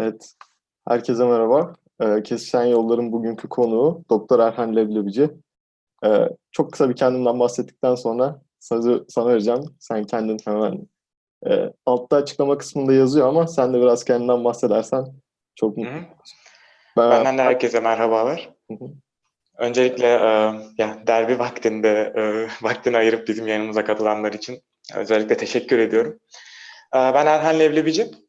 [0.00, 0.32] Evet,
[0.88, 1.74] herkese merhaba.
[2.00, 5.30] Ee, Kesişen Yollar'ın bugünkü konuğu Doktor Erhan Leblebici.
[6.04, 9.60] Ee, çok kısa bir kendimden bahsettikten sonra sözü sana vereceğim.
[9.80, 10.88] Sen kendin hemen
[11.46, 15.06] e, altta açıklama kısmında yazıyor ama sen de biraz kendinden bahsedersen
[15.56, 15.90] çok mutlu.
[16.96, 18.50] Ben, Benden de herkese merhabalar.
[19.58, 20.30] Öncelikle e,
[20.78, 24.62] ya derbi vaktinde e, vaktini ayırıp bizim yayınımıza katılanlar için
[24.94, 26.18] özellikle teşekkür ediyorum.
[26.94, 28.27] E, ben Erhan Levlebici.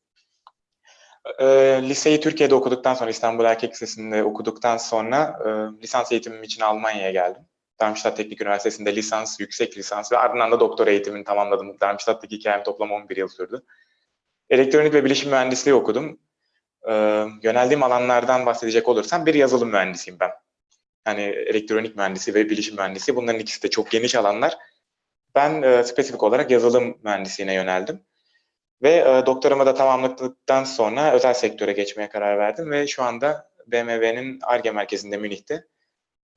[1.40, 1.46] E,
[1.84, 5.50] liseyi Türkiye'de okuduktan sonra İstanbul Erkek Lisesi'nde okuduktan sonra e,
[5.84, 7.42] lisans eğitimim için Almanya'ya geldim.
[7.80, 11.80] Darmstadt Teknik Üniversitesi'nde lisans, yüksek lisans ve ardından da doktora eğitimini tamamladım.
[11.80, 13.62] Darmstadt'taki hikayem toplam 11 yıl sürdü.
[14.50, 16.20] Elektronik ve bilişim mühendisliği okudum.
[16.90, 16.94] E,
[17.44, 20.32] yöneldiğim alanlardan bahsedecek olursam bir yazılım mühendisiyim ben.
[21.08, 24.58] Yani elektronik mühendisi ve bilişim mühendisi bunların ikisi de çok geniş alanlar.
[25.36, 28.02] Ben e, spesifik olarak yazılım mühendisliğine yöneldim.
[28.84, 34.40] Ve e, doktoramı da tamamladıktan sonra özel sektöre geçmeye karar verdim ve şu anda BMW'nin
[34.44, 35.66] ARGE merkezinde Münih'te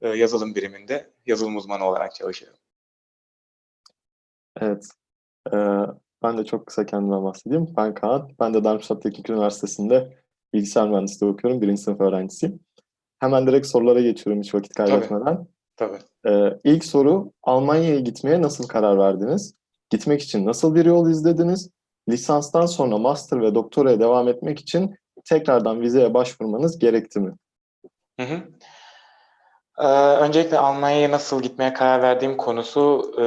[0.01, 2.59] e, yazılım biriminde yazılım uzmanı olarak çalışıyorum.
[4.61, 4.89] evet,
[5.53, 5.87] Ee,
[6.23, 7.75] ben de çok kısa kendimden bahsedeyim.
[7.77, 10.19] Ben Kaan, ben de Darmstadt Teknik Üniversitesi'nde
[10.53, 11.63] bilgisayar mühendisliği okuyorum.
[11.63, 12.61] Birinci sınıf öğrencisiyim.
[13.19, 15.47] Hemen direkt sorulara geçiyorum hiç vakit kaybetmeden.
[15.77, 15.99] Tabii.
[16.27, 19.55] Ee, ilk soru Almanya'ya gitmeye nasıl karar verdiniz?
[19.91, 21.71] Gitmek için nasıl bir yol izlediniz?
[22.09, 27.33] Lisanstan sonra master ve doktoraya devam etmek için tekrardan vizeye başvurmanız gerekti mi?
[28.21, 28.43] Hı hı.
[29.79, 29.87] Ee,
[30.17, 33.25] öncelikle Almanya'ya nasıl gitmeye karar verdiğim konusu e,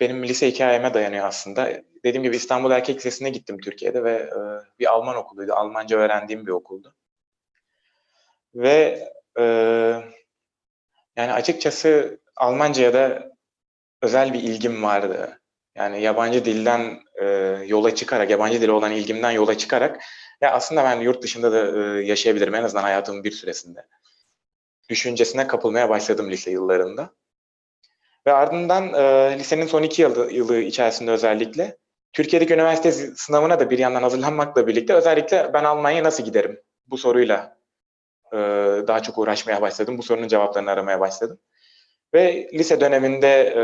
[0.00, 1.68] benim lise hikayeme dayanıyor aslında.
[2.04, 4.38] Dediğim gibi İstanbul Erkek Lisesi'ne gittim Türkiye'de ve e,
[4.78, 5.52] bir Alman okuluydu.
[5.52, 6.94] Almanca öğrendiğim bir okuldu.
[8.54, 9.08] Ve
[9.38, 9.42] e,
[11.16, 13.32] yani açıkçası Almanca'ya da
[14.02, 15.40] özel bir ilgim vardı.
[15.78, 17.24] Yani yabancı dilden e,
[17.66, 20.00] yola çıkarak, yabancı dile olan ilgimden yola çıkarak
[20.40, 23.86] ya aslında ben yurt dışında da e, yaşayabilirim en azından hayatımın bir süresinde.
[24.88, 27.10] Düşüncesine kapılmaya başladım lise yıllarında.
[28.26, 31.76] Ve ardından e, lisenin son iki yılı, yılı içerisinde özellikle
[32.12, 37.58] Türkiye'deki üniversite sınavına da bir yandan hazırlanmakla birlikte özellikle ben Almanya'ya nasıl giderim bu soruyla
[38.32, 38.36] e,
[38.88, 39.98] daha çok uğraşmaya başladım.
[39.98, 41.38] Bu sorunun cevaplarını aramaya başladım.
[42.14, 43.62] Ve lise döneminde e,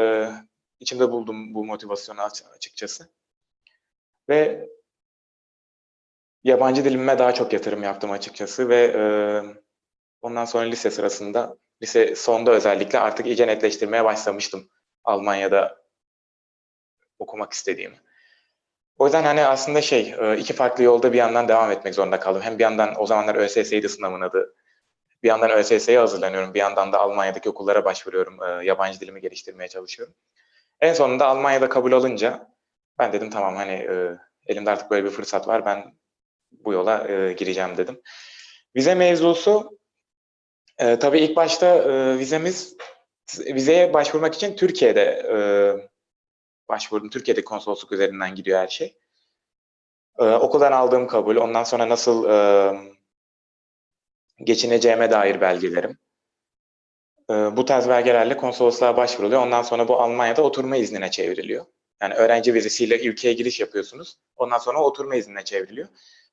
[0.84, 3.08] içimde buldum bu motivasyonu aç- açıkçası.
[4.28, 4.68] Ve
[6.44, 9.02] yabancı dilime daha çok yatırım yaptım açıkçası ve e,
[10.22, 14.68] ondan sonra lise sırasında, lise sonda özellikle artık iyice netleştirmeye başlamıştım
[15.04, 15.84] Almanya'da
[17.18, 18.00] okumak istediğimi.
[18.98, 22.42] O yüzden hani aslında şey, iki farklı yolda bir yandan devam etmek zorunda kaldım.
[22.42, 24.54] Hem bir yandan o zamanlar ÖSS'ydi sınavın adı.
[25.22, 26.54] Bir yandan ÖSS'ye hazırlanıyorum.
[26.54, 28.62] Bir yandan da Almanya'daki okullara başvuruyorum.
[28.62, 30.14] Yabancı dilimi geliştirmeye çalışıyorum.
[30.80, 32.54] En sonunda Almanya'da kabul alınca
[32.98, 35.66] ben dedim tamam hani e, elimde artık böyle bir fırsat var.
[35.66, 35.94] Ben
[36.52, 38.00] bu yola e, gireceğim dedim.
[38.76, 39.78] Vize mevzusu
[40.78, 42.76] e, tabii ilk başta e, vizemiz
[43.38, 45.36] vizeye başvurmak için Türkiye'de e,
[46.68, 47.10] başvurdum.
[47.10, 48.96] Türkiye'de konsolosluk üzerinden gidiyor her şey.
[50.18, 52.36] E, okuldan aldığım kabul, ondan sonra nasıl e,
[54.44, 55.98] geçineceğime dair belgelerim.
[57.30, 59.42] E, bu tarz belgelerle konsolosluğa başvuruluyor.
[59.42, 61.64] Ondan sonra bu Almanya'da oturma iznine çevriliyor.
[62.02, 64.18] Yani öğrenci vizesiyle ülkeye giriş yapıyorsunuz.
[64.36, 65.88] Ondan sonra oturma iznine çevriliyor.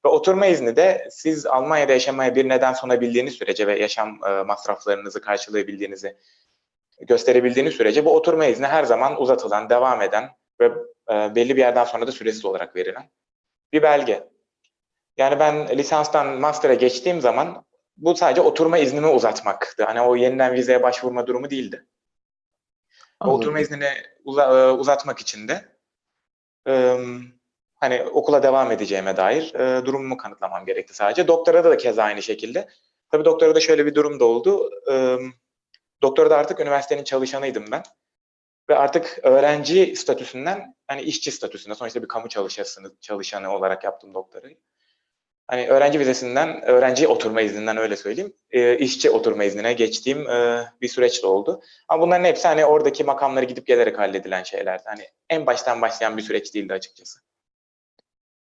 [0.05, 5.21] Ve oturma izni de siz Almanya'da yaşamaya bir neden sunabildiğiniz sürece ve yaşam e, masraflarınızı
[5.21, 6.17] karşılayabildiğinizi
[7.01, 10.29] gösterebildiğiniz sürece bu oturma izni her zaman uzatılan, devam eden
[10.61, 10.65] ve
[11.11, 13.09] e, belli bir yerden sonra da süresiz olarak verilen
[13.73, 14.27] bir belge.
[15.17, 17.65] Yani ben lisanstan master'a geçtiğim zaman
[17.97, 19.83] bu sadece oturma iznimi uzatmaktı.
[19.83, 21.87] Hani o yeniden vizeye başvurma durumu değildi.
[23.19, 23.39] Anladım.
[23.39, 23.89] oturma iznini
[24.25, 25.77] uza- e, uzatmak için de
[26.67, 26.97] e,
[27.75, 31.27] hani okula devam edeceğime dair e, durumumu kanıtlamam gerekti sadece.
[31.27, 32.69] Doktorada da keza aynı şekilde.
[33.11, 34.69] Tabii doktorada şöyle bir durum da oldu.
[34.91, 35.17] E,
[36.01, 37.83] doktorada artık üniversitenin çalışanıydım ben.
[38.69, 44.57] Ve artık öğrenci statüsünden hani işçi statüsüne sonuçta bir kamu çalışanı, çalışanı olarak yaptım doktorayı.
[45.51, 50.87] Hani öğrenci vizesinden, öğrenci oturma izninden öyle söyleyeyim, e, işçi oturma iznine geçtiğim e, bir
[50.87, 51.61] süreç de oldu.
[51.87, 54.83] Ama bunların hepsi hani oradaki makamları gidip gelerek halledilen şeylerdi.
[54.85, 57.19] Hani en baştan başlayan bir süreç değildi açıkçası.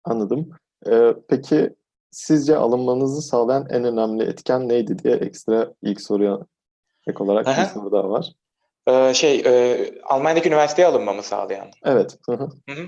[0.04, 0.50] Anladım.
[0.92, 1.76] Ee, peki
[2.12, 6.40] sizce alınmanızı sağlayan en önemli etken neydi diye ekstra ilk soruya
[7.08, 8.34] ek olarak bir soru daha var.
[8.88, 11.68] Ee, şey, e, Almanya'daki üniversiteye alınmamı sağlayan.
[11.84, 12.18] Evet.
[12.26, 12.50] Hı hı.
[12.70, 12.86] Hı hı.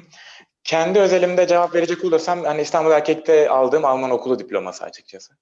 [0.64, 5.34] Kendi özelimde cevap verecek olursam hani İstanbul Erkek'te aldığım Alman okulu diploması açıkçası.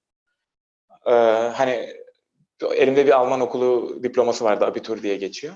[1.06, 1.10] Ee,
[1.54, 1.96] hani
[2.70, 5.54] elimde bir Alman okulu diploması vardı, abitur diye geçiyor.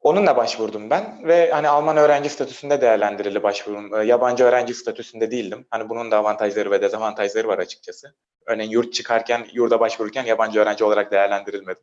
[0.00, 3.94] Onunla başvurdum ben ve hani Alman öğrenci statüsünde değerlendirildi başvurum.
[3.94, 5.66] Ee, Yabancı öğrenci statüsünde değildim.
[5.70, 8.14] Hani bunun da avantajları ve dezavantajları var açıkçası.
[8.46, 11.82] Örneğin yurt çıkarken, yurda başvururken yabancı öğrenci olarak değerlendirilmedim.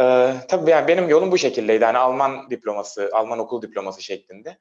[0.00, 1.84] Ee, tabii yani benim yolum bu şekildeydi.
[1.84, 4.58] Hani Alman diploması, Alman okul diploması şeklinde.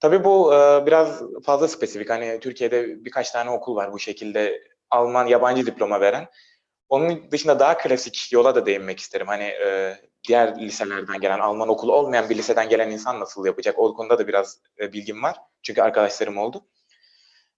[0.00, 2.10] Tabii bu e, biraz fazla spesifik.
[2.10, 6.28] Hani Türkiye'de birkaç tane okul var bu şekilde Alman yabancı diploma veren.
[6.88, 9.26] Onun dışında daha klasik yola da değinmek isterim.
[9.26, 9.96] Hani e,
[10.28, 13.78] diğer liselerden gelen, Alman okulu olmayan bir liseden gelen insan nasıl yapacak?
[13.78, 15.36] O konuda da biraz e, bilgim var.
[15.62, 16.66] Çünkü arkadaşlarım oldu.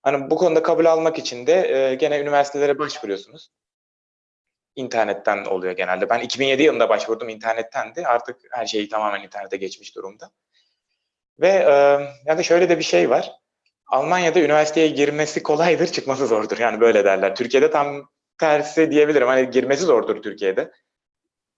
[0.02, 3.50] Hani bu konuda kabul almak için de e, gene üniversitelere başvuruyorsunuz.
[4.76, 6.11] İnternetten oluyor genelde.
[6.11, 8.06] Ben 2007 yılında başvurdum internetten de.
[8.06, 10.31] Artık her şey tamamen internete geçmiş durumda.
[11.40, 11.73] Ve e,
[12.26, 13.32] yani şöyle de bir şey var.
[13.87, 16.58] Almanya'da üniversiteye girmesi kolaydır, çıkması zordur.
[16.58, 17.37] Yani böyle derler.
[17.37, 18.08] Türkiye'de tam
[18.38, 19.29] tersi diyebilirim.
[19.29, 20.73] Hani girmesi zordur Türkiye'de.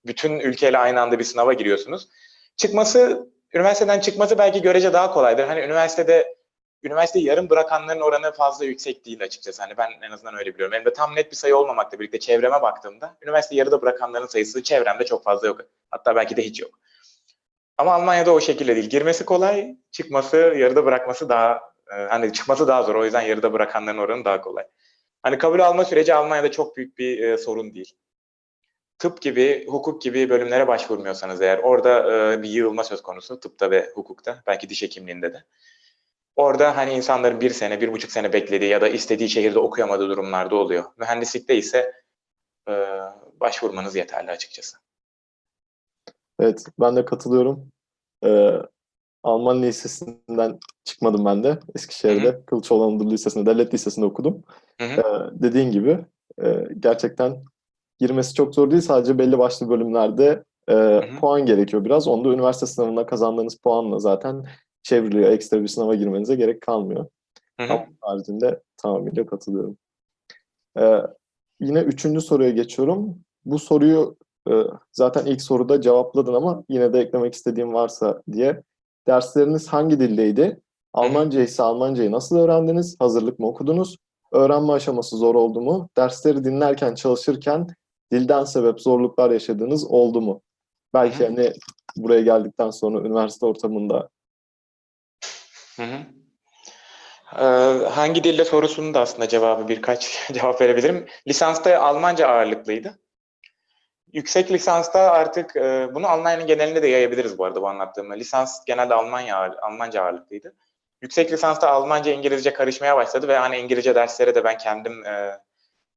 [0.07, 2.09] Bütün ülkeyle aynı anda bir sınava giriyorsunuz.
[2.57, 5.45] Çıkması, üniversiteden çıkması belki görece daha kolaydır.
[5.45, 6.37] Hani üniversitede
[6.83, 9.63] üniversiteyi yarım bırakanların oranı fazla yüksek değil açıkçası.
[9.63, 10.75] Hani ben en azından öyle biliyorum.
[10.75, 15.25] Elimde tam net bir sayı olmamakla birlikte çevreme baktığımda üniversite yarıda bırakanların sayısı çevremde çok
[15.25, 15.61] fazla yok.
[15.91, 16.71] Hatta belki de hiç yok.
[17.81, 18.91] Ama Almanya'da o şekilde değil.
[18.91, 21.61] Girmesi kolay, çıkması, yarıda bırakması daha
[21.93, 22.95] e, hani çıkması daha zor.
[22.95, 24.65] O yüzden yarıda bırakanların oranı daha kolay.
[25.23, 27.95] Hani kabul alma süreci Almanya'da çok büyük bir e, sorun değil.
[28.99, 33.91] Tıp gibi, hukuk gibi bölümlere başvurmuyorsanız eğer orada e, bir yığılma söz konusu tıpta ve
[33.95, 35.45] hukukta, belki diş hekimliğinde de.
[36.37, 40.57] Orada hani insanların bir sene, bir buçuk sene beklediği ya da istediği şehirde okuyamadığı durumlarda
[40.57, 40.85] oluyor.
[40.97, 41.93] Mühendislikte ise
[42.69, 42.73] e,
[43.41, 44.90] başvurmanız yeterli açıkçası.
[46.41, 47.73] Evet, ben de katılıyorum.
[48.25, 48.53] Ee,
[49.23, 51.59] Alman lisesinden çıkmadım ben de.
[51.75, 54.43] Eskişehir'de Kılıçoğlu Anadolu Lisesi'nde, devlet lisesinde okudum.
[54.81, 55.01] Hı hı.
[55.01, 55.99] Ee, dediğin gibi
[56.43, 57.45] e, gerçekten
[57.99, 58.83] girmesi çok zor değil.
[58.83, 61.21] Sadece belli başlı bölümlerde e, hı.
[61.21, 62.09] puan gerekiyor biraz.
[62.09, 64.45] Onu da üniversite sınavında kazandığınız puanla zaten
[64.83, 65.31] çevriliyor.
[65.31, 67.07] Ekstra bir sınava girmenize gerek kalmıyor.
[67.61, 67.73] Hı hı.
[67.73, 69.77] Ama haricinde tamamıyla katılıyorum.
[70.79, 71.03] Ee,
[71.61, 73.21] yine üçüncü soruya geçiyorum.
[73.45, 74.17] Bu soruyu
[74.93, 78.63] zaten ilk soruda cevapladın ama yine de eklemek istediğim varsa diye.
[79.07, 80.61] Dersleriniz hangi dildeydi?
[80.93, 82.97] Almanca ise Almancayı nasıl öğrendiniz?
[82.99, 83.97] Hazırlık mı okudunuz?
[84.33, 85.89] Öğrenme aşaması zor oldu mu?
[85.97, 87.67] Dersleri dinlerken, çalışırken
[88.13, 90.41] dilden sebep zorluklar yaşadığınız oldu mu?
[90.95, 91.53] Belki hani
[91.97, 94.09] buraya geldikten sonra üniversite ortamında
[95.77, 95.99] Hı hı.
[97.39, 101.07] Ee, hangi dilde sorusunun da aslında cevabı birkaç cevap verebilirim.
[101.29, 102.99] Lisansta Almanca ağırlıklıydı.
[104.13, 108.15] Yüksek lisansta artık e, bunu Almanya'nın genelinde de yayabiliriz bu arada bu anlattığımı.
[108.15, 110.55] Lisans genelde Almanya Almanca ağırlıklıydı.
[111.03, 115.39] Yüksek lisansta Almanca İngilizce karışmaya başladı ve hani İngilizce derslere de ben kendim e,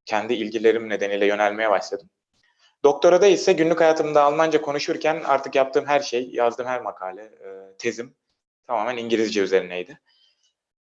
[0.06, 2.10] kendi ilgilerim nedeniyle yönelmeye başladım.
[2.84, 8.16] Doktorada ise günlük hayatımda Almanca konuşurken artık yaptığım her şey, yazdığım her makale, e, tezim
[8.68, 10.00] tamamen İngilizce üzerineydi.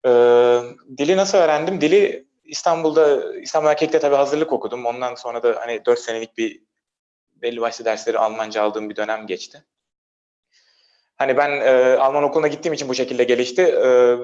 [0.06, 0.60] Ee,
[0.98, 1.82] dili nasıl öğrendim?
[1.82, 4.86] Dili İstanbul'da, İstanbul Erkek'te tabii hazırlık okudum.
[4.86, 6.62] Ondan sonra da hani 4 senelik bir
[7.44, 9.64] belli başlı dersleri Almanca aldığım bir dönem geçti.
[11.16, 13.62] Hani ben e, Alman okuluna gittiğim için bu şekilde gelişti.
[13.62, 14.18] E,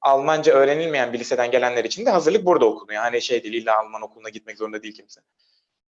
[0.00, 3.02] Almanca öğrenilmeyen bir liseden gelenler için de hazırlık burada okunuyor.
[3.02, 5.20] Hani şey değil, illa Alman okuluna gitmek zorunda değil kimse.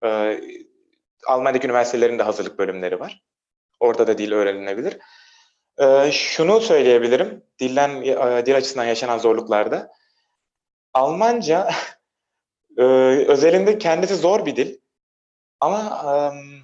[0.03, 0.41] E,
[1.27, 3.23] Almanya'daki üniversitelerin de hazırlık bölümleri var.
[3.79, 4.97] Orada da dil öğrenilebilir.
[5.79, 9.91] Ee, şunu söyleyebilirim, dilden, e, dil açısından yaşanan zorluklarda.
[10.93, 11.69] Almanca
[12.77, 12.83] e,
[13.27, 14.77] özelinde kendisi zor bir dil.
[15.59, 16.01] Ama
[16.33, 16.56] em,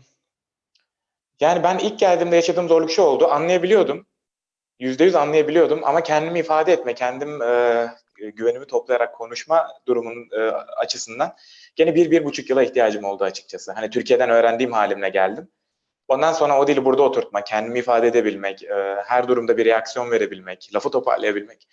[1.44, 4.06] yani ben ilk geldiğimde yaşadığım zorluk şu oldu, anlayabiliyordum.
[4.80, 11.36] Yüzde yüz anlayabiliyordum ama kendimi ifade etme, kendim e, güvenimi toplayarak konuşma durumun e, açısından
[11.76, 13.72] gene bir, bir buçuk yıla ihtiyacım oldu açıkçası.
[13.72, 15.48] Hani Türkiye'den öğrendiğim halimle geldim.
[16.08, 20.70] Ondan sonra o dili burada oturtma, kendimi ifade edebilmek, e, her durumda bir reaksiyon verebilmek,
[20.76, 21.68] lafı toparlayabilmek.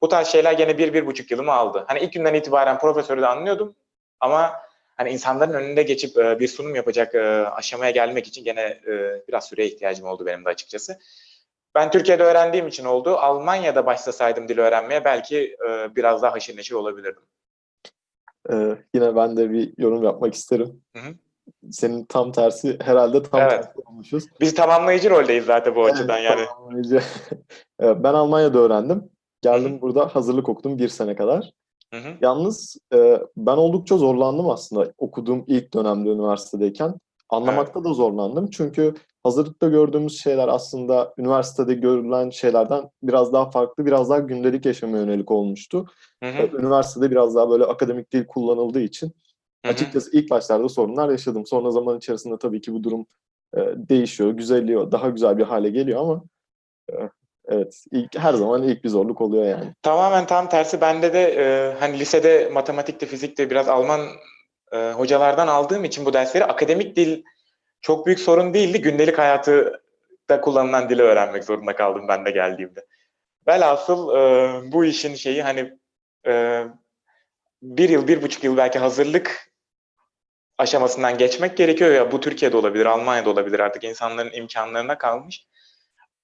[0.00, 1.84] Bu tarz şeyler gene bir, bir buçuk yılımı aldı.
[1.88, 3.76] Hani ilk günden itibaren profesörü de anlıyordum
[4.20, 4.52] ama
[4.96, 9.48] hani insanların önünde geçip e, bir sunum yapacak e, aşamaya gelmek için gene e, biraz
[9.48, 10.98] süreye ihtiyacım oldu benim de açıkçası.
[11.74, 13.16] Ben Türkiye'de öğrendiğim için oldu.
[13.16, 17.22] Almanya'da başlasaydım dil öğrenmeye belki e, biraz daha haşır neşir olabilirdim.
[18.52, 18.54] e,
[18.94, 20.82] yine ben de bir yorum yapmak isterim.
[20.96, 21.14] Hı hı.
[21.70, 23.50] Senin tam tersi herhalde tam Evet.
[23.50, 24.24] tersi olmuşuz.
[24.40, 26.44] Biz tamamlayıcı roldeyiz zaten bu Evet, açıdan yani.
[26.46, 27.00] tamamlayıcı.
[27.80, 29.10] Evet, ben Almanya'da öğrendim.
[29.42, 29.80] Geldim Hı hı.
[29.80, 31.52] burada hazırlık okudum bir sene kadar.
[31.94, 32.16] Hı hı.
[32.20, 36.94] Yalnız e, ben oldukça zorlandım aslında okuduğum ilk dönemde üniversitedeyken.
[37.28, 38.50] Anlamakta da zorlandım.
[38.50, 44.96] Çünkü hazırlıkta gördüğümüz şeyler aslında üniversitede görülen şeylerden biraz daha farklı, biraz daha gündelik yaşama
[44.96, 45.86] yönelik olmuştu.
[46.22, 46.58] Hı hı.
[46.58, 49.72] Üniversitede biraz daha böyle akademik dil kullanıldığı için Hı hı.
[49.72, 51.46] açıkçası ilk başlarda sorunlar yaşadım.
[51.46, 53.06] Sonra zaman içerisinde tabii ki bu durum
[53.56, 56.22] e, değişiyor, güzelliyor, daha güzel bir hale geliyor ama
[56.92, 56.94] e,
[57.48, 59.74] evet ilk, her zaman ilk bir zorluk oluyor yani.
[59.82, 60.80] Tamamen tam tersi.
[60.80, 64.00] Bende de e, hani lisede matematikte, fizikte biraz Alman
[64.72, 67.22] e, hocalardan aldığım için bu dersleri akademik dil
[67.80, 68.82] çok büyük sorun değildi.
[68.82, 69.82] Gündelik hayatı
[70.42, 72.86] kullanılan dili öğrenmek zorunda kaldım ben de geldiğimde.
[73.48, 75.78] Velhasıl e, bu işin şeyi hani
[76.26, 76.64] e,
[77.62, 79.54] bir yıl, bir buçuk yıl belki hazırlık
[80.58, 85.46] aşamasından geçmek gerekiyor ya bu Türkiye'de olabilir, Almanya'da olabilir artık insanların imkanlarına kalmış.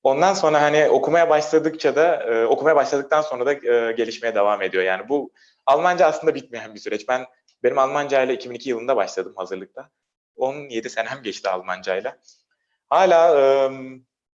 [0.02, 4.84] Ondan sonra hani okumaya başladıkça da e, okumaya başladıktan sonra da e, gelişmeye devam ediyor.
[4.84, 5.32] Yani bu
[5.66, 7.08] Almanca aslında bitmeyen bir süreç.
[7.08, 7.26] Ben
[7.62, 9.90] benim Almanca ile 2002 yılında başladım hazırlıkta.
[10.36, 12.16] 17 senem geçti Almanca ile.
[12.88, 13.70] Hala e,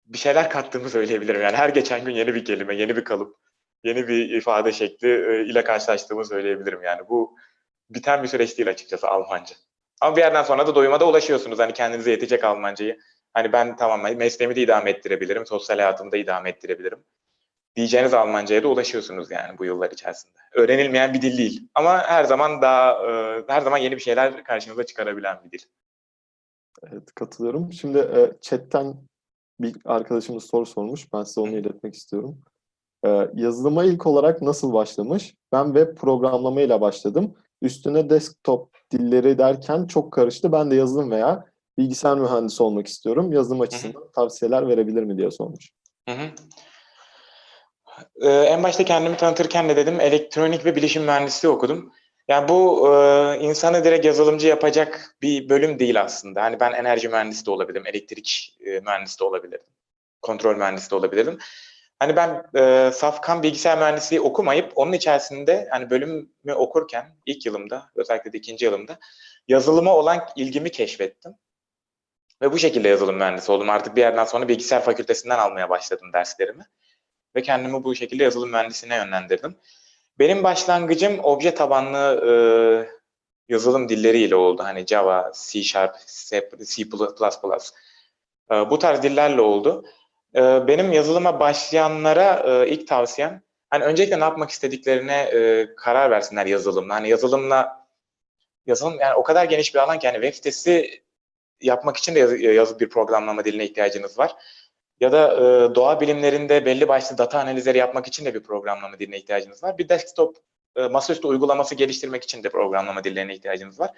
[0.07, 1.41] bir şeyler kattığımı söyleyebilirim.
[1.43, 3.37] Yani her geçen gün yeni bir kelime, yeni bir kalıp,
[3.85, 6.83] yeni bir ifade şekli e, ile karşılaştığımı söyleyebilirim.
[6.83, 7.37] Yani bu
[7.91, 9.57] biten bir süreç değil açıkçası Almanca.
[10.01, 11.59] Ama bir yerden sonra da doyuma da ulaşıyorsunuz.
[11.59, 12.99] Hani kendinize yetecek Almancayı.
[13.35, 16.99] Hani ben tamam mesleğimi de idame ettirebilirim, sosyal hayatımı da idame ettirebilirim.
[17.77, 20.39] Diyeceğiniz Almancaya da ulaşıyorsunuz yani bu yıllar içerisinde.
[20.53, 21.69] Öğrenilmeyen bir dil değil.
[21.75, 25.65] Ama her zaman daha e, her zaman yeni bir şeyler karşınıza çıkarabilen bir dil.
[26.83, 27.73] Evet katılıyorum.
[27.73, 28.95] Şimdi e, chatten
[29.61, 31.13] bir arkadaşımız soru sormuş.
[31.13, 32.39] Ben size onu iletmek istiyorum.
[33.07, 35.35] E, yazılıma ilk olarak nasıl başlamış?
[35.53, 37.35] Ben web programlamayla başladım.
[37.63, 40.53] Üstüne desktop dilleri derken çok karıştı.
[40.53, 43.33] Ben de yazılım veya bilgisayar mühendisi olmak istiyorum.
[43.33, 45.71] Yazılım açısından tavsiyeler verebilir mi diye sormuş.
[48.23, 51.93] Ee, en başta kendimi tanıtırken de dedim elektronik ve bilişim mühendisliği okudum.
[52.29, 56.43] Yani bu e, insanı direkt yazılımcı yapacak bir bölüm değil aslında.
[56.43, 59.67] Hani ben enerji mühendisi de olabilirim, elektrik e, mühendisi de olabilirdim,
[60.23, 61.39] kontrol mühendisi de olabilirdim.
[61.99, 68.33] Hani ben e, safkan bilgisayar mühendisliği okumayıp onun içerisinde hani bölümü okurken ilk yılımda özellikle
[68.33, 68.99] de ikinci yılımda
[69.49, 71.33] yazılıma olan ilgimi keşfettim.
[72.43, 73.71] Ve bu şekilde yazılım mühendisi oldum.
[73.71, 76.67] Artık bir yerden sonra bilgisayar fakültesinden almaya başladım derslerimi.
[77.37, 79.57] Ve kendimi bu şekilde yazılım mühendisliğine yönlendirdim.
[80.19, 82.33] Benim başlangıcım obje tabanlı e,
[83.49, 84.63] yazılım dilleriyle oldu.
[84.65, 86.83] Hani Java, C Sharp, C++, C++.
[88.51, 89.85] E, bu tarz dillerle oldu.
[90.35, 96.47] E, benim yazılıma başlayanlara e, ilk tavsiyem hani öncelikle ne yapmak istediklerine e, karar versinler
[96.47, 96.95] yazılımla.
[96.95, 97.87] Hani yazılımla
[98.67, 101.03] yazılım yani o kadar geniş bir alan ki hani web sitesi
[101.63, 104.37] yapmak için de yazı, yazı bir programlama diline ihtiyacınız var.
[105.01, 109.19] Ya da e, doğa bilimlerinde belli başlı data analizleri yapmak için de bir programlama diline
[109.19, 109.79] ihtiyacınız var.
[109.79, 110.37] Bir desktop
[110.77, 113.91] e, masaüstü uygulaması geliştirmek için de programlama dillerine ihtiyacınız var.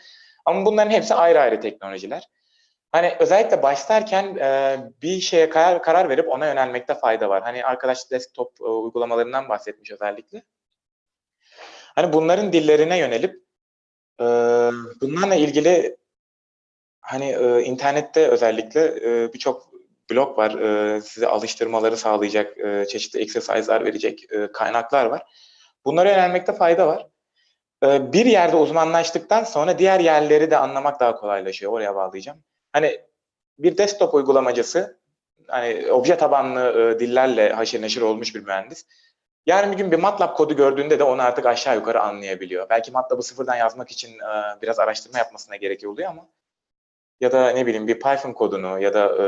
[0.44, 2.28] Ama bunların hepsi ayrı ayrı teknolojiler.
[2.92, 7.42] Hani özellikle başlarken e, bir şeye karar, karar verip ona yönelmekte fayda var.
[7.42, 10.42] Hani arkadaş desktop e, uygulamalarından bahsetmiş özellikle.
[11.94, 13.42] Hani bunların dillerine yönelip
[14.21, 14.25] e,
[15.00, 15.97] bunlarla ilgili
[17.04, 19.70] hani e, internette özellikle e, birçok
[20.11, 20.50] blog var.
[20.50, 25.23] E, size alıştırmaları sağlayacak, e, çeşitli exercise'lar verecek e, kaynaklar var.
[25.84, 27.06] Bunlara yönelmekte fayda var.
[27.84, 31.73] E, bir yerde uzmanlaştıktan sonra diğer yerleri de anlamak daha kolaylaşıyor.
[31.73, 32.42] Oraya bağlayacağım.
[32.73, 33.00] Hani
[33.58, 35.00] bir desktop uygulamacısı,
[35.49, 38.87] hani obje tabanlı e, dillerle haşır neşir olmuş bir mühendis.
[39.46, 42.66] Yarın bir gün bir MATLAB kodu gördüğünde de onu artık aşağı yukarı anlayabiliyor.
[42.70, 46.26] Belki MATLAB'ı sıfırdan yazmak için e, biraz araştırma yapmasına gerek oluyor ama
[47.25, 49.26] ya da ne bileyim bir Python kodunu ya da e,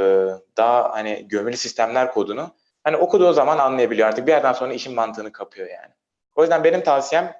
[0.56, 2.50] daha hani gömülü sistemler kodunu
[2.84, 4.08] hani okuduğu zaman anlayabiliyor.
[4.08, 5.94] Artık bir yerden sonra işin mantığını kapıyor yani.
[6.34, 7.34] O yüzden benim tavsiyem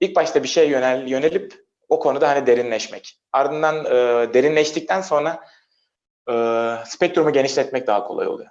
[0.00, 3.20] ilk başta bir şeye yönel, yönelip o konuda hani derinleşmek.
[3.32, 3.90] Ardından e,
[4.34, 5.44] derinleştikten sonra
[6.30, 6.34] e,
[6.86, 8.50] spektrumu genişletmek daha kolay oluyor.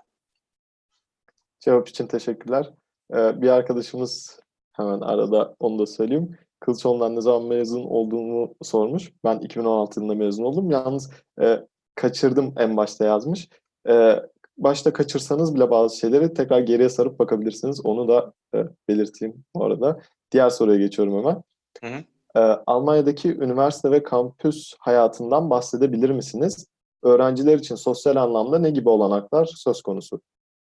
[1.59, 2.69] Cevap için teşekkürler.
[3.13, 4.39] Ee, bir arkadaşımız
[4.73, 6.37] hemen arada onu da söyleyeyim.
[6.61, 9.11] Kılıçoğlu'ndan ne zaman mezun olduğumu sormuş.
[9.23, 10.71] Ben 2016 yılında mezun oldum.
[10.71, 11.59] Yalnız e,
[11.95, 13.49] kaçırdım en başta yazmış.
[13.89, 14.15] E,
[14.57, 17.85] başta kaçırsanız bile bazı şeyleri tekrar geriye sarıp bakabilirsiniz.
[17.85, 19.99] Onu da e, belirteyim bu arada.
[20.31, 21.43] Diğer soruya geçiyorum hemen.
[21.81, 22.03] Hı hı.
[22.35, 26.67] E, Almanya'daki üniversite ve kampüs hayatından bahsedebilir misiniz?
[27.03, 30.21] Öğrenciler için sosyal anlamda ne gibi olanaklar söz konusu?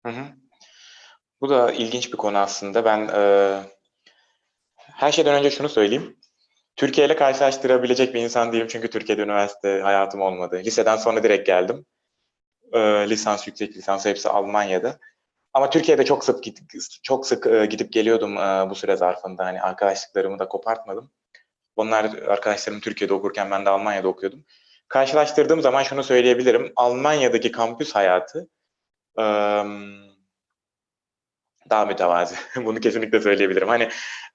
[0.05, 0.23] Hı hı.
[1.41, 2.85] Bu da ilginç bir konu aslında.
[2.85, 3.59] Ben e,
[4.99, 6.17] her şeyden önce şunu söyleyeyim.
[6.75, 10.61] Türkiye ile karşılaştırabilecek bir insan değilim çünkü Türkiye'de üniversite hayatım olmadı.
[10.65, 11.85] Liseden sonra direkt geldim.
[12.73, 12.79] E,
[13.09, 14.99] lisans, yüksek lisans hepsi Almanya'da.
[15.53, 16.43] Ama Türkiye'de çok sık
[17.03, 19.45] çok sık e, gidip geliyordum e, bu süre zarfında.
[19.45, 21.11] Hani arkadaşlıklarımı da kopartmadım.
[21.75, 24.45] Onlar arkadaşlarım Türkiye'de okurken ben de Almanya'da okuyordum.
[24.87, 26.73] Karşılaştırdığım zaman şunu söyleyebilirim.
[26.75, 28.49] Almanya'daki kampüs hayatı
[29.19, 29.23] e,
[31.69, 32.35] daha mütevazi.
[32.55, 33.67] Bunu kesinlikle söyleyebilirim.
[33.67, 33.89] Hani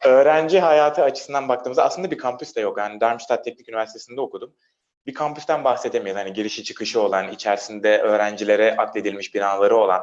[0.05, 2.79] öğrenci hayatı açısından baktığımızda aslında bir kampüs de yok.
[2.79, 4.55] Yani Darmstadt Teknik Üniversitesi'nde okudum.
[5.07, 6.19] bir kampüsten bahsedemeyiz.
[6.19, 10.03] Hani girişi çıkışı olan, içerisinde öğrencilere atfedilmiş binaları olan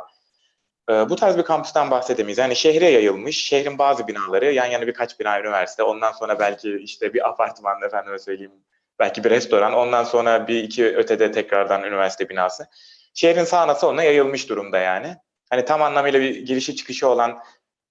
[0.89, 2.37] e, bu tarz bir kampüsten bahsedemeyiz.
[2.37, 7.13] Yani şehre yayılmış, şehrin bazı binaları, yan yana birkaç bina üniversite, ondan sonra belki işte
[7.13, 8.51] bir apartman efendime söyleyeyim,
[8.99, 12.67] belki bir restoran, ondan sonra bir iki ötede tekrardan üniversite binası.
[13.13, 15.17] Şehrin sağına soluna yayılmış durumda yani.
[15.51, 17.43] Hani tam anlamıyla bir girişi çıkışı olan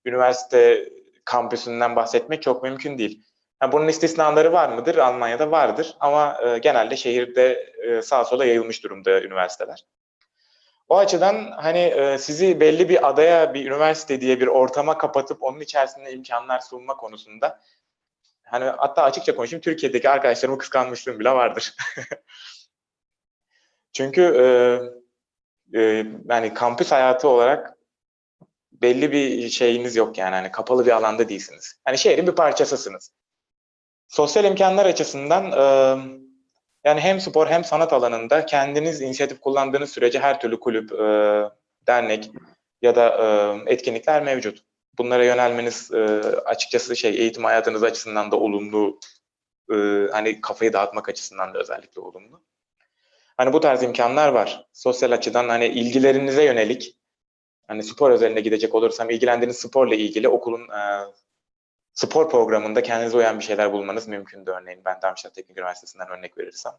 [0.04, 0.88] üniversite
[1.24, 3.22] kampüsünden bahsetmek çok mümkün değil.
[3.58, 4.96] Ha, bunun istisnaları var mıdır?
[4.96, 9.86] Almanya'da vardır ama e, genelde şehirde e, sağa sola yayılmış durumda üniversiteler.
[10.88, 15.60] O açıdan hani e, sizi belli bir adaya, bir üniversite diye bir ortama kapatıp onun
[15.60, 17.60] içerisinde imkanlar sunma konusunda
[18.44, 21.74] hani hatta açıkça konuşayım Türkiye'deki arkadaşlarımı kıskanmışlığım bile vardır.
[23.92, 24.44] Çünkü e,
[25.74, 27.76] e, yani kampüs hayatı olarak
[28.72, 31.80] belli bir şeyiniz yok yani hani kapalı bir alanda değilsiniz.
[31.84, 33.12] Hani şehrin bir parçasısınız.
[34.08, 35.62] Sosyal imkanlar açısından e,
[36.84, 41.04] yani hem spor hem sanat alanında kendiniz inisiyatif kullandığınız sürece her türlü kulüp, e,
[41.86, 42.30] dernek
[42.82, 43.08] ya da
[43.66, 44.64] e, etkinlikler mevcut.
[44.98, 45.90] Bunlara yönelmeniz
[46.44, 49.00] açıkçası şey eğitim hayatınız açısından da olumlu,
[50.12, 52.42] hani kafayı dağıtmak açısından da özellikle olumlu.
[53.40, 54.66] Hani bu tarz imkanlar var.
[54.72, 56.96] Sosyal açıdan hani ilgilerinize yönelik,
[57.66, 60.82] hani spor özeline gidecek olursam ilgilendiğiniz sporla ilgili okulun e,
[61.92, 64.82] spor programında kendinize uyan bir şeyler bulmanız mümkündü örneğin.
[64.84, 66.72] Ben Darmstadt Teknik Üniversitesi'nden örnek verirsem.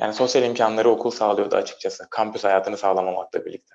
[0.00, 2.06] Yani sosyal imkanları okul sağlıyordu açıkçası.
[2.10, 3.74] Kampüs hayatını sağlamamakla birlikte.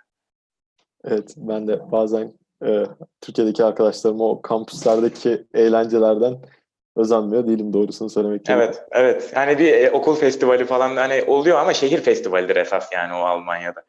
[1.04, 2.34] Evet, ben de bazen
[2.66, 2.86] e,
[3.22, 6.42] Türkiye'deki arkadaşlarıma o kampüslerdeki eğlencelerden
[7.00, 8.80] özenmiyor değilim doğrusunu söylemek gerekirse.
[8.80, 9.32] Evet, evet.
[9.36, 13.84] Yani bir e, okul festivali falan hani oluyor ama şehir festivalidir esas yani o Almanya'da.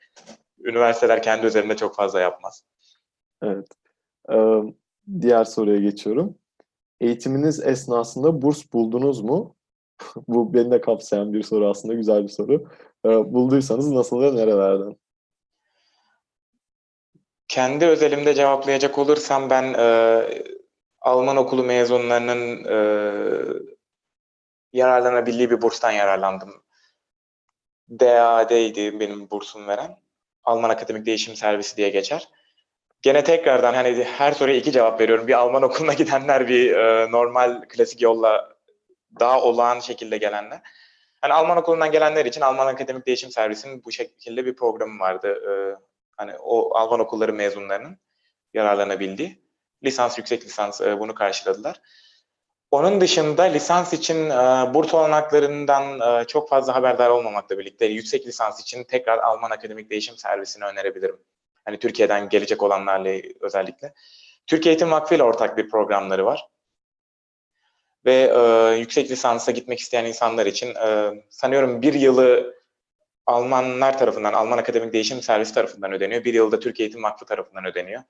[0.65, 2.65] Üniversiteler kendi üzerinde çok fazla yapmaz.
[3.43, 3.67] Evet.
[4.33, 4.63] Ee,
[5.21, 6.35] diğer soruya geçiyorum.
[7.01, 9.57] Eğitiminiz esnasında burs buldunuz mu?
[10.29, 12.65] Bu beni de kapsayan bir soru aslında, güzel bir soru.
[13.07, 14.97] Ee, bulduysanız nasıl ve nerelerden?
[17.49, 20.23] Kendi özelimde cevaplayacak olursam ben e,
[21.01, 22.77] Alman okulu mezunlarının e,
[24.73, 26.63] yararlanabildiği bir burstan yararlandım.
[27.91, 29.97] DAD'ydi benim bursum veren.
[30.45, 32.29] Alman Akademik Değişim Servisi diye geçer.
[33.03, 35.27] Gene tekrardan hani her soruya iki cevap veriyorum.
[35.27, 38.57] Bir Alman okuluna gidenler, bir e, normal klasik yolla
[39.21, 40.61] daha olağan şekilde gelenler.
[41.21, 45.29] Hani Alman okulundan gelenler için Alman Akademik Değişim Servisi'nin bu şekilde bir programı vardı.
[45.29, 45.53] E,
[46.17, 47.99] hani o Alman okulları mezunlarının
[48.55, 49.50] yararlanabildiği.
[49.85, 51.81] Lisans, yüksek lisans e, bunu karşıladılar.
[52.71, 58.61] Onun dışında lisans için e, burs olanaklarından e, çok fazla haberdar olmamakla birlikte yüksek lisans
[58.61, 61.21] için tekrar Alman Akademik Değişim Servisi'ni önerebilirim.
[61.65, 63.95] Hani Türkiye'den gelecek olanlarla özellikle.
[64.47, 66.49] Türkiye Eğitim Vakfı ile ortak bir programları var.
[68.05, 72.61] Ve e, yüksek lisansa gitmek isteyen insanlar için e, sanıyorum bir yılı
[73.27, 76.25] Almanlar tarafından, Alman Akademik Değişim Servisi tarafından ödeniyor.
[76.25, 78.03] Bir yılda Türkiye Eğitim Vakfı tarafından ödeniyor.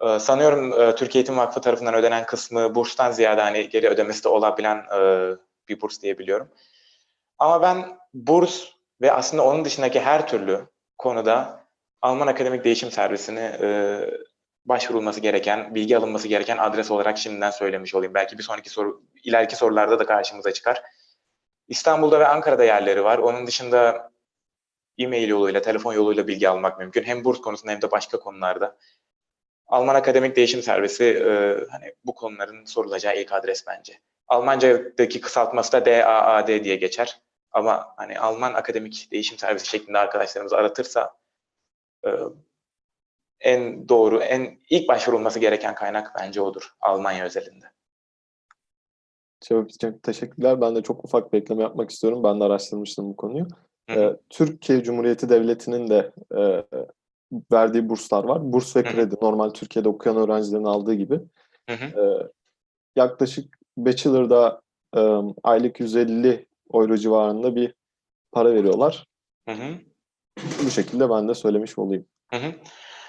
[0.00, 4.28] Ee, sanıyorum e, Türkiye Eğitim Vakfı tarafından ödenen kısmı burstan ziyade hani geri ödemesi de
[4.28, 5.00] olabilen e,
[5.68, 6.48] bir burs diyebiliyorum.
[7.38, 8.64] Ama ben burs
[9.00, 10.66] ve aslında onun dışındaki her türlü
[10.98, 11.64] konuda
[12.02, 14.00] Alman Akademik Değişim Servisi'ni e,
[14.64, 18.14] başvurulması gereken, bilgi alınması gereken adres olarak şimdiden söylemiş olayım.
[18.14, 20.82] Belki bir sonraki soru, ileriki sorularda da karşımıza çıkar.
[21.68, 23.18] İstanbul'da ve Ankara'da yerleri var.
[23.18, 24.10] Onun dışında
[24.98, 27.02] e-mail yoluyla, telefon yoluyla bilgi almak mümkün.
[27.02, 28.76] Hem burs konusunda hem de başka konularda.
[29.70, 31.30] Alman Akademik Değişim Servisi e,
[31.70, 34.00] hani bu konuların sorulacağı ilk adres bence.
[34.28, 37.20] Almanca'daki kısaltması da DAAD diye geçer.
[37.52, 41.14] Ama hani Alman Akademik Değişim Servisi şeklinde arkadaşlarımız aratırsa
[42.06, 42.10] e,
[43.40, 47.66] en doğru, en ilk başvurulması gereken kaynak bence odur Almanya özelinde.
[49.42, 50.60] İçin teşekkürler.
[50.60, 52.24] Ben de çok ufak bir ekleme yapmak istiyorum.
[52.24, 53.46] Ben de araştırmıştım bu konuyu.
[53.90, 54.00] Hı.
[54.00, 56.64] Ee, Türkiye Cumhuriyeti Devleti'nin de e,
[57.52, 58.52] verdiği burslar var.
[58.52, 61.20] Burs ve kredi normal Türkiye'de okuyan öğrencilerin aldığı gibi.
[61.68, 61.78] Ee,
[62.96, 64.60] yaklaşık Bachelor'da
[64.96, 65.00] e,
[65.42, 67.74] aylık 150 euro civarında bir
[68.32, 69.06] para veriyorlar.
[69.48, 69.74] Hı hı.
[70.66, 72.06] Bu şekilde ben de söylemiş olayım.
[72.30, 72.54] Hı hı.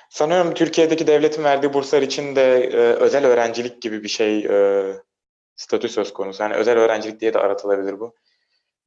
[0.09, 4.93] Sanıyorum Türkiye'deki devletin verdiği burslar için de e, özel öğrencilik gibi bir şey e,
[5.55, 6.43] statü söz konusu.
[6.43, 8.15] Yani özel öğrencilik diye de aratılabilir bu.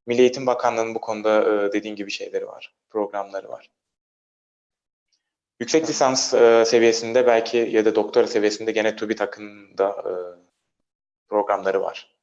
[0.07, 3.69] Milli Eğitim Bakanlığı'nın bu konuda e, dediğin gibi şeyleri var, programları var.
[5.59, 10.13] Yüksek lisans e, seviyesinde belki ya da doktora seviyesinde gene TÜBİTAK'ın da e,
[11.27, 12.15] programları var.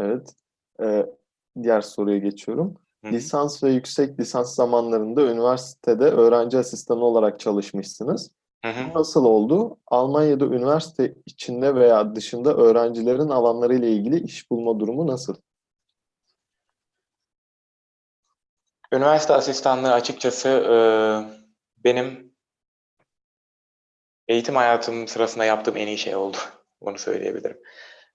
[0.00, 0.34] Evet.
[0.82, 1.06] Ee,
[1.62, 2.74] diğer soruya geçiyorum.
[3.04, 3.12] Hı.
[3.12, 8.30] Lisans ve yüksek lisans zamanlarında üniversitede öğrenci asistanı olarak çalışmışsınız.
[8.64, 8.94] Hı hı.
[8.94, 9.76] Nasıl oldu?
[9.86, 15.34] Almanya'da üniversite içinde veya dışında öğrencilerin alanlarıyla ilgili iş bulma durumu nasıl?
[18.92, 20.76] Üniversite asistanlığı açıkçası e,
[21.84, 22.32] benim
[24.28, 26.36] eğitim hayatım sırasında yaptığım en iyi şey oldu.
[26.80, 27.60] Bunu söyleyebilirim.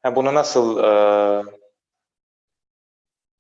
[0.04, 0.90] Ha, bunu nasıl e,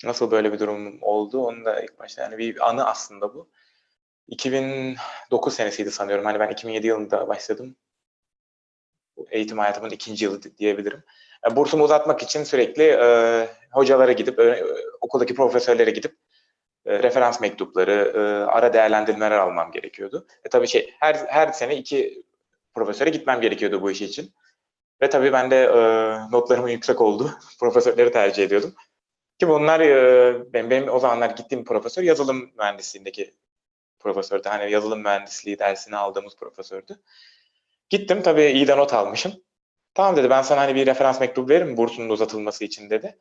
[0.04, 1.46] nasıl böyle bir durum oldu?
[1.46, 3.50] Onu da ilk başta yani bir anı aslında bu.
[4.28, 6.26] 2009 senesiydi sanıyorum.
[6.26, 7.76] Hani ben 2007 yılında başladım.
[9.32, 11.04] Eğitim hayatımın ikinci yılı diyebilirim.
[11.52, 14.64] E, Bursumu uzatmak için sürekli e, hocalara gidip, e,
[15.02, 16.18] okuldaki profesörlere gidip
[16.86, 18.20] e, referans mektupları, e,
[18.52, 20.28] ara değerlendirmeler almam gerekiyordu.
[20.46, 22.24] E tabii şey her her sene iki
[22.74, 24.34] profesöre gitmem gerekiyordu bu iş için.
[25.02, 25.82] Ve tabii ben de e,
[26.32, 27.32] notlarımın yüksek oldu.
[27.60, 28.74] Profesörleri tercih ediyordum.
[29.40, 33.34] Ki bunlar e, benim, benim o zamanlar gittiğim profesör yazılım mühendisliğindeki
[34.00, 34.50] profesördü.
[34.50, 37.00] Hani yazılım mühendisliği dersini aldığımız profesördü.
[37.90, 39.34] Gittim tabii iyi de not almışım.
[39.94, 43.18] Tamam dedi ben sana hani bir referans mektubu veririm bursunun uzatılması için dedi.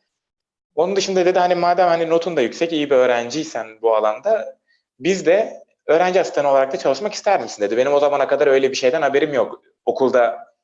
[0.74, 4.58] Onun dışında dedi hani madem hani notun da yüksek, iyi bir öğrenciysen bu alanda
[5.00, 7.76] biz de öğrenci asistanı olarak da çalışmak ister misin dedi.
[7.76, 9.62] Benim o zamana kadar öyle bir şeyden haberim yok.
[9.84, 10.54] Okulda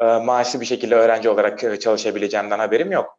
[0.00, 3.18] e, maaşlı bir şekilde öğrenci olarak e, çalışabileceğimden haberim yok.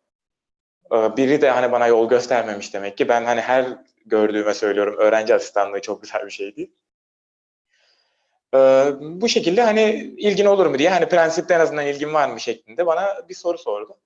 [0.94, 3.10] E, biri de hani bana yol göstermemiş demek ki.
[3.10, 3.66] Ben hani her
[4.06, 6.72] gördüğüme söylüyorum öğrenci asistanlığı çok güzel bir şey değil.
[8.54, 8.60] E,
[9.00, 12.86] bu şekilde hani ilgin olur mu diye hani prensipte en azından ilgin var mı şeklinde
[12.86, 13.98] bana bir soru sordu.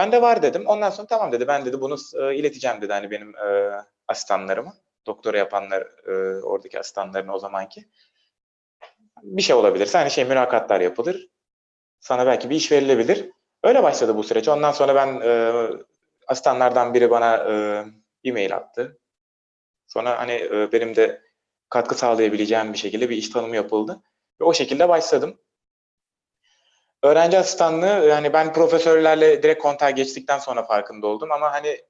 [0.00, 0.66] Ben de var dedim.
[0.66, 1.48] Ondan sonra tamam dedi.
[1.48, 3.70] Ben dedi bunu e, ileteceğim dedi hani benim e,
[4.08, 4.74] asistanlarıma.
[5.06, 7.84] Doktora yapanlar e, oradaki asistanların o zamanki.
[9.22, 11.28] Bir şey olabilirse hani şey mülakatlar yapılır.
[12.00, 13.30] Sana belki bir iş verilebilir.
[13.64, 14.48] Öyle başladı bu süreç.
[14.48, 15.52] Ondan sonra ben e,
[16.26, 17.84] asistanlardan biri bana e,
[18.24, 18.98] e-mail attı.
[19.86, 21.22] Sonra hani e, benim de
[21.68, 24.02] katkı sağlayabileceğim bir şekilde bir iş tanımı yapıldı.
[24.40, 25.40] Ve o şekilde başladım.
[27.02, 31.80] Öğrenci asistanlığı yani ben profesörlerle direkt kontağa geçtikten sonra farkında oldum ama hani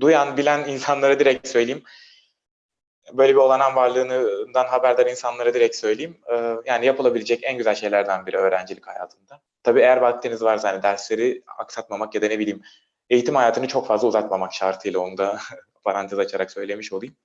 [0.00, 1.82] duyan, bilen insanlara direkt söyleyeyim.
[3.12, 6.18] Böyle bir olanan varlığından haberdar insanlara direkt söyleyeyim.
[6.32, 9.40] Ee, yani yapılabilecek en güzel şeylerden biri öğrencilik hayatında.
[9.62, 12.62] Tabii eğer vaktiniz varsa hani dersleri aksatmamak ya da ne bileyim
[13.10, 15.38] eğitim hayatını çok fazla uzatmamak şartıyla onu da
[15.84, 17.16] parantez açarak söylemiş olayım.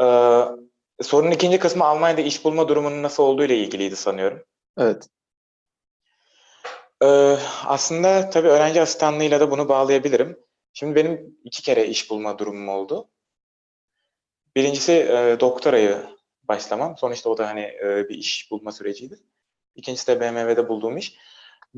[0.00, 0.04] Ee,
[1.02, 4.44] sorunun ikinci kısmı Almanya'da iş bulma durumunun nasıl olduğu ile ilgiliydi sanıyorum.
[4.78, 5.08] Evet.
[7.04, 10.38] Ee, aslında tabii öğrenci asistanlığıyla da bunu bağlayabilirim.
[10.72, 13.08] Şimdi benim iki kere iş bulma durumum oldu.
[14.56, 15.98] Birincisi e, doktorayı
[16.42, 16.96] başlamam.
[16.96, 19.18] Sonuçta o da hani e, bir iş bulma süreciydi.
[19.74, 21.16] İkincisi de BMW'de bulduğum iş.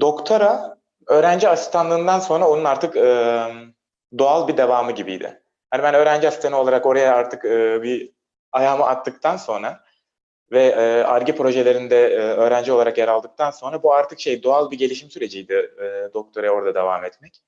[0.00, 3.48] Doktora öğrenci asistanlığından sonra onun artık e,
[4.18, 5.42] doğal bir devamı gibiydi.
[5.70, 8.12] Hani ben öğrenci asistanı olarak oraya artık e, bir
[8.52, 9.84] ayağımı attıktan sonra
[10.52, 15.10] ve ARGE projelerinde e, öğrenci olarak yer aldıktan sonra bu artık şey doğal bir gelişim
[15.10, 17.42] süreciydi e, doktora orada devam etmek.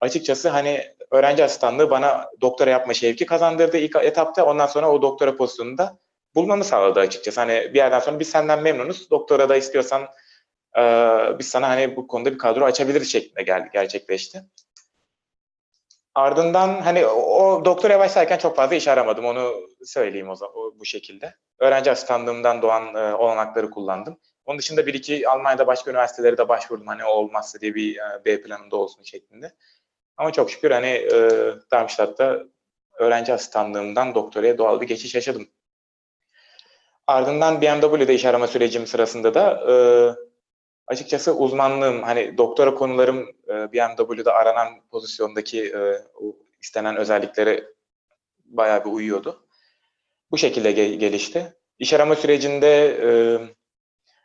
[0.00, 4.44] Açıkçası hani öğrenci asistanlığı bana doktora yapma şevki kazandırdı ilk etapta.
[4.46, 5.98] Ondan sonra o doktora pozisyonunda
[6.34, 7.40] bulmamı sağladı açıkçası.
[7.40, 9.10] Hani bir yerden sonra biz senden memnunuz.
[9.10, 10.02] Doktora da istiyorsan
[10.78, 10.82] e,
[11.38, 14.42] biz sana hani bu konuda bir kadro açabiliriz şeklinde geldi, gerçekleşti.
[16.14, 19.52] Ardından hani o, o doktora başlarken çok fazla iş aramadım onu
[19.84, 21.34] söyleyeyim o zaman o, bu şekilde.
[21.58, 24.18] Öğrenci asistanlığımdan doğan e, olanakları kullandım.
[24.44, 28.42] Onun dışında bir iki Almanya'da başka üniversitelere de başvurdum hani olmazsa diye bir e, B
[28.42, 29.54] planında olsun şeklinde.
[30.16, 31.30] Ama çok şükür hani e,
[31.72, 32.42] Darmstadt'ta
[32.98, 35.48] öğrenci asistanlığımdan doktoraya doğal bir geçiş yaşadım.
[37.06, 39.74] Ardından BMW'de iş arama sürecim sırasında da e,
[40.86, 46.02] açıkçası uzmanlığım hani doktora konularım e, BMW'de aranan pozisyondaki e,
[46.60, 47.64] istenen özelliklere
[48.44, 49.45] bayağı bir uyuyordu.
[50.30, 51.56] Bu şekilde ge- gelişti.
[51.78, 53.10] İş arama sürecinde e,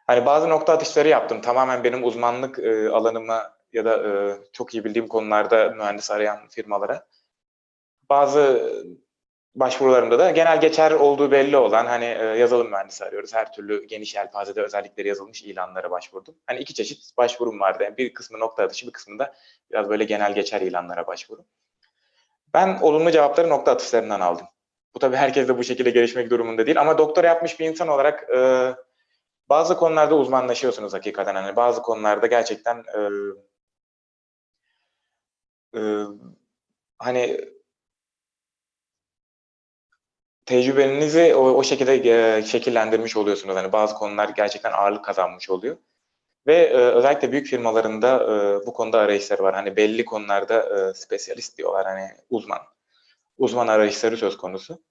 [0.08, 1.42] hani bazı nokta atışları yaptım.
[1.42, 7.08] Tamamen benim uzmanlık e, alanıma ya da e, çok iyi bildiğim konularda mühendis arayan firmalara.
[8.10, 8.72] Bazı
[9.56, 13.34] başvurularımda da genel geçer olduğu belli olan hani e, yazılım mühendisi arıyoruz.
[13.34, 16.36] Her türlü geniş yelpazede özellikleri yazılmış ilanlara başvurdum.
[16.48, 17.84] Hani iki çeşit başvurum vardı.
[17.84, 19.36] Yani bir kısmı nokta atışı, bir kısmı da
[19.72, 21.46] biraz böyle genel geçer ilanlara başvuru.
[22.54, 24.48] Ben olumlu cevapları nokta atışlarından aldım.
[24.96, 28.30] Bu tabii herkes de bu şekilde gelişmek durumunda değil ama doktora yapmış bir insan olarak
[28.30, 28.76] e,
[29.50, 31.36] bazı konularda uzmanlaşıyorsunuz hakikaten.
[31.36, 33.00] Hani bazı konularda gerçekten e,
[35.80, 35.82] e,
[37.00, 37.40] hani
[40.46, 43.56] tecrübenizi o, o şekilde e, şekillendirmiş oluyorsunuz.
[43.56, 45.78] Hani bazı konular gerçekten ağırlık kazanmış oluyor.
[46.48, 49.56] Ve e, özellikle büyük firmalarında e, bu konuda arayışları var.
[49.56, 52.60] Hani belli konularda e, spesyalist diyorlar hani uzman.
[53.42, 54.84] Uzman arayışları söz konusu.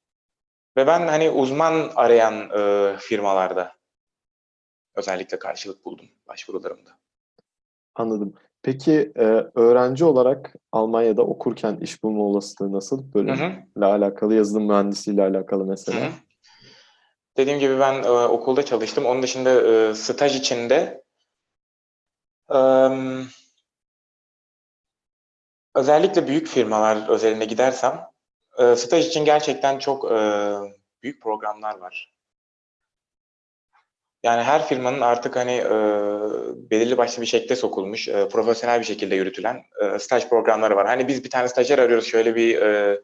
[0.76, 3.72] Ve ben hani uzman arayan e, firmalarda
[4.94, 6.90] özellikle karşılık buldum başvurularımda.
[7.94, 8.34] Anladım.
[8.62, 13.14] Peki e, öğrenci olarak Almanya'da okurken iş bulma olasılığı nasıl?
[13.14, 13.86] Bölümle hı.
[13.86, 16.06] alakalı, yazılım mühendisliğiyle alakalı mesela.
[16.06, 16.10] hı.
[17.36, 19.06] Dediğim gibi ben e, okulda çalıştım.
[19.06, 21.02] Onun dışında e, staj içinde
[22.50, 23.26] em,
[25.74, 28.09] özellikle büyük firmalar özeline gidersem
[28.60, 30.18] e, staj için gerçekten çok e,
[31.02, 32.14] büyük programlar var.
[34.22, 35.70] Yani her firmanın artık hani e,
[36.70, 40.86] belirli başlı bir şekilde sokulmuş, e, profesyonel bir şekilde yürütülen e, staj programları var.
[40.86, 43.00] Hani biz bir tane stajyer arıyoruz, şöyle bir e,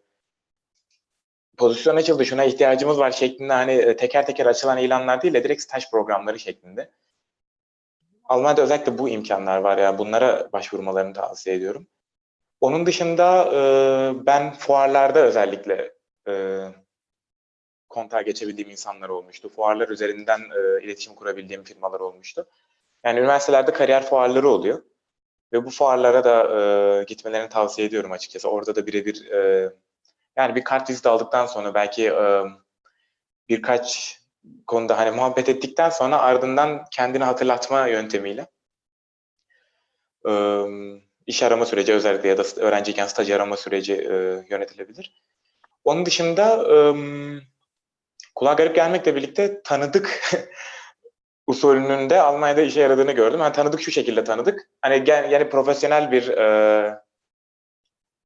[1.58, 5.62] pozisyon açıldı, şuna ihtiyacımız var şeklinde hani e, teker teker açılan ilanlar değil de direkt
[5.62, 6.90] staj programları şeklinde.
[8.24, 11.86] Almanya'da özellikle bu imkanlar var ya, bunlara başvurmalarını tavsiye ediyorum.
[12.66, 15.92] Onun dışında e, ben fuarlarda özellikle
[16.28, 16.64] e,
[17.88, 19.48] kontağa geçebildiğim insanlar olmuştu.
[19.48, 22.46] Fuarlar üzerinden e, iletişim kurabildiğim firmalar olmuştu.
[23.04, 24.82] Yani üniversitelerde kariyer fuarları oluyor.
[25.52, 28.50] Ve bu fuarlara da e, gitmelerini tavsiye ediyorum açıkçası.
[28.50, 29.70] Orada da birebir e,
[30.36, 32.42] yani bir kart vizit aldıktan sonra belki e,
[33.48, 34.18] birkaç
[34.66, 38.46] konuda hani muhabbet ettikten sonra ardından kendini hatırlatma yöntemiyle
[40.28, 40.32] e,
[41.26, 44.14] iş arama süreci özellikle ya da öğrenciyken staj arama süreci e,
[44.50, 45.22] yönetilebilir.
[45.84, 46.78] Onun dışında e,
[48.34, 50.20] kulağa garip gelmekle birlikte tanıdık
[51.46, 53.40] usulünün de Almanya'da işe yaradığını gördüm.
[53.40, 54.70] Yani tanıdık şu şekilde tanıdık.
[54.82, 56.98] Hani gen- yani profesyonel bir e,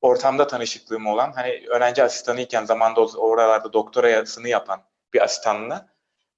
[0.01, 4.83] ortamda tanışıklığım olan, hani öğrenci asistanıyken zamanda oralarda doktorasını yapan
[5.15, 5.89] bir asistanla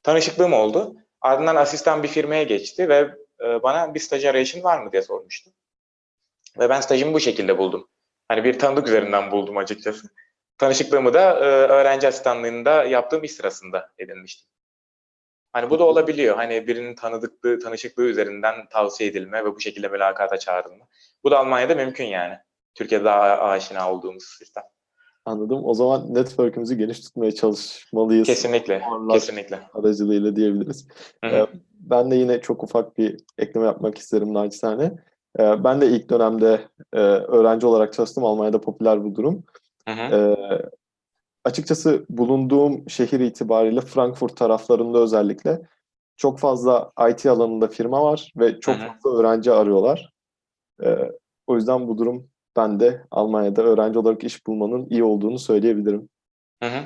[0.02, 0.96] tanışıklığım oldu.
[1.20, 3.10] Ardından asistan bir firmaya geçti ve
[3.44, 5.50] e, bana bir staj arayışın var mı diye sormuştu.
[6.58, 7.88] Ve ben stajımı bu şekilde buldum.
[8.28, 10.08] Hani bir tanıdık üzerinden buldum açıkçası.
[10.58, 14.48] Tanışıklığımı da e, öğrenci asistanlığında yaptığım iş sırasında edinmiştim.
[15.52, 16.36] Hani bu da olabiliyor.
[16.36, 20.84] Hani birinin tanıdıklığı, tanışıklığı üzerinden tavsiye edilme ve bu şekilde mülakata çağrılma.
[21.24, 22.34] Bu da Almanya'da mümkün yani.
[22.74, 24.64] Türkiye'de daha aşina olduğumuz sistem.
[25.24, 25.60] Anladım.
[25.64, 28.26] O zaman network'ümüzü geniş tutmaya çalışmalıyız.
[28.26, 29.60] Kesinlikle, Fuarlar kesinlikle.
[29.74, 30.88] aracılığıyla diyebiliriz.
[31.24, 31.46] Hı Ee,
[31.80, 34.92] Ben de yine çok ufak bir ekleme yapmak isterim naçizane.
[35.38, 38.24] Ee, Ben de ilk dönemde e, öğrenci olarak çalıştım.
[38.24, 39.44] Almanya'da popüler bu durum.
[39.88, 40.36] hı hı, Ee,
[41.44, 45.62] açıkçası bulunduğum şehir itibariyle Frankfurt taraflarında özellikle
[46.16, 48.88] çok fazla IT alanında firma var ve çok Hı hı.
[48.88, 50.12] fazla öğrenci arıyorlar.
[50.82, 51.10] Ee,
[51.46, 56.08] o yüzden bu durum ben de Almanya'da öğrenci olarak iş bulmanın iyi olduğunu söyleyebilirim.
[56.62, 56.80] hı hı.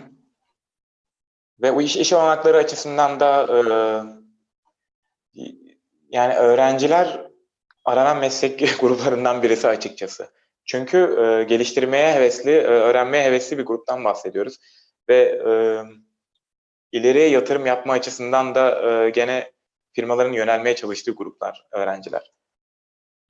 [1.62, 3.61] Ve bu iş, iş olanakları açısından da e,
[6.11, 7.25] yani öğrenciler
[7.87, 10.29] aranan meslek gruplarından birisi açıkçası.
[10.64, 14.59] Çünkü e, geliştirmeye hevesli, e, öğrenmeye hevesli bir gruptan bahsediyoruz.
[15.09, 15.53] Ve e,
[16.92, 19.53] ileriye yatırım yapma açısından da e, gene
[19.92, 22.33] firmaların yönelmeye çalıştığı gruplar, öğrenciler.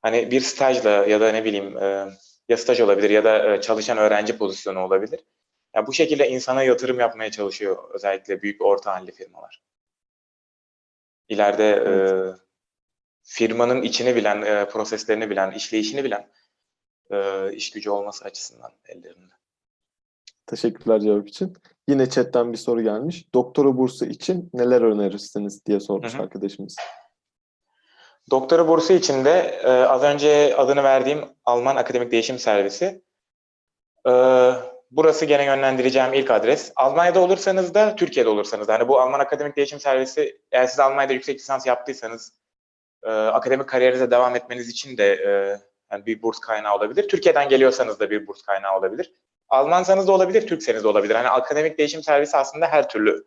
[0.02, 2.08] Hani bir stajla ya da ne bileyim e,
[2.48, 5.20] ya staj olabilir ya da e, çalışan öğrenci pozisyonu olabilir.
[5.74, 9.62] Ya bu şekilde insana yatırım yapmaya çalışıyor özellikle büyük orta halli firmalar.
[11.28, 11.92] İleride e,
[13.26, 16.28] firmanın içini bilen, e, proseslerini bilen, işleyişini bilen
[17.10, 19.34] e, iş gücü olması açısından ellerinde.
[20.46, 21.56] Teşekkürler cevap için.
[21.88, 23.34] Yine chatten bir soru gelmiş.
[23.34, 26.22] Doktora bursu için neler önerirsiniz diye sormuş Hı hı.
[26.22, 26.76] arkadaşımız.
[28.30, 33.02] Doktora bursu için de e, az önce adını verdiğim Alman Akademik Değişim Servisi.
[34.08, 34.12] E,
[34.90, 36.72] burası gene yönlendireceğim ilk adres.
[36.76, 38.74] Almanya'da olursanız da Türkiye'de olursanız da.
[38.74, 42.32] Hani bu Alman Akademik Değişim Servisi eğer siz Almanya'da yüksek lisans yaptıysanız
[43.06, 45.30] e, akademik kariyerinize devam etmeniz için de e,
[45.92, 47.08] yani bir burs kaynağı olabilir.
[47.08, 49.12] Türkiye'den geliyorsanız da bir burs kaynağı olabilir.
[49.48, 51.14] Almansanız da olabilir, Türkseniz de olabilir.
[51.14, 53.26] Hani akademik değişim servisi aslında her türlü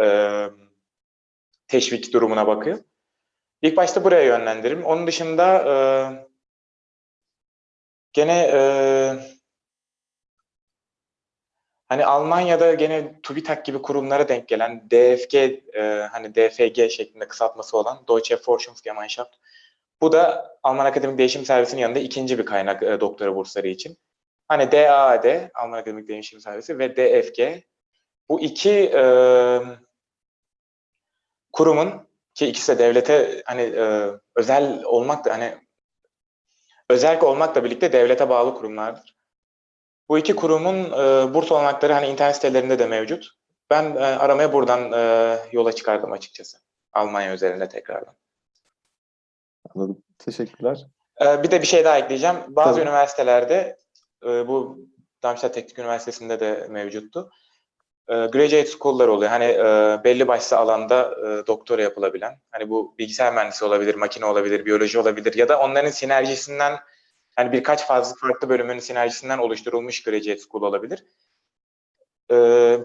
[0.00, 0.06] e,
[1.68, 2.78] teşvik durumuna bakıyor.
[3.62, 4.84] İlk başta buraya yönlendiririm.
[4.84, 5.74] Onun dışında e,
[8.12, 8.60] gene e,
[11.88, 18.04] hani Almanya'da gene TÜBİTAK gibi kurumlara denk gelen DFG e, hani DFG şeklinde kısaltması olan
[18.08, 19.34] Deutsche Forschungsgemeinschaft.
[20.00, 23.98] Bu da Alman Akademik Değişim Servisi'nin yanında ikinci bir kaynak e, doktora bursları için.
[24.48, 27.64] Hani DAAD, Alman Akademik Değişim Servisi ve DFG
[28.28, 29.04] bu iki e,
[31.52, 35.54] kurumun ki ikisi de devlete hani e, özel olmak da hani
[36.88, 39.13] özel olmakla birlikte devlete bağlı kurumlardır.
[40.08, 43.30] Bu iki kurumun e, burs olanakları hani internet sitelerinde de mevcut.
[43.70, 46.58] Ben e, aramaya buradan e, yola çıkardım açıkçası.
[46.92, 48.14] Almanya üzerinde tekrardan.
[49.74, 50.02] Anladım.
[50.18, 50.86] Teşekkürler.
[51.24, 52.36] E, bir de bir şey daha ekleyeceğim.
[52.48, 52.82] Bazı Tabii.
[52.82, 53.76] üniversitelerde
[54.26, 54.78] e, bu
[55.22, 57.30] Darmstadt Teknik Üniversitesi'nde de mevcuttu.
[58.08, 59.30] e, graduate school'lar oluyor.
[59.30, 62.38] Hani e, belli başlı alanda e, doktora yapılabilen.
[62.50, 66.78] Hani bu bilgisayar mühendisi olabilir, makine olabilir, biyoloji olabilir ya da onların sinerjisinden
[67.36, 71.04] hani birkaç fazla farklı bölümün sinerjisinden oluşturulmuş graduate school olabilir.
[72.30, 72.34] E,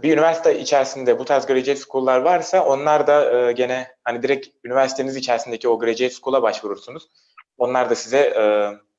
[0.04, 5.16] bir üniversite içerisinde bu tarz graduate school'lar varsa onlar da e, gene hani direkt üniversiteniz
[5.16, 7.10] içerisindeki o graduate school'a başvurursunuz.
[7.58, 8.44] Onlar da size e,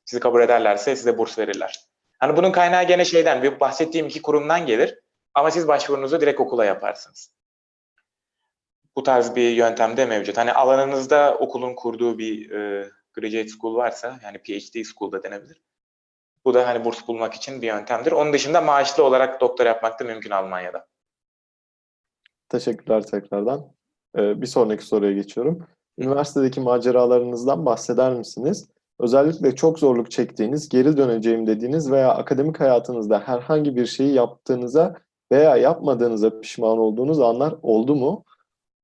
[0.04, 1.80] sizi kabul ederlerse size burs verirler.
[2.18, 4.98] Hani bunun kaynağı gene şeyden, bir bahsettiğim iki kurumdan gelir.
[5.34, 7.32] Ama siz başvurunuzu direkt okula yaparsınız.
[8.96, 10.36] Bu tarz bir yöntem de mevcut.
[10.36, 15.62] Hani alanınızda okulun kurduğu bir e, graduate school varsa, yani PhD school da denebilir.
[16.44, 18.12] Bu da hani burs bulmak için bir yöntemdir.
[18.12, 20.86] Onun dışında maaşlı olarak doktor yapmak da mümkün Almanya'da.
[22.48, 23.72] Teşekkürler tekrardan.
[24.18, 25.66] Ee, bir sonraki soruya geçiyorum.
[25.98, 28.68] Üniversitedeki maceralarınızdan bahseder misiniz?
[29.00, 34.96] Özellikle çok zorluk çektiğiniz, geri döneceğim dediğiniz veya akademik hayatınızda herhangi bir şeyi yaptığınıza
[35.32, 38.24] veya yapmadığınıza pişman olduğunuz anlar oldu mu?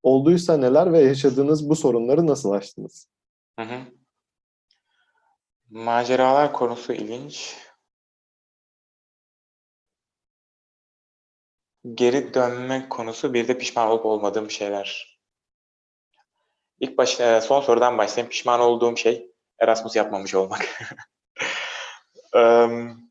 [0.02, 3.08] Olduysa neler ve yaşadığınız bu sorunları nasıl aştınız?
[3.58, 3.95] Hı hı.
[5.70, 7.56] Maceralar konusu ilginç.
[11.94, 15.18] Geri dönme konusu bir de pişman olup olmadığım şeyler.
[16.80, 18.30] İlk baş, e, son sorudan başlayayım.
[18.30, 20.68] Pişman olduğum şey Erasmus yapmamış olmak.
[22.34, 23.10] Em,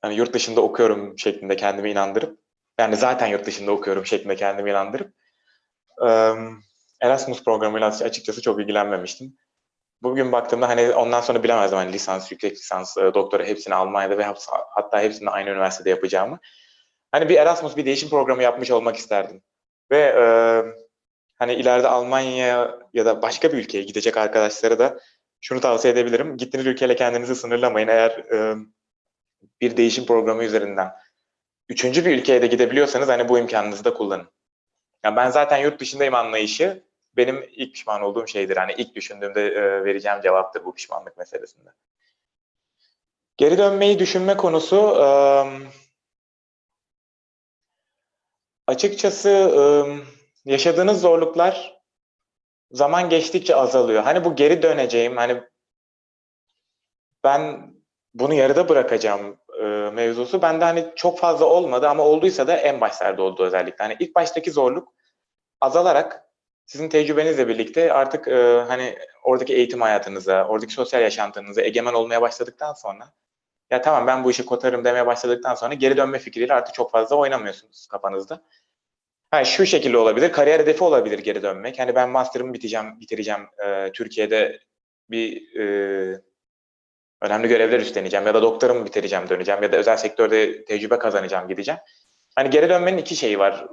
[0.00, 2.40] hani yurt dışında okuyorum şeklinde kendimi inandırıp
[2.78, 5.14] yani zaten yurt dışında okuyorum şeklinde kendimi inandırıp
[6.08, 6.60] em,
[7.02, 9.36] Erasmus programıyla açıkçası çok ilgilenmemiştim.
[10.02, 14.34] Bugün baktığımda hani ondan sonra bilemezdim hani lisans, yüksek lisans, e, doktora hepsini Almanya'da ve
[14.70, 16.38] hatta hepsini aynı üniversitede yapacağımı.
[17.12, 19.42] Hani bir Erasmus, bir değişim programı yapmış olmak isterdim.
[19.90, 20.24] Ve e,
[21.38, 25.00] hani ileride Almanya ya da başka bir ülkeye gidecek arkadaşlara da
[25.40, 26.36] şunu tavsiye edebilirim.
[26.36, 27.88] Gittiğiniz ülkeyle kendinizi sınırlamayın.
[27.88, 28.56] Eğer e,
[29.60, 30.92] bir değişim programı üzerinden
[31.68, 34.28] üçüncü bir ülkeye de gidebiliyorsanız hani bu imkanınızı da kullanın.
[35.04, 36.87] Yani ben zaten yurt dışındayım anlayışı
[37.18, 38.56] benim ilk pişman olduğum şeydir.
[38.56, 41.70] Hani ilk düşündüğümde e, vereceğim cevaptır bu pişmanlık meselesinde.
[43.36, 45.08] Geri dönmeyi düşünme konusu e,
[48.66, 49.62] açıkçası e,
[50.50, 51.82] yaşadığınız zorluklar
[52.70, 54.02] zaman geçtikçe azalıyor.
[54.02, 55.42] Hani bu geri döneceğim, hani
[57.24, 57.72] ben
[58.14, 63.22] bunu yarıda bırakacağım e, mevzusu bende hani çok fazla olmadı ama olduysa da en başlarda
[63.22, 63.84] oldu özellikle.
[63.84, 64.92] Hani ilk baştaki zorluk
[65.60, 66.27] azalarak
[66.68, 72.74] sizin tecrübenizle birlikte artık e, hani oradaki eğitim hayatınıza, oradaki sosyal yaşantınıza egemen olmaya başladıktan
[72.74, 73.12] sonra
[73.70, 77.16] ya tamam ben bu işi kotarım demeye başladıktan sonra geri dönme fikriyle artık çok fazla
[77.16, 78.42] oynamıyorsunuz kafanızda.
[79.30, 81.78] Ha, şu şekilde olabilir, kariyer hedefi olabilir geri dönmek.
[81.78, 84.60] Hani ben master'ımı bitireceğim, bitireceğim e, Türkiye'de
[85.10, 86.20] bir e,
[87.22, 91.80] önemli görevler üstleneceğim ya da doktoramı bitireceğim, döneceğim ya da özel sektörde tecrübe kazanacağım, gideceğim.
[92.34, 93.68] Hani geri dönmenin iki şeyi var.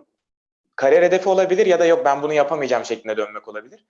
[0.75, 3.85] Kariyer hedefi olabilir ya da yok ben bunu yapamayacağım şeklinde dönmek olabilir.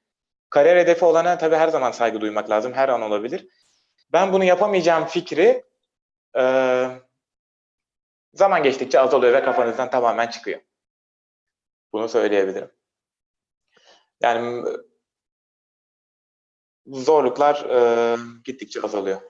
[0.50, 3.48] Kariyer hedefi olana tabii her zaman saygı duymak lazım, her an olabilir.
[4.14, 5.64] Ben bunu yapamayacağım fikri
[6.38, 6.44] e,
[8.34, 10.62] zaman geçtikçe azalıyor ve kafanızdan tamamen çıkıyor.
[11.94, 12.72] Bunu söyleyebilirim.
[14.22, 14.66] Yani
[16.88, 19.22] zorluklar e, gittikçe azalıyor.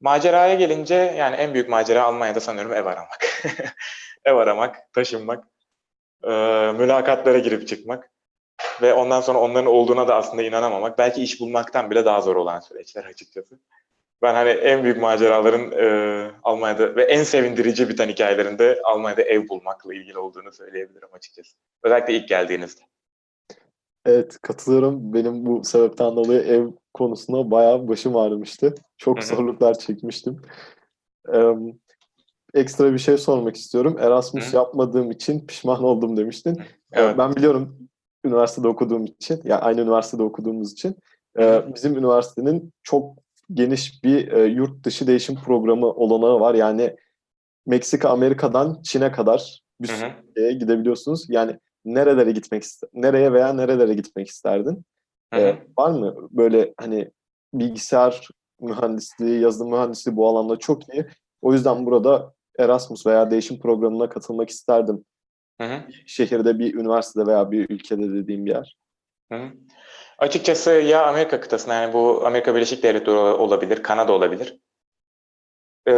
[0.00, 3.26] Maceraya gelince yani en büyük macera Almanya'da sanıyorum ev aramak.
[4.24, 5.44] ev aramak, taşınmak,
[6.24, 6.30] e,
[6.72, 8.10] mülakatlara girip çıkmak
[8.82, 10.98] ve ondan sonra onların olduğuna da aslında inanamamak.
[10.98, 13.58] Belki iş bulmaktan bile daha zor olan süreçler açıkçası.
[14.22, 19.94] Ben hani en büyük maceraların e, Almanya'da ve en sevindirici biten hikayelerinde Almanya'da ev bulmakla
[19.94, 21.56] ilgili olduğunu söyleyebilirim açıkçası.
[21.82, 22.82] Özellikle ilk geldiğinizde.
[24.06, 25.14] Evet katılıyorum.
[25.14, 28.74] Benim bu sebepten dolayı ev konusunda bayağı başım ağrımıştı.
[28.96, 29.26] Çok Hı hı.
[29.26, 30.42] zorluklar çekmiştim.
[32.54, 33.96] Ekstra bir şey sormak istiyorum.
[34.00, 34.56] Erasmus Hı.
[34.56, 36.56] yapmadığım için pişman oldum demiştin.
[36.58, 37.18] Ee, Evet.
[37.18, 37.88] Ben biliyorum
[38.24, 40.96] üniversitede okuduğum için, ya aynı üniversitede okuduğumuz için
[41.38, 43.16] e, bizim üniversitenin çok
[43.52, 46.54] geniş bir e, yurt dışı değişim programı olanağı var.
[46.54, 46.96] Yani
[47.66, 50.10] Meksika, Amerika'dan Çin'e kadar bir Hı hı.
[50.28, 51.26] ülkeye gidebiliyorsunuz.
[51.28, 54.84] Yani nerelere gitmek nereye veya nerelere gitmek isterdin?
[55.34, 55.44] Hı hı.
[55.44, 57.10] Ee, var mı böyle hani
[57.54, 58.28] bilgisayar
[58.60, 61.06] mühendisliği, yazılım mühendisliği bu alanda çok iyi.
[61.42, 65.04] O yüzden burada Erasmus veya değişim programına katılmak isterdim.
[65.60, 65.82] Hı hı.
[66.06, 68.76] Şehirde bir üniversitede veya bir ülkede dediğim bir yer.
[69.32, 69.48] Hı hı.
[70.18, 74.60] Açıkçası ya Amerika kıtasına yani bu Amerika Birleşik Devletleri ol- olabilir, Kanada olabilir.
[75.86, 75.92] Ee,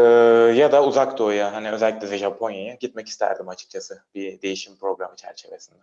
[0.56, 5.82] ya da Uzak Doğu'ya hani özellikle de Japonya'ya gitmek isterdim açıkçası bir değişim programı çerçevesinde.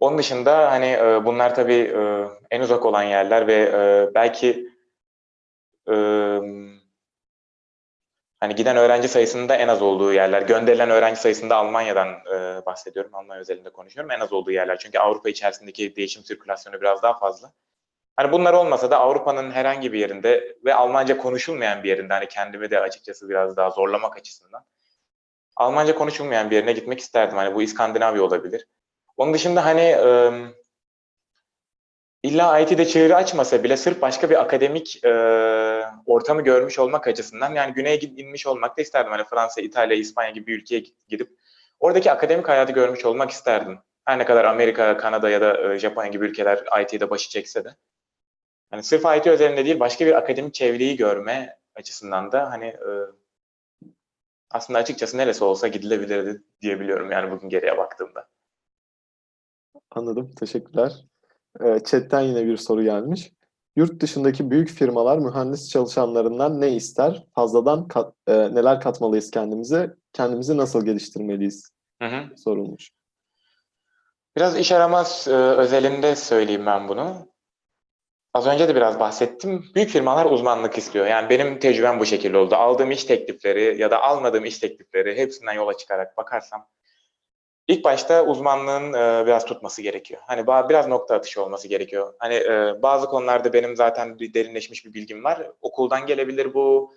[0.00, 4.68] Onun dışında hani e, bunlar tabii e, en uzak olan yerler ve e, belki
[5.88, 5.94] e,
[8.40, 10.42] Hani giden öğrenci sayısının da en az olduğu yerler.
[10.42, 13.14] Gönderilen öğrenci sayısında Almanya'dan e, bahsediyorum.
[13.14, 14.10] Almanya özelinde konuşuyorum.
[14.10, 14.78] En az olduğu yerler.
[14.78, 17.52] Çünkü Avrupa içerisindeki değişim sirkülasyonu biraz daha fazla.
[18.16, 22.70] Hani bunlar olmasa da Avrupa'nın herhangi bir yerinde ve Almanca konuşulmayan bir yerinde hani kendimi
[22.70, 24.64] de açıkçası biraz daha zorlamak açısından
[25.56, 27.36] Almanca konuşulmayan bir yerine gitmek isterdim.
[27.36, 28.66] Hani bu İskandinavya olabilir.
[29.16, 30.32] Onun dışında hani e,
[32.28, 35.10] illa IT'de çığırı açmasa bile sırf başka bir akademik e,
[36.06, 39.12] ortamı görmüş olmak açısından yani güneye inmiş olmak da isterdim.
[39.12, 41.30] Hani Fransa, İtalya, İspanya gibi bir ülkeye gidip
[41.80, 43.78] oradaki akademik hayatı görmüş olmak isterdim.
[44.04, 47.76] Her ne kadar Amerika, Kanada ya da Japonya gibi ülkeler IT'de başı çekse de.
[48.70, 52.90] Hani sırf IT özelinde değil başka bir akademik çevreyi görme açısından da hani e,
[54.50, 58.28] aslında açıkçası neresi olsa gidilebilirdi diyebiliyorum yani bugün geriye baktığımda.
[59.90, 60.34] Anladım.
[60.40, 61.07] Teşekkürler.
[61.64, 63.32] Ee, Chat'ten yine bir soru gelmiş.
[63.76, 67.26] Yurt dışındaki büyük firmalar mühendis çalışanlarından ne ister?
[67.34, 69.94] Fazladan kat- e, neler katmalıyız kendimize?
[70.12, 71.70] Kendimizi nasıl geliştirmeliyiz?
[72.02, 72.36] Hı hı.
[72.36, 72.90] Sorulmuş.
[74.36, 77.28] Biraz iş aramaz e, özelinde söyleyeyim ben bunu.
[78.34, 79.64] Az önce de biraz bahsettim.
[79.74, 81.06] Büyük firmalar uzmanlık istiyor.
[81.06, 82.54] Yani benim tecrübem bu şekilde oldu.
[82.54, 86.66] Aldığım iş teklifleri ya da almadığım iş teklifleri hepsinden yola çıkarak bakarsam
[87.68, 90.20] ilk başta uzmanlığın e, biraz tutması gerekiyor.
[90.26, 92.14] Hani biraz nokta atışı olması gerekiyor.
[92.18, 95.50] Hani e, bazı konularda benim zaten bir derinleşmiş bir bilgim var.
[95.62, 96.94] Okuldan gelebilir bu.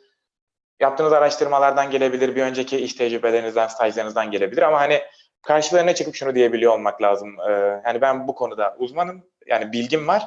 [0.80, 2.36] Yaptığınız araştırmalardan gelebilir.
[2.36, 4.62] Bir önceki iş tecrübelerinizden, stajlarınızdan gelebilir.
[4.62, 5.02] Ama hani
[5.42, 7.40] karşılarına çıkıp şunu diyebiliyor olmak lazım.
[7.50, 7.52] E,
[7.86, 9.24] yani ben bu konuda uzmanım.
[9.46, 10.24] Yani bilgim var.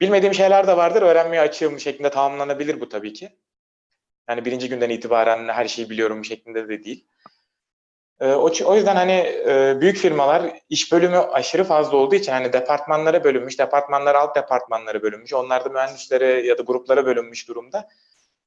[0.00, 1.02] Bilmediğim şeyler de vardır.
[1.02, 3.28] Öğrenmeye açığım şeklinde tamamlanabilir bu tabii ki.
[4.28, 7.06] Yani birinci günden itibaren her şeyi biliyorum şeklinde de değil.
[8.20, 9.12] Ee, o, o yüzden hani
[9.48, 15.02] e, büyük firmalar iş bölümü aşırı fazla olduğu için hani departmanlara bölünmüş, departmanlar alt departmanlara
[15.02, 17.88] bölünmüş, onlar da mühendislere ya da gruplara bölünmüş durumda.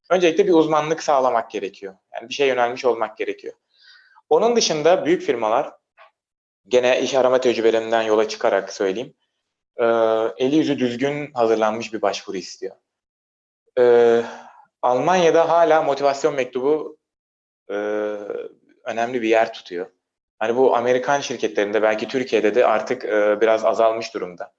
[0.09, 1.93] Öncelikle bir uzmanlık sağlamak gerekiyor.
[2.13, 3.53] Yani bir şey yönelmiş olmak gerekiyor.
[4.29, 5.71] Onun dışında büyük firmalar
[6.67, 9.13] gene iş arama tecrübelerimden yola çıkarak söyleyeyim
[9.77, 9.85] e,
[10.37, 12.75] eli yüzü düzgün hazırlanmış bir başvuru istiyor.
[13.79, 14.23] E,
[14.81, 16.97] Almanya'da hala motivasyon mektubu
[17.71, 17.75] e,
[18.83, 19.85] önemli bir yer tutuyor.
[20.39, 24.53] Hani bu Amerikan şirketlerinde belki Türkiye'de de artık e, biraz azalmış durumda.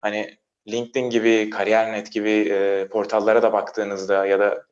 [0.00, 0.38] Hani
[0.68, 4.66] LinkedIn gibi, Kariyer.net gibi e, portallara da baktığınızda ya da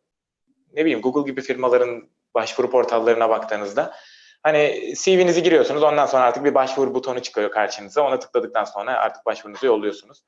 [0.72, 3.95] ne bileyim Google gibi firmaların başvuru portallarına baktığınızda
[4.43, 8.03] Hani CV'nizi giriyorsunuz ondan sonra artık bir başvuru butonu çıkıyor karşınıza.
[8.03, 10.22] Ona tıkladıktan sonra artık başvurunuzu yolluyorsunuz.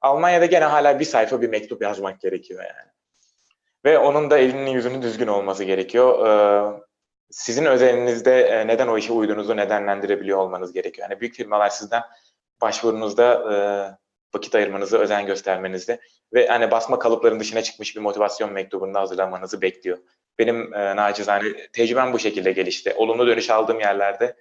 [0.00, 2.90] Almanya'da gene hala bir sayfa bir mektup yazmak gerekiyor yani.
[3.84, 6.26] Ve onun da elinin yüzünün düzgün olması gerekiyor.
[6.26, 6.80] Ee,
[7.30, 11.08] sizin özelinizde e, neden o işe uyduğunuzu nedenlendirebiliyor olmanız gerekiyor.
[11.10, 12.02] Yani büyük firmalar sizden
[12.60, 13.56] başvurunuzda e,
[14.34, 16.00] vakit ayırmanızı, özen göstermenizi
[16.34, 19.98] ve hani basma kalıpların dışına çıkmış bir motivasyon mektubunu hazırlamanızı bekliyor.
[20.38, 22.94] Benim e, nacizane tecrübem bu şekilde gelişti.
[22.96, 24.36] Olumlu dönüş aldığım yerlerde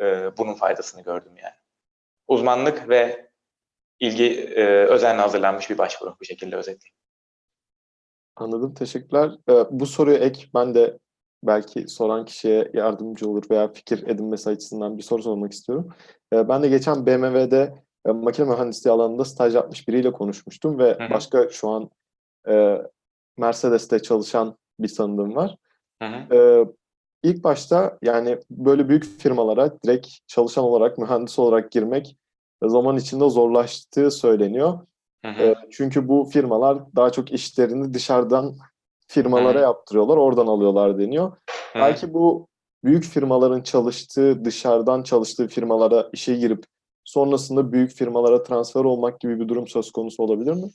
[0.00, 1.54] e, bunun faydasını gördüm yani.
[2.28, 3.30] Uzmanlık ve
[4.00, 7.04] ilgi e, özenle hazırlanmış bir başvuru bu şekilde özetleyeyim.
[8.36, 8.74] Anladım.
[8.74, 9.30] Teşekkürler.
[9.48, 10.98] Ee, bu soruyu ek ben de
[11.46, 15.88] belki soran kişiye yardımcı olur veya fikir edinmesi açısından bir soru sormak istiyorum.
[16.32, 17.74] Ee, ben de geçen BMW'de
[18.06, 21.10] e, makine mühendisliği alanında staj yapmış biriyle konuşmuştum ve Hı hı.
[21.10, 21.90] başka şu an
[22.48, 22.82] e,
[23.38, 25.56] Mercedes'te çalışan bir tanıdığım var.
[26.32, 26.64] Ee,
[27.22, 32.16] ilk başta yani böyle büyük firmalara direkt çalışan olarak, mühendis olarak girmek
[32.62, 34.78] zaman içinde zorlaştığı söyleniyor.
[35.24, 35.42] Hı hı.
[35.42, 38.54] Ee, çünkü bu firmalar daha çok işlerini dışarıdan
[39.06, 39.62] firmalara Hı.
[39.62, 41.32] yaptırıyorlar, oradan alıyorlar deniyor.
[41.72, 41.78] Hı.
[41.78, 42.48] Belki bu
[42.84, 46.64] büyük firmaların çalıştığı, dışarıdan çalıştığı firmalara işe girip
[47.04, 50.70] sonrasında büyük firmalara transfer olmak gibi bir durum söz konusu olabilir mi?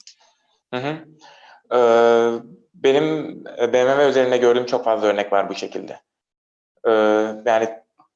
[0.74, 0.96] Hı hı.
[1.76, 2.40] Ee,
[2.74, 3.30] benim
[3.62, 6.00] e, BMW üzerinde gördüğüm çok fazla örnek var bu şekilde.
[6.88, 6.92] Ee,
[7.46, 7.70] yani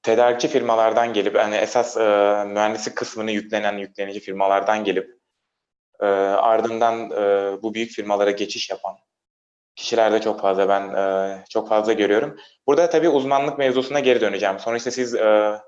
[0.04, 2.00] tedarikçi firmalardan gelip yani esas e,
[2.48, 5.18] mühendislik kısmını yüklenen yüklenici firmalardan gelip
[6.00, 8.96] e, ardından e, bu büyük firmalara geçiş yapan
[9.76, 12.38] kişiler de çok fazla ben e, çok fazla görüyorum.
[12.68, 14.60] Burada tabii uzmanlık mevzusuna geri döneceğim.
[14.60, 15.60] Sonuçta siz e,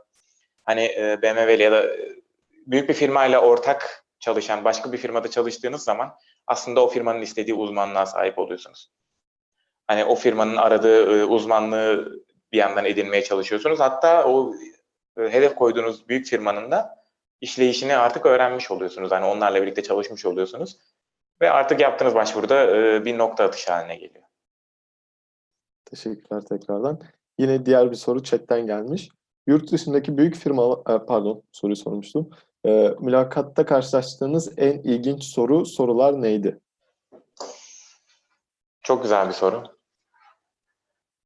[0.64, 2.16] hani e, BMW ya da e,
[2.68, 6.16] büyük bir firmayla ortak çalışan başka bir firmada çalıştığınız zaman
[6.47, 8.91] aslında o firmanın istediği uzmanlığa sahip oluyorsunuz.
[9.88, 12.20] Hani o firmanın aradığı e, uzmanlığı
[12.51, 13.80] bir yandan edinmeye çalışıyorsunuz.
[13.80, 14.53] Hatta o
[15.18, 17.06] e, hedef koyduğunuz büyük firmanın da
[17.41, 19.12] işleyişini artık öğrenmiş oluyorsunuz.
[19.12, 20.78] Hani onlarla birlikte çalışmış oluyorsunuz.
[21.42, 24.26] Ve artık yaptığınız başvuruda e, bir nokta atışı haline geliyor.
[25.86, 27.02] Teşekkürler tekrardan.
[27.40, 29.10] Yine diğer bir soru chatten gelmiş.
[29.48, 32.30] Yurt dışındaki büyük firma, e, pardon soruyu sormuştum.
[32.66, 36.60] E, mülakatta karşılaştığınız en ilginç soru, sorular neydi?
[38.84, 39.64] Çok güzel bir soru.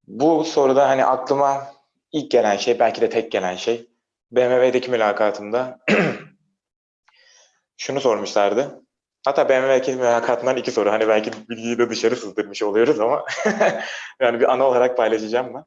[0.07, 1.67] bu soruda hani aklıma
[2.11, 3.89] ilk gelen şey, belki de tek gelen şey,
[4.31, 5.79] BMW'deki mülakatımda
[7.77, 8.81] şunu sormuşlardı.
[9.25, 10.91] Hatta BMW'deki mülakatından iki soru.
[10.91, 13.25] Hani belki bilgiyi de dışarı sızdırmış oluyoruz ama
[14.21, 15.65] yani bir ana olarak paylaşacağım ben.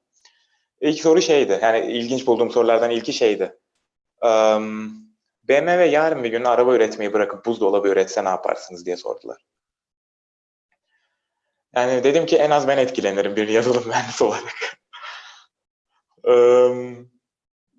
[0.81, 3.59] İlk soru şeydi, yani ilginç bulduğum sorulardan ilki şeydi.
[4.23, 4.93] Um,
[5.49, 9.45] BMW yarın bir gün araba üretmeyi bırakıp buzdolabı üretse ne yaparsınız diye sordular.
[11.75, 14.79] Yani dedim ki en az ben etkilenirim bir yazılım mühendisi olarak.
[16.25, 17.12] um,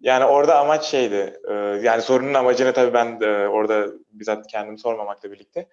[0.03, 5.69] yani orada amaç şeydi, e, yani sorunun amacını tabii ben orada bizzat kendim sormamakla birlikte,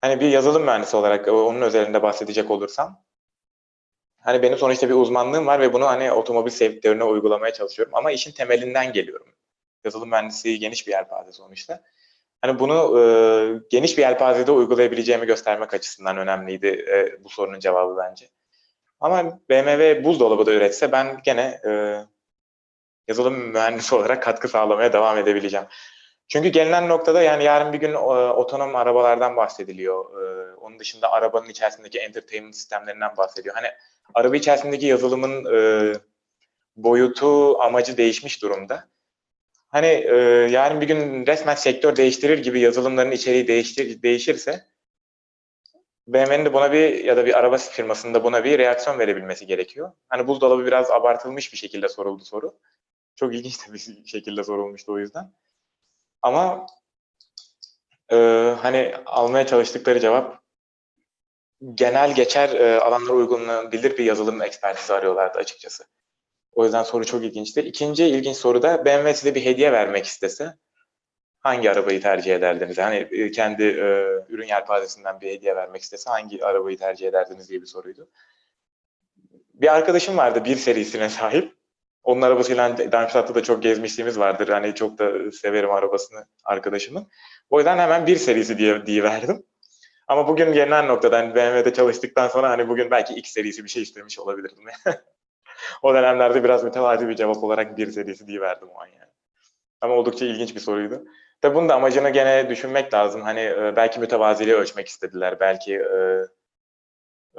[0.00, 3.04] hani bir yazılım mühendisi olarak onun özelinde bahsedecek olursam,
[4.18, 8.32] hani benim sonuçta bir uzmanlığım var ve bunu hani otomobil sektörüne uygulamaya çalışıyorum ama işin
[8.32, 9.26] temelinden geliyorum.
[9.84, 11.82] Yazılım mühendisliği geniş bir yelpaze sonuçta.
[12.42, 13.02] Hani bunu e,
[13.70, 18.28] geniş bir yelpazede uygulayabileceğimi göstermek açısından önemliydi e, bu sorunun cevabı bence.
[19.00, 21.70] Ama BMW buzdolabı da üretse ben gene e,
[23.08, 25.66] yazılım mühendisi olarak katkı sağlamaya devam edebileceğim.
[26.28, 27.98] Çünkü gelinen noktada yani yarın bir gün e,
[28.76, 30.22] arabalardan bahsediliyor.
[30.22, 33.54] E, onun dışında arabanın içerisindeki entertainment sistemlerinden bahsediyor.
[33.54, 33.68] Hani
[34.14, 35.92] araba içerisindeki yazılımın e,
[36.76, 38.88] boyutu, amacı değişmiş durumda.
[39.68, 40.16] Hani e,
[40.50, 44.64] yarın bir gün resmen sektör değiştirir gibi yazılımların içeriği değiştir, değişirse
[46.08, 49.92] BMW'nin de buna bir ya da bir araba firmasında buna bir reaksiyon verebilmesi gerekiyor.
[50.08, 52.54] Hani buzdolabı biraz abartılmış bir şekilde soruldu soru.
[53.18, 55.32] Çok ilginç bir şekilde sorulmuştu o yüzden.
[56.22, 56.66] Ama
[58.12, 58.16] e,
[58.60, 60.42] hani almaya çalıştıkları cevap
[61.74, 65.84] genel geçer e, alanlara uygulanabilir bir yazılım ekspertizi arıyorlardı açıkçası.
[66.52, 67.60] O yüzden soru çok ilginçti.
[67.60, 70.56] İkinci ilginç soru da BMW size bir hediye vermek istese
[71.40, 72.78] hangi arabayı tercih ederdiniz?
[72.78, 77.66] Hani kendi e, ürün yelpazesinden bir hediye vermek istese hangi arabayı tercih ederdiniz diye bir
[77.66, 78.08] soruydu.
[79.54, 81.57] Bir arkadaşım vardı bir serisine sahip.
[82.08, 84.48] Onun arabasıyla Darmstadt'ta da çok gezmişliğimiz vardır.
[84.48, 87.08] Hani çok da severim arabasını arkadaşımın.
[87.50, 89.46] O yüzden hemen bir serisi diye, diye verdim.
[90.06, 94.18] Ama bugün gelinen noktadan BMW'de çalıştıktan sonra hani bugün belki X serisi bir şey istemiş
[94.18, 94.64] olabilirdim.
[95.82, 99.12] o dönemlerde biraz mütevazi bir cevap olarak bir serisi diye verdim o an yani.
[99.80, 101.04] Ama oldukça ilginç bir soruydu.
[101.40, 103.22] Tabi bunun da amacını gene düşünmek lazım.
[103.22, 105.40] Hani e, belki mütevaziliği ölçmek istediler.
[105.40, 106.24] Belki e,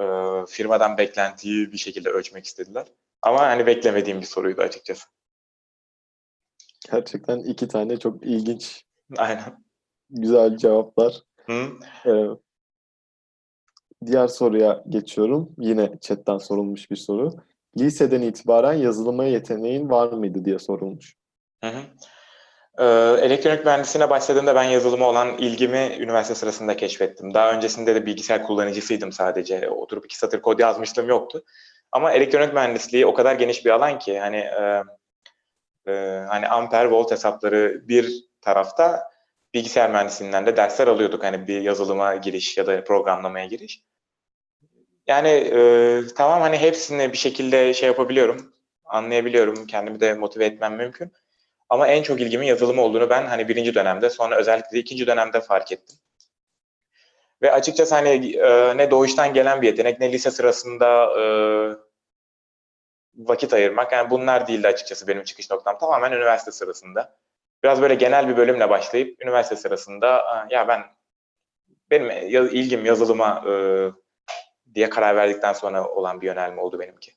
[0.04, 0.06] e,
[0.48, 2.86] firmadan beklentiyi bir şekilde ölçmek istediler.
[3.22, 5.04] Ama hani beklemediğim bir soruydu açıkçası.
[6.92, 8.84] Gerçekten iki tane çok ilginç,
[9.16, 9.64] Aynen.
[10.10, 11.22] güzel cevaplar.
[11.46, 11.68] Hı?
[12.06, 12.26] Ee,
[14.06, 15.52] diğer soruya geçiyorum.
[15.58, 17.32] Yine chatten sorulmuş bir soru.
[17.78, 21.16] Liseden itibaren yazılıma yeteneğin var mıydı diye sorulmuş.
[21.64, 21.80] Hı hı.
[22.78, 27.34] Ee, elektronik mühendisliğine başladığımda ben yazılıma olan ilgimi üniversite sırasında keşfettim.
[27.34, 29.70] Daha öncesinde de bilgisayar kullanıcısıydım sadece.
[29.70, 31.44] Oturup iki satır kod yazmışlığım yoktu.
[31.92, 34.82] Ama elektronik mühendisliği o kadar geniş bir alan ki hani e,
[35.86, 39.10] e, hani amper volt hesapları bir tarafta
[39.54, 41.24] bilgisayar mühendisliğinden de dersler alıyorduk.
[41.24, 43.82] Hani bir yazılıma giriş ya da programlamaya giriş.
[45.06, 48.52] Yani e, tamam hani hepsini bir şekilde şey yapabiliyorum,
[48.84, 51.12] anlayabiliyorum, kendimi de motive etmem mümkün.
[51.68, 55.72] Ama en çok ilgimin yazılım olduğunu ben hani birinci dönemde, sonra özellikle ikinci dönemde fark
[55.72, 55.96] ettim.
[57.42, 61.24] Ve açıkçası hani e, ne doğuştan gelen bir yetenek, ne lise sırasında e,
[63.16, 63.92] vakit ayırmak.
[63.92, 65.78] Yani bunlar değildi açıkçası benim çıkış noktam.
[65.78, 67.16] Tamamen üniversite sırasında.
[67.62, 70.82] Biraz böyle genel bir bölümle başlayıp üniversite sırasında ya ben
[71.90, 73.52] benim ilgim yazılıma e,
[74.74, 77.12] diye karar verdikten sonra olan bir yönelme oldu benimki.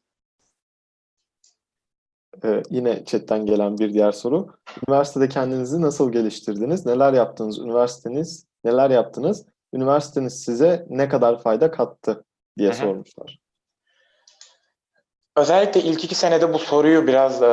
[2.43, 4.47] Ee, yine chatten gelen bir diğer soru.
[4.87, 6.85] Üniversitede kendinizi nasıl geliştirdiniz?
[6.85, 7.59] Neler yaptınız?
[7.59, 9.45] Üniversiteniz neler yaptınız?
[9.73, 12.25] Üniversiteniz size ne kadar fayda kattı
[12.57, 12.77] diye Hı hı.
[12.77, 13.39] sormuşlar.
[15.37, 17.45] Özellikle ilk iki senede bu soruyu biraz e,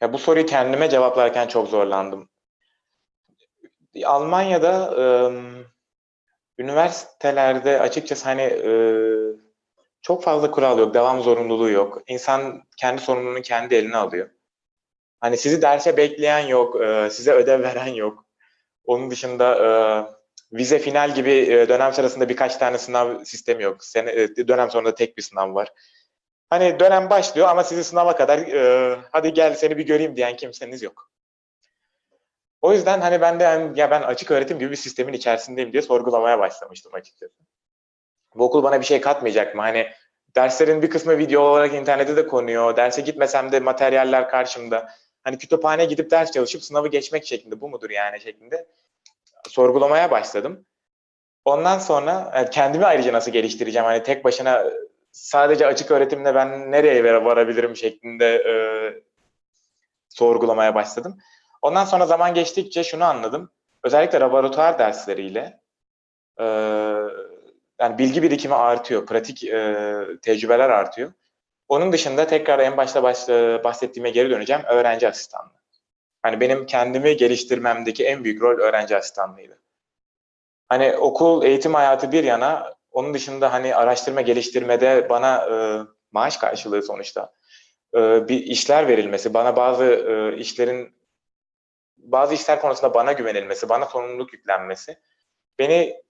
[0.00, 2.28] ya bu soruyu kendime cevaplarken çok zorlandım.
[4.04, 5.04] Almanya'da e,
[6.58, 8.72] üniversitelerde açıkçası hani e,
[10.02, 12.02] çok fazla kural yok, devam zorunluluğu yok.
[12.06, 14.30] İnsan kendi sorumluluğunu kendi eline alıyor.
[15.20, 18.24] Hani sizi derse bekleyen yok, e, size ödev veren yok.
[18.84, 19.70] Onun dışında e,
[20.52, 23.84] vize final gibi e, dönem sırasında birkaç tane sınav sistemi yok.
[23.84, 25.72] Sene, dönem sonunda tek bir sınav var.
[26.50, 30.82] Hani dönem başlıyor ama sizi sınava kadar e, hadi gel seni bir göreyim diyen kimseniz
[30.82, 31.10] yok.
[32.62, 35.82] O yüzden hani ben de yani, ya ben açık öğretim gibi bir sistemin içerisindeyim diye
[35.82, 37.34] sorgulamaya başlamıştım açıkçası.
[38.34, 39.62] Bu okul bana bir şey katmayacak mı?
[39.62, 39.90] Hani
[40.36, 42.76] derslerin bir kısmı video olarak internette de konuyor.
[42.76, 44.88] Derse gitmesem de materyaller karşımda.
[45.24, 48.66] Hani kütüphaneye gidip ders çalışıp sınavı geçmek şeklinde bu mudur yani şeklinde
[49.48, 50.66] sorgulamaya başladım.
[51.44, 53.86] Ondan sonra yani kendimi ayrıca nasıl geliştireceğim?
[53.86, 54.64] Hani tek başına
[55.12, 58.54] sadece açık öğretimde ben nereye vara- varabilirim şeklinde e,
[60.08, 61.18] sorgulamaya başladım.
[61.62, 63.50] Ondan sonra zaman geçtikçe şunu anladım.
[63.84, 65.60] Özellikle laboratuvar dersleriyle
[66.40, 66.44] e,
[67.80, 69.76] yani bilgi birikimi artıyor, pratik e,
[70.22, 71.12] tecrübeler artıyor.
[71.68, 73.02] Onun dışında tekrar en başta
[73.64, 74.62] bahsettiğime geri döneceğim.
[74.66, 75.59] Öğrenci asistanlığı.
[76.22, 79.62] Hani benim kendimi geliştirmemdeki en büyük rol öğrenci asistanlığıydı.
[80.68, 85.56] Hani okul, eğitim hayatı bir yana, onun dışında hani araştırma geliştirmede bana e,
[86.12, 87.32] maaş karşılığı sonuçta
[87.94, 91.00] e, bir işler verilmesi, bana bazı e, işlerin
[91.96, 94.98] bazı işler konusunda bana güvenilmesi, bana sorumluluk yüklenmesi
[95.58, 96.02] beni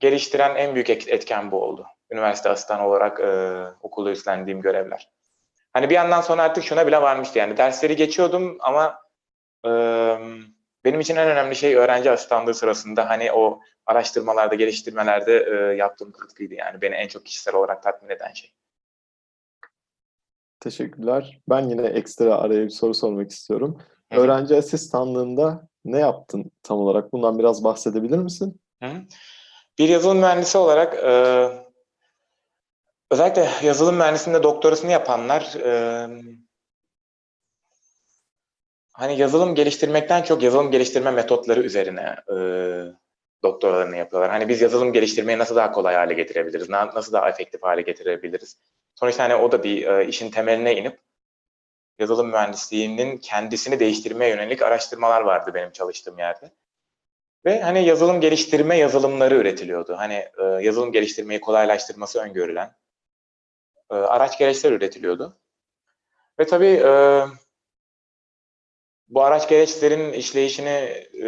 [0.00, 1.86] geliştiren en büyük et- etken bu oldu.
[2.10, 5.10] Üniversite asistanı olarak e, okulda üstlendiğim görevler.
[5.72, 9.05] Hani bir yandan sonra artık şuna bile varmıştı yani dersleri geçiyordum ama
[9.64, 9.70] e,
[10.84, 16.54] benim için en önemli şey öğrenci asistanlığı sırasında hani o araştırmalarda, geliştirmelerde e, yaptığım katkıydı
[16.54, 18.52] yani beni en çok kişisel olarak tatmin eden şey.
[20.60, 21.40] Teşekkürler.
[21.48, 23.78] Ben yine ekstra araya bir soru sormak istiyorum.
[24.12, 24.20] Hı.
[24.20, 27.12] Öğrenci asistanlığında ne yaptın tam olarak?
[27.12, 28.60] Bundan biraz bahsedebilir misin?
[28.82, 28.90] Hı.
[29.78, 31.12] Bir yazılım mühendisi olarak e,
[33.10, 36.08] özellikle yazılım mühendisliğinde doktorasını yapanlar e,
[38.98, 42.36] hani yazılım geliştirmekten çok yazılım geliştirme metotları üzerine e,
[43.42, 44.30] doktoralarını yapıyorlar.
[44.30, 48.58] Hani biz yazılım geliştirmeyi nasıl daha kolay hale getirebiliriz, na- nasıl daha efektif hale getirebiliriz.
[48.94, 50.98] Sonuçta hani o da bir e, işin temeline inip
[51.98, 56.52] yazılım mühendisliğinin kendisini değiştirmeye yönelik araştırmalar vardı benim çalıştığım yerde.
[57.44, 59.94] Ve hani yazılım geliştirme yazılımları üretiliyordu.
[59.98, 62.74] Hani e, yazılım geliştirmeyi kolaylaştırması öngörülen
[63.90, 65.36] e, araç gereçler üretiliyordu.
[66.38, 67.22] Ve tabii e,
[69.08, 70.68] bu araç gereçlerin işleyişini
[71.14, 71.24] e,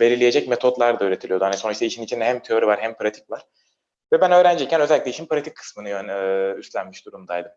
[0.00, 1.44] belirleyecek metotlar da üretiliyordu.
[1.44, 3.46] Hani sonuçta işin içinde hem teori var hem pratik var.
[4.12, 7.52] Ve ben öğrenciyken özellikle işin pratik kısmını yön- e, üstlenmiş durumdaydım.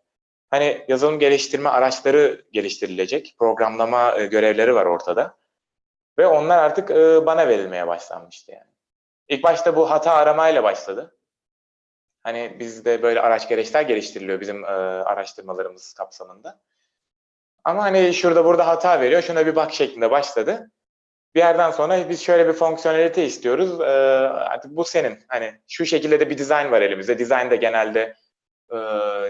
[0.50, 5.38] Hani yazılım geliştirme araçları geliştirilecek, programlama e, görevleri var ortada.
[6.18, 8.70] Ve onlar artık e, bana verilmeye başlanmıştı yani.
[9.28, 11.18] İlk başta bu hata aramayla başladı.
[12.22, 16.60] Hani bizde böyle araç gereçler geliştiriliyor bizim e, araştırmalarımız kapsamında.
[17.68, 20.70] Ama hani şurada burada hata veriyor, şuna bir bak şeklinde başladı.
[21.34, 23.80] Bir yerden sonra biz şöyle bir fonksiyonelite istiyoruz.
[23.80, 25.18] E, artık bu senin.
[25.28, 27.18] Hani şu şekilde de bir dizayn var elimizde.
[27.18, 28.14] Dizayn da genelde
[28.72, 28.76] e,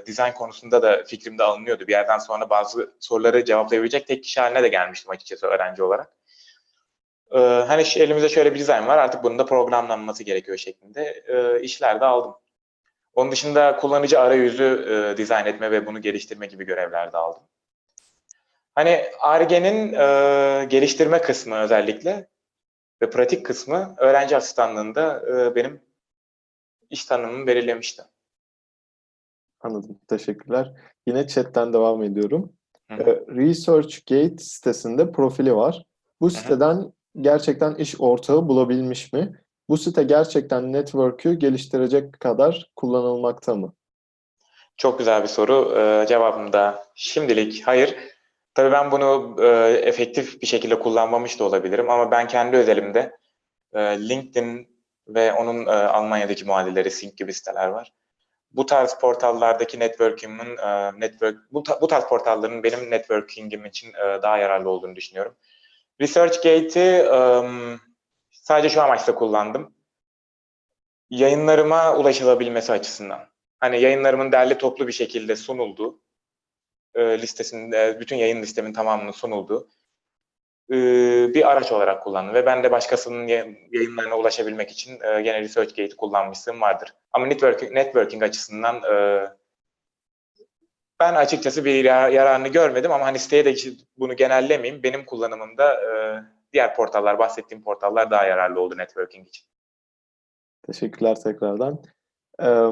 [0.06, 1.86] dizayn konusunda da fikrimde alınıyordu.
[1.86, 6.12] Bir yerden sonra bazı soruları cevaplayabilecek tek kişi haline de gelmiştim açıkçası öğrenci olarak.
[7.32, 12.00] Ee, hani elimizde şöyle bir dizayn var artık bunun da programlanması gerekiyor şeklinde e, işler
[12.00, 12.34] de aldım.
[13.14, 17.42] Onun dışında kullanıcı arayüzü e, dizayn etme ve bunu geliştirme gibi görevler de aldım.
[18.78, 22.28] Hani Ar-Ge'nin e, geliştirme kısmı özellikle
[23.02, 25.80] ve pratik kısmı öğrenci asistanlığında e, benim
[26.90, 28.02] iş tanımımı belirlemişti.
[29.60, 29.98] Anladım.
[30.08, 30.72] Teşekkürler.
[31.06, 32.52] Yine chatten devam ediyorum.
[32.90, 33.02] Hı hı.
[33.02, 35.84] Ee, ResearchGate sitesinde profili var.
[36.20, 39.42] Bu siteden gerçekten iş ortağı bulabilmiş mi?
[39.68, 43.74] Bu site gerçekten network'ü geliştirecek kadar kullanılmakta mı?
[44.76, 45.74] Çok güzel bir soru.
[45.76, 48.17] Ee, cevabım da şimdilik hayır.
[48.54, 53.16] Tabii ben bunu e, efektif bir şekilde kullanmamış da olabilirim ama ben kendi özelimde
[53.72, 54.68] e, LinkedIn
[55.08, 57.92] ve onun e, Almanya'daki muadilleri Sync gibi siteler var.
[58.52, 64.22] Bu tarz portallardaki networking'imin e, network bu, ta- bu tarz portalların benim networking'im için e,
[64.22, 65.36] daha yararlı olduğunu düşünüyorum.
[66.00, 67.42] ResearchGate'i e,
[68.30, 69.74] sadece şu amaçla kullandım.
[71.10, 73.20] Yayınlarıma ulaşılabilmesi açısından
[73.60, 76.00] hani yayınlarımın derli toplu bir şekilde sunulduğu,
[76.94, 79.68] e, listesinde bütün yayın listemin tamamının sunulduğu
[80.70, 80.74] e,
[81.34, 82.34] bir araç olarak kullandım.
[82.34, 86.94] Ve ben de başkasının yay- yayınlarına ulaşabilmek için e, gene ResearchGate'i kullanmışlığım vardır.
[87.12, 89.26] Ama networking, networking açısından e,
[91.00, 93.54] ben açıkçası bir yar- yararını görmedim ama hani siteye de
[93.98, 94.82] bunu genellemeyeyim.
[94.82, 96.22] Benim kullanımımda e,
[96.52, 99.46] diğer portallar, bahsettiğim portallar daha yararlı oldu networking için.
[100.66, 101.82] Teşekkürler tekrardan.
[102.42, 102.70] Ee,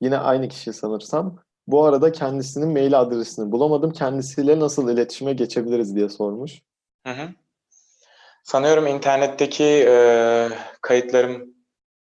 [0.00, 1.45] yine aynı kişi sanırsam.
[1.66, 3.92] Bu arada kendisinin mail adresini bulamadım.
[3.92, 6.52] Kendisiyle nasıl iletişime geçebiliriz diye sormuş.
[7.06, 7.28] Hı hı.
[8.44, 10.48] Sanıyorum internetteki e,
[10.80, 11.54] kayıtlarım,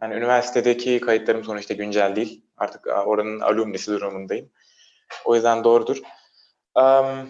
[0.02, 2.44] yani üniversitedeki kayıtlarım sonuçta güncel değil.
[2.56, 4.50] Artık oranın alumnisi durumundayım.
[5.24, 6.00] O yüzden doğrudur.
[6.74, 7.28] Am,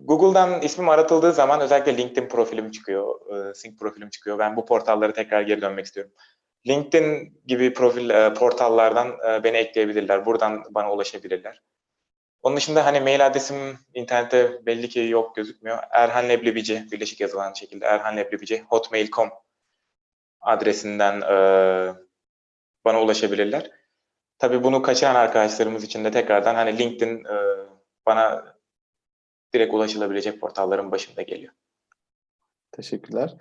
[0.00, 3.14] Google'dan ismim aratıldığı zaman özellikle LinkedIn profilim çıkıyor,
[3.50, 4.38] e, Sync profilim çıkıyor.
[4.38, 6.12] Ben bu portallara tekrar geri dönmek istiyorum.
[6.66, 10.26] LinkedIn gibi profil e, portallardan e, beni ekleyebilirler.
[10.26, 11.62] Buradan bana ulaşabilirler.
[12.42, 15.78] Onun dışında hani mail adresim internette belli ki yok gözükmüyor.
[15.90, 19.30] Erhan Leblebici, birleşik yazılan şekilde Erhan Leblebici, hotmail.com
[20.40, 21.36] adresinden e,
[22.84, 23.70] bana ulaşabilirler.
[24.38, 27.36] Tabii bunu kaçıran arkadaşlarımız için de tekrardan hani LinkedIn e,
[28.06, 28.54] bana
[29.54, 31.52] direkt ulaşılabilecek portalların başında geliyor.
[32.72, 33.34] Teşekkürler.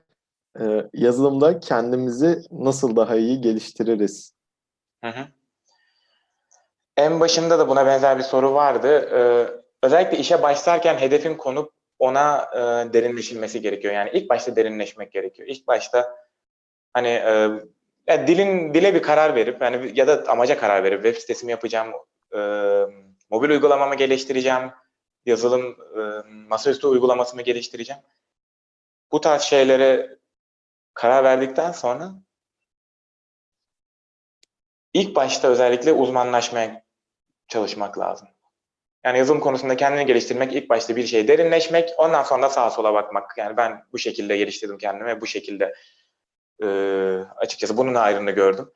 [0.60, 4.34] Ee, yazılımda kendimizi nasıl daha iyi geliştiririz?
[5.04, 5.28] Hı hı.
[6.97, 9.10] En başında da buna benzer bir soru vardı.
[9.14, 9.47] Ee,
[9.84, 13.93] özellikle işe başlarken hedefin konup ona e, derinleşilmesi gerekiyor.
[13.93, 15.47] Yani ilk başta derinleşmek gerekiyor.
[15.47, 16.16] İlk başta
[16.93, 17.49] hani e,
[18.08, 21.88] ya dilin dile bir karar verip yani ya da amaca karar verip web sitesimi yapacağım,
[22.36, 22.39] e,
[23.30, 24.72] mobil uygulamamı geliştireceğim,
[25.26, 26.01] yazılım e,
[26.47, 28.01] masaüstü uygulamasımı geliştireceğim.
[29.12, 30.18] Bu tarz şeylere
[30.93, 32.13] karar verdikten sonra
[34.93, 36.83] ilk başta özellikle uzmanlaşmaya
[37.47, 38.27] çalışmak lazım.
[39.05, 43.37] Yani yazılım konusunda kendini geliştirmek, ilk başta bir şeye derinleşmek, ondan sonra sağa sola bakmak.
[43.37, 45.75] Yani ben bu şekilde geliştirdim kendimi ve bu şekilde
[46.63, 46.67] e,
[47.37, 48.71] açıkçası bunun ayrını gördüm.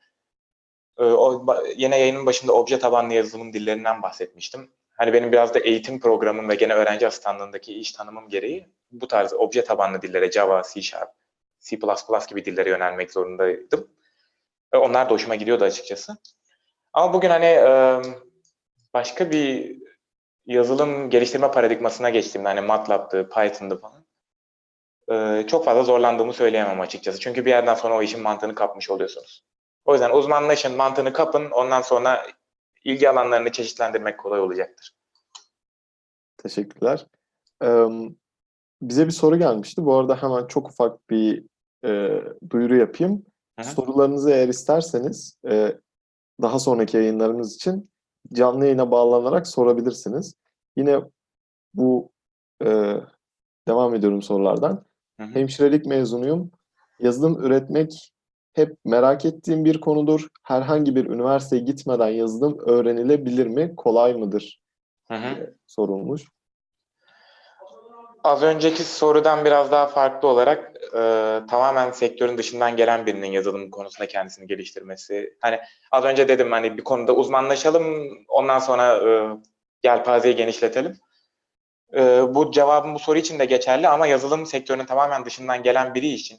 [0.98, 1.46] E, o,
[1.76, 4.72] yine yayının başında obje tabanlı yazılım dillerinden bahsetmiştim.
[4.90, 9.32] Hani benim biraz da eğitim programım ve gene öğrenci asistanlığındaki iş tanımım gereği bu tarz
[9.32, 11.10] obje tabanlı dillere Java, C Sharp,
[11.60, 11.78] C++
[12.28, 13.90] gibi dillere yönelmek zorundaydım.
[14.74, 16.16] Onlar da hoşuma gidiyordu açıkçası.
[16.92, 17.56] Ama bugün hani
[18.94, 19.78] başka bir
[20.46, 24.04] yazılım geliştirme paradigmasına geçtiğimde hani MATLAB'dı, Python'dı falan
[25.46, 27.20] çok fazla zorlandığımı söyleyemem açıkçası.
[27.20, 29.44] Çünkü bir yerden sonra o işin mantığını kapmış oluyorsunuz.
[29.84, 32.26] O yüzden uzmanlaşın, mantığını kapın, ondan sonra
[32.84, 34.94] ilgi alanlarını çeşitlendirmek kolay olacaktır.
[36.36, 37.06] Teşekkürler.
[38.82, 39.84] Bize bir soru gelmişti.
[39.84, 41.44] Bu arada hemen çok ufak bir
[41.84, 43.24] e, duyuru yapayım.
[43.60, 43.64] Hı.
[43.64, 45.78] Sorularınızı eğer isterseniz e,
[46.42, 47.90] daha sonraki yayınlarımız için
[48.32, 50.34] canlı yayına bağlanarak sorabilirsiniz.
[50.76, 51.00] Yine
[51.74, 52.10] bu
[52.64, 52.94] e,
[53.68, 54.84] devam ediyorum sorulardan.
[55.20, 55.34] Hı hı.
[55.34, 56.50] Hemşirelik mezunuyum.
[57.00, 58.12] Yazılım üretmek
[58.52, 60.28] hep merak ettiğim bir konudur.
[60.42, 63.74] Herhangi bir üniversiteye gitmeden yazılım öğrenilebilir mi?
[63.76, 64.60] Kolay mıdır?
[65.08, 65.54] Hı hı.
[65.66, 66.24] sorulmuş.
[68.24, 71.00] Az önceki sorudan biraz daha farklı olarak e,
[71.50, 75.36] tamamen sektörün dışından gelen birinin yazılım konusunda kendisini geliştirmesi.
[75.40, 75.60] Hani
[75.92, 79.36] az önce dedim hani bir konuda uzmanlaşalım ondan sonra e,
[79.84, 80.96] yelpazeyi genişletelim.
[81.94, 86.08] E, bu cevabım bu soru için de geçerli ama yazılım sektörünün tamamen dışından gelen biri
[86.08, 86.38] için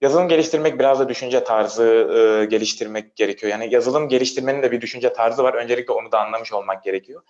[0.00, 3.52] yazılım geliştirmek biraz da düşünce tarzı e, geliştirmek gerekiyor.
[3.52, 5.54] Yani yazılım geliştirmenin de bir düşünce tarzı var.
[5.54, 7.22] Öncelikle onu da anlamış olmak gerekiyor.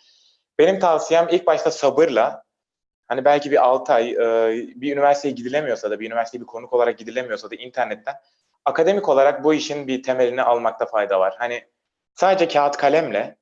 [0.59, 2.45] Benim tavsiyem ilk başta sabırla
[3.09, 4.19] hani belki bir 6 ay e,
[4.75, 8.15] bir üniversiteye gidilemiyorsa da bir üniversiteye bir konuk olarak gidilemiyorsa da internetten
[8.65, 11.35] akademik olarak bu işin bir temelini almakta fayda var.
[11.39, 11.65] Hani
[12.15, 13.37] sadece kağıt kalemle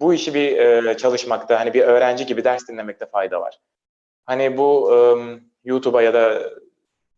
[0.00, 3.60] bu işi bir e, çalışmakta hani bir öğrenci gibi ders dinlemekte fayda var.
[4.26, 4.98] Hani bu e,
[5.64, 6.50] YouTube'a ya da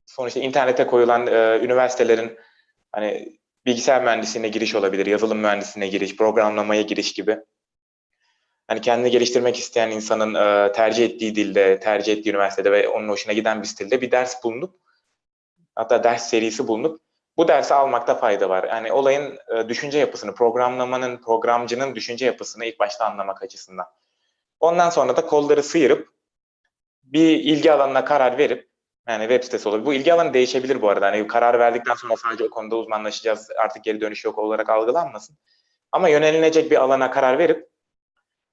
[0.07, 2.39] sonuçta internete koyulan e, üniversitelerin
[2.93, 7.39] hani bilgisayar mühendisliğine giriş olabilir, yazılım mühendisliğine giriş, programlamaya giriş gibi
[8.69, 13.33] hani kendini geliştirmek isteyen insanın e, tercih ettiği dilde, tercih ettiği üniversitede ve onun hoşuna
[13.33, 14.75] giden bir stilde bir ders bulunup
[15.75, 17.01] hatta ders serisi bulunup
[17.37, 18.65] bu dersi almakta fayda var.
[18.65, 23.87] Yani olayın e, düşünce yapısını, programlamanın, programcının düşünce yapısını ilk başta anlamak açısından.
[24.61, 26.09] Ondan sonra da kolları sıyırıp
[27.03, 28.69] bir ilgi alanına karar verip
[29.09, 29.87] yani web sitesi olabilir.
[29.87, 31.07] Bu ilgi alanı değişebilir bu arada.
[31.07, 33.51] Hani karar verdikten sonra sadece o konuda uzmanlaşacağız.
[33.51, 35.37] Artık geri dönüş yok olarak algılanmasın.
[35.93, 37.72] Ama yönelilecek bir alana karar verip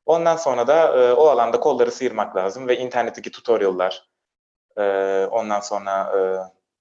[0.10, 4.10] Ondan sonra da e, o alanda kolları sıyırmak lazım ve internetteki tutorial'lar,
[4.78, 4.84] e,
[5.32, 6.20] ondan sonra e,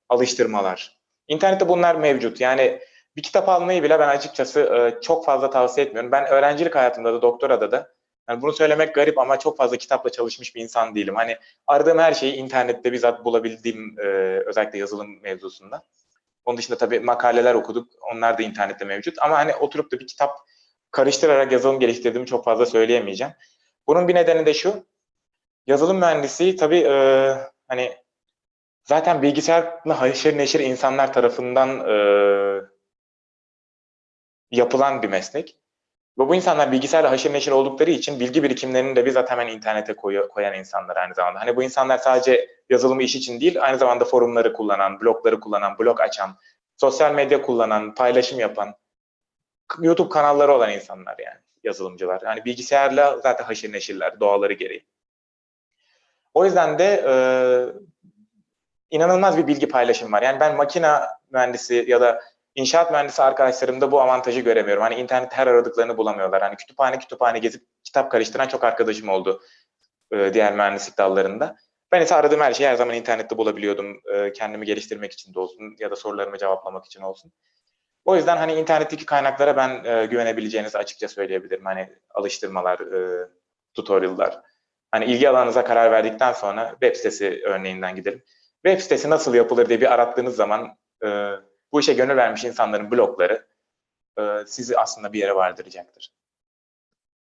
[0.08, 0.98] alıştırmalar.
[1.28, 2.40] İnternette bunlar mevcut.
[2.40, 2.80] Yani
[3.16, 6.12] bir kitap almayı bile ben açıkçası e, çok fazla tavsiye etmiyorum.
[6.12, 7.94] Ben öğrencilik hayatımda da doktorada da
[8.28, 11.14] yani bunu söylemek garip ama çok fazla kitapla çalışmış bir insan değilim.
[11.14, 14.04] Hani aradığım her şeyi internette bizzat bulabildiğim e,
[14.46, 15.82] özellikle yazılım mevzusunda.
[16.44, 17.92] Onun dışında tabii makaleler okuduk.
[18.12, 19.16] Onlar da internette mevcut.
[19.20, 20.30] Ama hani oturup da bir kitap
[20.90, 23.32] karıştırarak yazılım geliştirdiğimi çok fazla söyleyemeyeceğim.
[23.86, 24.86] Bunun bir nedeni de şu.
[25.66, 27.34] Yazılım mühendisliği tabii e,
[27.68, 27.96] hani
[28.84, 31.96] zaten bilgisayarla haşır neşir insanlar tarafından e,
[34.50, 35.58] yapılan bir meslek.
[36.18, 40.28] Ve bu insanlar bilgisayarla haşır neşir oldukları için bilgi birikimlerini de bizzat hemen internete koy,
[40.28, 41.40] koyan insanlar aynı zamanda.
[41.40, 46.00] Hani bu insanlar sadece yazılımı iş için değil, aynı zamanda forumları kullanan, blogları kullanan, blog
[46.00, 46.36] açan,
[46.76, 48.74] sosyal medya kullanan, paylaşım yapan,
[49.78, 52.22] YouTube kanalları olan insanlar yani yazılımcılar.
[52.24, 54.84] Yani bilgisayarla zaten haşır neşirler doğaları gereği.
[56.34, 57.14] O yüzden de e,
[58.90, 60.22] inanılmaz bir bilgi paylaşımı var.
[60.22, 62.22] Yani ben makina mühendisi ya da
[62.54, 64.82] inşaat mühendisi arkadaşlarımda bu avantajı göremiyorum.
[64.82, 66.42] Hani internet her aradıklarını bulamıyorlar.
[66.42, 69.42] Hani kütüphane kütüphane gezip kitap karıştıran çok arkadaşım oldu
[70.12, 71.56] e, diğer mühendislik dallarında.
[71.92, 74.00] Ben ise aradığım her şeyi her zaman internette bulabiliyordum.
[74.14, 77.32] E, kendimi geliştirmek için de olsun ya da sorularımı cevaplamak için olsun.
[78.08, 81.64] O yüzden hani internetteki kaynaklara ben e, güvenebileceğinizi açıkça söyleyebilirim.
[81.64, 83.28] Hani alıştırmalar, e,
[83.74, 84.42] tutorial'lar.
[84.90, 88.22] Hani ilgi alanınıza karar verdikten sonra web sitesi örneğinden gidelim.
[88.66, 91.32] Web sitesi nasıl yapılır diye bir arattığınız zaman e,
[91.72, 93.46] bu işe gönül vermiş insanların blogları
[94.18, 96.12] e, sizi aslında bir yere vardıracaktır.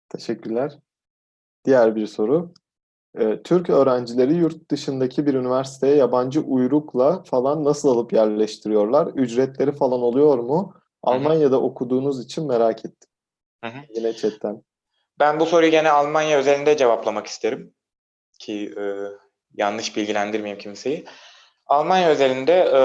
[0.09, 0.79] Teşekkürler.
[1.65, 2.53] Diğer bir soru.
[3.19, 9.07] Ee, Türk öğrencileri yurt dışındaki bir üniversiteye yabancı uyrukla falan nasıl alıp yerleştiriyorlar?
[9.07, 10.75] Ücretleri falan oluyor mu?
[11.03, 13.11] Almanya'da okuduğunuz için merak ettim.
[13.65, 13.79] Hı hı.
[13.95, 14.63] Yine chatten.
[15.19, 17.75] Ben bu soruyu gene Almanya özelinde cevaplamak isterim.
[18.39, 18.83] Ki e,
[19.55, 21.05] yanlış bilgilendirmeyeyim kimseyi.
[21.67, 22.81] Almanya özelinde e,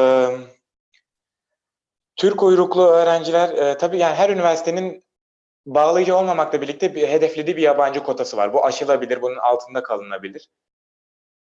[2.16, 5.04] Türk uyruklu öğrenciler e, tabii yani her üniversitenin
[5.66, 8.54] bağlayıcı olmamakla birlikte bir hedeflediği bir yabancı kotası var.
[8.54, 10.50] Bu aşılabilir, bunun altında kalınabilir.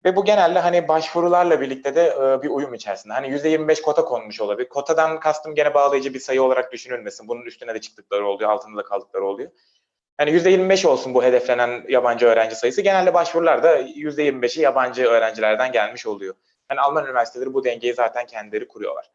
[0.04, 3.14] Ve bu genelde hani başvurularla birlikte de e, bir uyum içerisinde.
[3.14, 4.68] Hani %25 kota konmuş olabilir.
[4.68, 7.28] Kotadan kastım gene bağlayıcı bir sayı olarak düşünülmesin.
[7.28, 9.50] Bunun üstüne de çıktıkları oluyor, altında da kaldıkları oluyor.
[10.16, 12.80] Hani %25 olsun bu hedeflenen yabancı öğrenci sayısı.
[12.80, 16.34] Genelde başvurularda %25'i yabancı öğrencilerden gelmiş oluyor.
[16.68, 19.10] Hani Alman üniversiteleri bu dengeyi zaten kendileri kuruyorlar.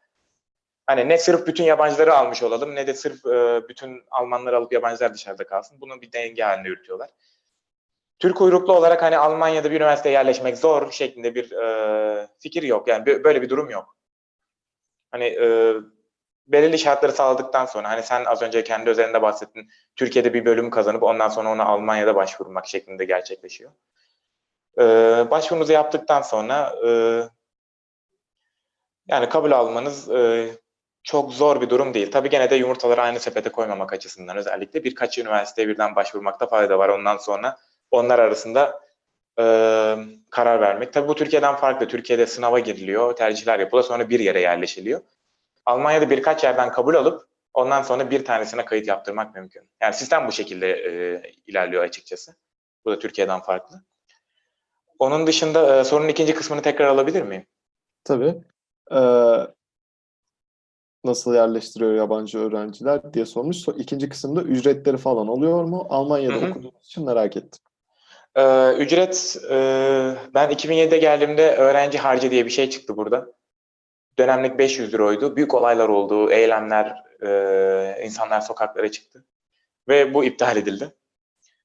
[0.86, 5.14] Hani ne sırf bütün yabancıları almış olalım ne de sırf e, bütün Almanları alıp yabancılar
[5.14, 5.80] dışarıda kalsın.
[5.80, 7.10] Bunu bir denge haline yürütüyorlar.
[8.18, 12.88] Türk uyruklu olarak hani Almanya'da bir üniversiteye yerleşmek zor şeklinde bir e, fikir yok.
[12.88, 13.96] Yani bö- böyle bir durum yok.
[15.10, 15.74] Hani e,
[16.46, 19.70] belirli şartları sağladıktan sonra hani sen az önce kendi özelinde bahsettin.
[19.96, 23.70] Türkiye'de bir bölüm kazanıp ondan sonra ona Almanya'da başvurmak şeklinde gerçekleşiyor.
[24.78, 24.84] E,
[25.30, 26.90] başvurunuzu yaptıktan sonra e,
[29.06, 30.50] yani kabul almanız e,
[31.02, 32.10] çok zor bir durum değil.
[32.10, 36.88] Tabii gene de yumurtaları aynı sepete koymamak açısından özellikle birkaç üniversiteye birden başvurmakta fayda var.
[36.88, 37.56] Ondan sonra
[37.90, 38.80] onlar arasında
[39.38, 39.44] e,
[40.30, 40.92] karar vermek.
[40.92, 41.88] Tabii bu Türkiye'den farklı.
[41.88, 45.00] Türkiye'de sınava giriliyor, tercihler yapılıyor, sonra bir yere yerleşiliyor.
[45.66, 49.62] Almanya'da birkaç yerden kabul alıp ondan sonra bir tanesine kayıt yaptırmak mümkün.
[49.80, 52.36] Yani sistem bu şekilde e, ilerliyor açıkçası.
[52.84, 53.82] Bu da Türkiye'den farklı.
[54.98, 57.46] Onun dışında e, sorunun ikinci kısmını tekrar alabilir miyim?
[58.04, 58.34] Tabii.
[58.92, 58.96] Ee,
[61.04, 63.56] nasıl yerleştiriyor yabancı öğrenciler diye sormuş.
[63.56, 65.86] So- İkinci kısımda ücretleri falan oluyor mu?
[65.90, 66.50] Almanya'da Hı hı.
[66.50, 67.62] okuduğunuz için merak ettim.
[68.36, 69.56] Ee, ücret, e,
[70.34, 73.26] ben 2007'de geldiğimde öğrenci harcı diye bir şey çıktı burada.
[74.18, 75.36] Dönemlik 500 euroydu.
[75.36, 79.24] Büyük olaylar oldu, eylemler, e, insanlar sokaklara çıktı.
[79.88, 80.94] Ve bu iptal edildi.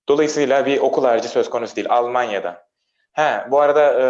[0.10, 2.68] Dolayısıyla bir okul harcı söz konusu değil Almanya'da.
[3.14, 4.06] He, bu arada e,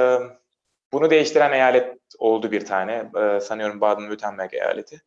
[0.91, 3.11] bunu değiştiren eyalet oldu bir tane.
[3.17, 5.01] E, sanıyorum Baden-Württemberg eyaleti.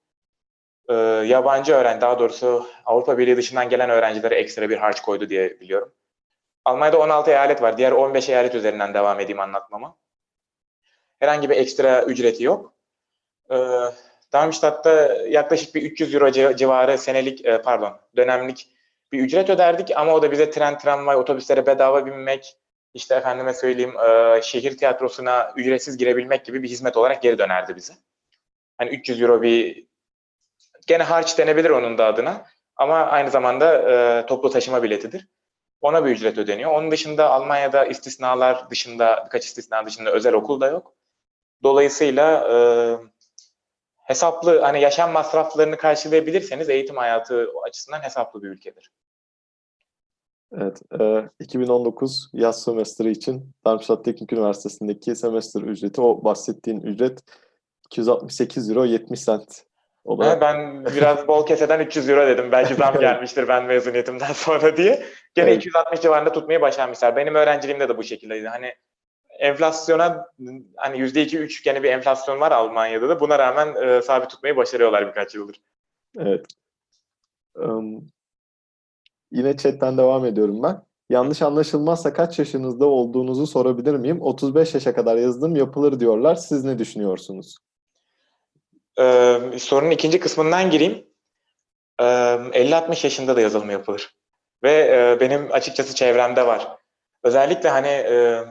[0.88, 0.94] E,
[1.26, 5.92] yabancı öğrenci, daha doğrusu Avrupa Birliği dışından gelen öğrencilere ekstra bir harç koydu diye biliyorum.
[6.64, 7.78] Almanya'da 16 eyalet var.
[7.78, 9.96] Diğer 15 eyalet üzerinden devam edeyim anlatmama.
[11.20, 12.74] Herhangi bir ekstra ücreti yok.
[13.50, 13.56] Ee,
[14.32, 14.92] Darmstadt'ta
[15.28, 18.68] yaklaşık bir 300 euro ci- civarı senelik, e, pardon, dönemlik
[19.12, 22.56] bir ücret öderdik ama o da bize tren, tramvay, otobüslere bedava binmek,
[22.94, 27.92] işte efendime söyleyeyim e, şehir tiyatrosuna ücretsiz girebilmek gibi bir hizmet olarak geri dönerdi bize.
[28.78, 29.86] Hani 300 euro bir
[30.90, 35.28] gene harç denebilir onun da adına ama aynı zamanda e, toplu taşıma biletidir.
[35.80, 36.70] Ona bir ücret ödeniyor.
[36.70, 40.94] Onun dışında Almanya'da istisnalar dışında, birkaç istisna dışında özel okul da yok.
[41.62, 42.56] Dolayısıyla e,
[43.96, 48.92] hesaplı, hani yaşam masraflarını karşılayabilirseniz eğitim hayatı açısından hesaplı bir ülkedir.
[50.52, 57.20] Evet, e, 2019 yaz semestri için Darmstadt Teknik Üniversitesi'ndeki semestr ücreti, o bahsettiğin ücret
[57.86, 59.69] 268 euro 70 cent
[60.04, 60.36] olarak.
[60.36, 62.52] Ha, ben biraz bol keseden 300 euro dedim.
[62.52, 65.06] Belki zam gelmiştir ben mezuniyetimden sonra diye.
[65.34, 65.56] Gene Evet.
[65.56, 67.16] 260 civarında tutmayı başarmışlar.
[67.16, 68.48] Benim öğrenciliğimde de bu şekildeydi.
[68.48, 68.74] Hani
[69.38, 70.26] enflasyona
[70.76, 73.20] hani %2-3 gene bir enflasyon var Almanya'da da.
[73.20, 75.60] Buna rağmen e, sabit tutmayı başarıyorlar birkaç yıldır.
[76.18, 76.46] Evet.
[77.62, 78.00] Em,
[79.30, 80.82] yine chatten devam ediyorum ben.
[81.10, 84.22] Yanlış anlaşılmazsa kaç yaşınızda olduğunuzu sorabilir miyim?
[84.22, 86.34] 35 yaşa kadar yazılım yapılır diyorlar.
[86.34, 87.56] Siz ne düşünüyorsunuz?
[88.98, 91.06] Ee, sorunun ikinci kısmından gireyim.
[92.00, 94.14] Ee, 50-60 yaşında da yazılım yapılır.
[94.62, 96.68] Ve e, benim açıkçası çevremde var.
[97.22, 98.44] Özellikle hani e,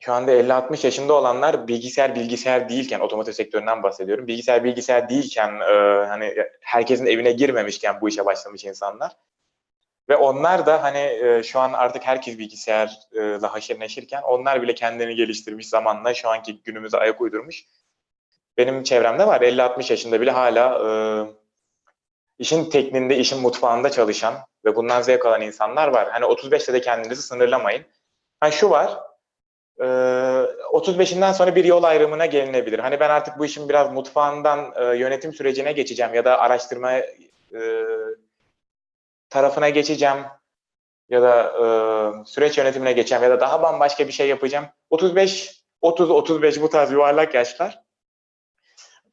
[0.00, 4.26] şu anda 50-60 yaşında olanlar bilgisayar bilgisayar değilken, otomotiv sektöründen bahsediyorum.
[4.26, 9.16] Bilgisayar bilgisayar değilken e, hani herkesin evine girmemişken bu işe başlamış insanlar.
[10.08, 15.14] Ve onlar da hani e, şu an artık herkes bilgisayarla haşır neşirken onlar bile kendini
[15.14, 17.64] geliştirmiş zamanla şu anki günümüze ayak uydurmuş.
[18.56, 20.90] Benim çevremde var 50-60 yaşında bile hala e,
[22.38, 24.34] işin tekniğinde, işin mutfağında çalışan
[24.64, 26.10] ve bundan zevk alan insanlar var.
[26.10, 27.84] Hani 35'te de kendinizi sınırlamayın.
[28.40, 28.98] Ha şu var,
[29.80, 29.84] e,
[30.72, 32.78] 35'inden sonra bir yol ayrımına gelinebilir.
[32.78, 37.04] Hani ben artık bu işin biraz mutfağından e, yönetim sürecine geçeceğim ya da araştırma e,
[39.30, 40.18] tarafına geçeceğim
[41.08, 41.64] ya da e,
[42.26, 44.66] süreç yönetimine geçeceğim ya da daha bambaşka bir şey yapacağım.
[44.90, 47.81] 35, 30, 35 bu tarz yuvarlak yaşlar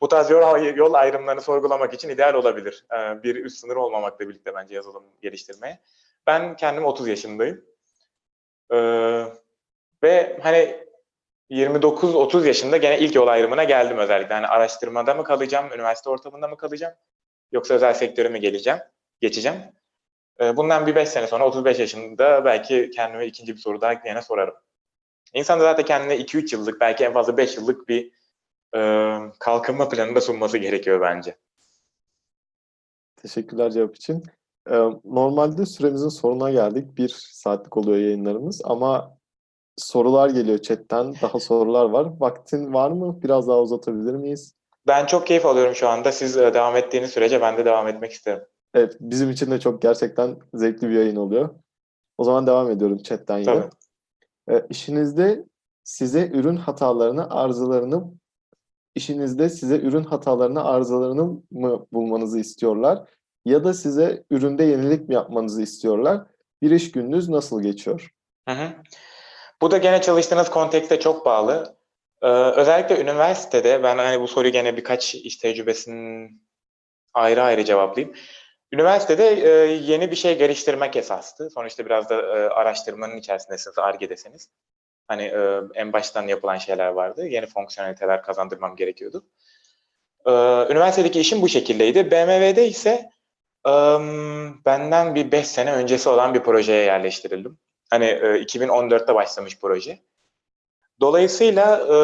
[0.02, 2.86] bu tarz yol, ayrımlarını sorgulamak için ideal olabilir.
[2.94, 5.80] E, bir üst sınır olmamakla birlikte bence yazılım geliştirmeye.
[6.28, 7.66] Ben kendim 30 yaşındayım.
[8.72, 8.78] E,
[10.04, 10.90] ve hani
[11.50, 14.34] 29-30 yaşında gene ilk yol ayrımına geldim özellikle.
[14.34, 16.94] Hani araştırmada mı kalacağım, üniversite ortamında mı kalacağım
[17.52, 18.80] yoksa özel sektöre mi geleceğim,
[19.22, 19.58] geçeceğim.
[20.42, 24.22] Ee, Bundan bir 5 sene sonra 35 yaşında belki kendime ikinci bir soru daha yine
[24.22, 24.56] sorarım.
[25.34, 28.12] İnsan da zaten kendine 2-3 yıllık belki en fazla 5 yıllık bir
[28.76, 28.82] e,
[29.40, 31.36] kalkınma planı da sunması gerekiyor bence.
[33.22, 34.24] Teşekkürler cevap için.
[34.70, 36.98] Ee, normalde süremizin sonuna geldik.
[36.98, 39.18] Bir saatlik oluyor yayınlarımız ama
[39.78, 41.16] sorular geliyor chatten.
[41.22, 42.08] Daha sorular var.
[42.20, 43.22] Vaktin var mı?
[43.24, 44.56] Biraz daha uzatabilir miyiz?
[44.88, 46.12] Ben çok keyif alıyorum şu anda.
[46.12, 48.44] Siz devam ettiğiniz sürece ben de devam etmek isterim.
[48.74, 51.50] Evet, bizim için de çok gerçekten zevkli bir yayın oluyor.
[52.18, 53.46] O zaman devam ediyorum chatten yine.
[53.46, 53.70] Tabii.
[54.50, 55.46] Ee, işinizde
[55.84, 58.04] size ürün hatalarını, arızalarını
[58.96, 63.10] işinizde size ürün hatalarını, arızalarını mı bulmanızı istiyorlar?
[63.46, 66.22] Ya da size üründe yenilik mi yapmanızı istiyorlar?
[66.62, 68.10] Bir iş gününüz nasıl geçiyor?
[68.48, 68.70] Hı hı.
[69.62, 71.78] Bu da gene çalıştığınız kontekste çok bağlı.
[72.22, 76.42] Ee, özellikle üniversitede ben hani bu soruyu gene birkaç iş tecrübesinin
[77.14, 78.16] ayrı ayrı cevaplayayım.
[78.72, 81.50] Üniversitede e, yeni bir şey geliştirmek esastı.
[81.50, 84.50] Sonuçta biraz da e, araştırmanın içerisindesiniz, ARGE'desiniz.
[85.10, 87.28] Hani e, en baştan yapılan şeyler vardı.
[87.28, 89.26] Yeni fonksiyoneliteler kazandırmam gerekiyordu.
[90.26, 90.32] E,
[90.72, 92.12] üniversitedeki işim bu şekildeydi.
[92.12, 93.10] BMW'de ise
[93.68, 93.72] e,
[94.66, 97.58] benden bir 5 sene öncesi olan bir projeye yerleştirildim.
[97.90, 100.00] Hani e, 2014'te başlamış proje.
[101.00, 101.96] Dolayısıyla e,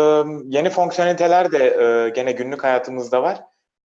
[0.46, 3.44] yeni fonksiyoneliteler de e, gene günlük hayatımızda var.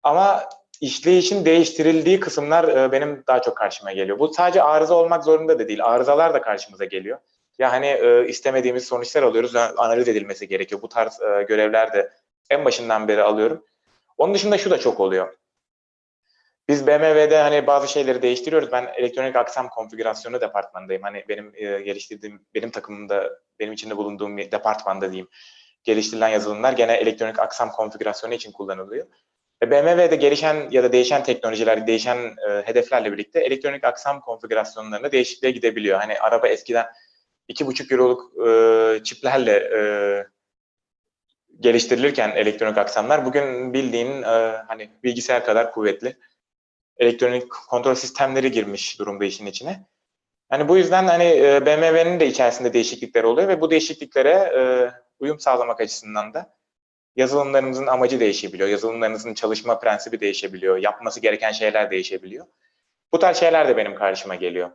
[0.02, 0.44] Ama
[0.80, 4.18] işleyişin değiştirildiği kısımlar e, benim daha çok karşıma geliyor.
[4.18, 5.84] Bu sadece arıza olmak zorunda da değil.
[5.84, 7.18] Arızalar da karşımıza geliyor.
[7.58, 9.54] Ya hani e, istemediğimiz sonuçlar alıyoruz.
[9.54, 10.82] yani Analiz edilmesi gerekiyor.
[10.82, 12.12] Bu tarz e, görevler de
[12.50, 13.64] en başından beri alıyorum.
[14.18, 15.34] Onun dışında şu da çok oluyor.
[16.68, 18.72] Biz BMW'de hani bazı şeyleri değiştiriyoruz.
[18.72, 21.02] Ben elektronik aksam konfigürasyonu departmanındayım.
[21.02, 25.28] Hani benim e, geliştirdiğim, benim takımımda, benim içinde bulunduğum bir departmanda diyeyim.
[25.84, 29.06] Geliştirilen yazılımlar gene elektronik aksam konfigürasyonu için kullanılıyor.
[29.62, 35.52] Ve BMW'de gelişen ya da değişen teknolojiler, değişen e, hedeflerle birlikte elektronik aksam konfigürasyonlarında değişikliğe
[35.52, 35.98] gidebiliyor.
[35.98, 36.86] Hani araba eskiden
[37.48, 39.80] 2,5 euroluk e, çiplerle e,
[41.60, 46.16] geliştirilirken elektronik aksamlar bugün bildiğin e, hani bilgisayar kadar kuvvetli
[46.96, 49.86] elektronik kontrol sistemleri girmiş durumda işin içine.
[50.48, 54.62] Hani bu yüzden hani e, BMW'nin de içerisinde değişiklikler oluyor ve bu değişikliklere e,
[55.18, 56.56] uyum sağlamak açısından da
[57.16, 58.68] yazılımlarınızın amacı değişebiliyor.
[58.68, 60.76] Yazılımlarınızın çalışma prensibi değişebiliyor.
[60.76, 62.46] Yapması gereken şeyler değişebiliyor.
[63.12, 64.70] Bu tarz şeyler de benim karşıma geliyor.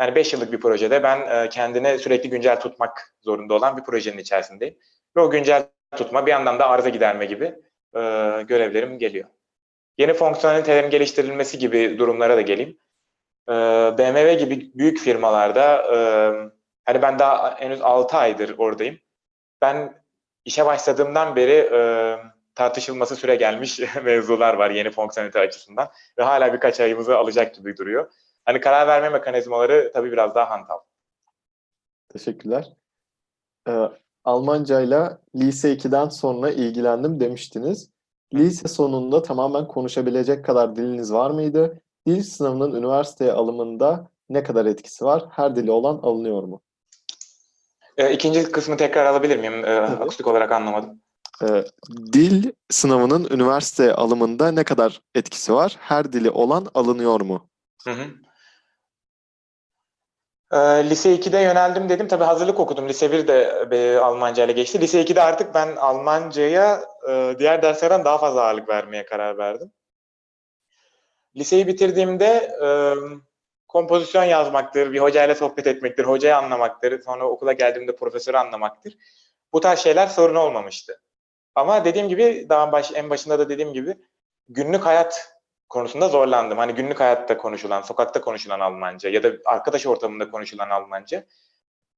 [0.00, 4.18] Yani 5 yıllık bir projede ben e, kendine sürekli güncel tutmak zorunda olan bir projenin
[4.18, 4.78] içerisindeyim.
[5.16, 5.66] Ve o güncel
[5.96, 7.44] tutma bir yandan da arıza giderme gibi
[7.94, 8.00] e,
[8.42, 9.28] görevlerim geliyor.
[9.98, 12.78] Yeni fonksiyonelitelerin geliştirilmesi gibi durumlara da geleyim.
[13.48, 13.52] E,
[13.98, 15.98] BMW gibi büyük firmalarda e,
[16.84, 18.98] hani ben daha henüz 6 aydır oradayım.
[19.62, 20.04] Ben
[20.44, 21.70] işe başladığımdan beri
[22.54, 28.10] tartışılması süre gelmiş mevzular var yeni fonksiyonelite açısından ve hala birkaç ayımızı alacak gibi duruyor.
[28.44, 30.78] Hani karar verme mekanizmaları tabii biraz daha hantal.
[32.08, 32.72] Teşekkürler.
[33.68, 33.88] Ee,
[34.24, 37.90] Almancayla lise 2'den sonra ilgilendim demiştiniz.
[38.34, 41.80] Lise sonunda tamamen konuşabilecek kadar diliniz var mıydı?
[42.06, 45.24] Dil sınavının üniversiteye alımında ne kadar etkisi var?
[45.30, 46.60] Her dili olan alınıyor mu?
[47.96, 49.64] E, ikinci kısmı tekrar alabilir miyim?
[49.64, 51.00] E, akustik olarak anlamadım.
[51.42, 51.64] Ee,
[52.12, 55.76] dil sınavının üniversiteye alımında ne kadar etkisi var?
[55.80, 57.48] Her dili olan alınıyor mu?
[57.84, 58.04] Hı hı.
[60.54, 60.58] E,
[60.90, 62.08] lise 2'de yöneldim dedim.
[62.08, 62.88] Tabii hazırlık okudum.
[62.88, 64.80] Lise 1'de e, Almanca ile geçti.
[64.80, 69.72] Lise 2'de artık ben Almanca'ya e, diğer derslerden daha fazla ağırlık vermeye karar verdim.
[71.36, 72.26] Liseyi bitirdiğimde
[72.64, 72.68] e,
[73.68, 78.96] kompozisyon yazmaktır, bir hocayla sohbet etmektir, hocayı anlamaktır, sonra okula geldiğimde profesörü anlamaktır.
[79.52, 81.02] Bu tarz şeyler sorun olmamıştı.
[81.54, 83.96] Ama dediğim gibi daha baş, en başında da dediğim gibi
[84.48, 85.33] günlük hayat
[85.68, 86.58] konusunda zorlandım.
[86.58, 91.24] Hani günlük hayatta konuşulan, sokakta konuşulan Almanca ya da arkadaş ortamında konuşulan Almanca.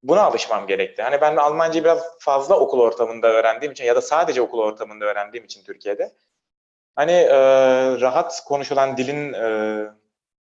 [0.03, 1.03] Buna alışmam gerekti.
[1.03, 5.45] Hani ben Almancayı biraz fazla okul ortamında öğrendiğim için ya da sadece okul ortamında öğrendiğim
[5.45, 6.13] için Türkiye'de
[6.97, 7.37] hani e,
[8.01, 9.79] rahat konuşulan dilin e,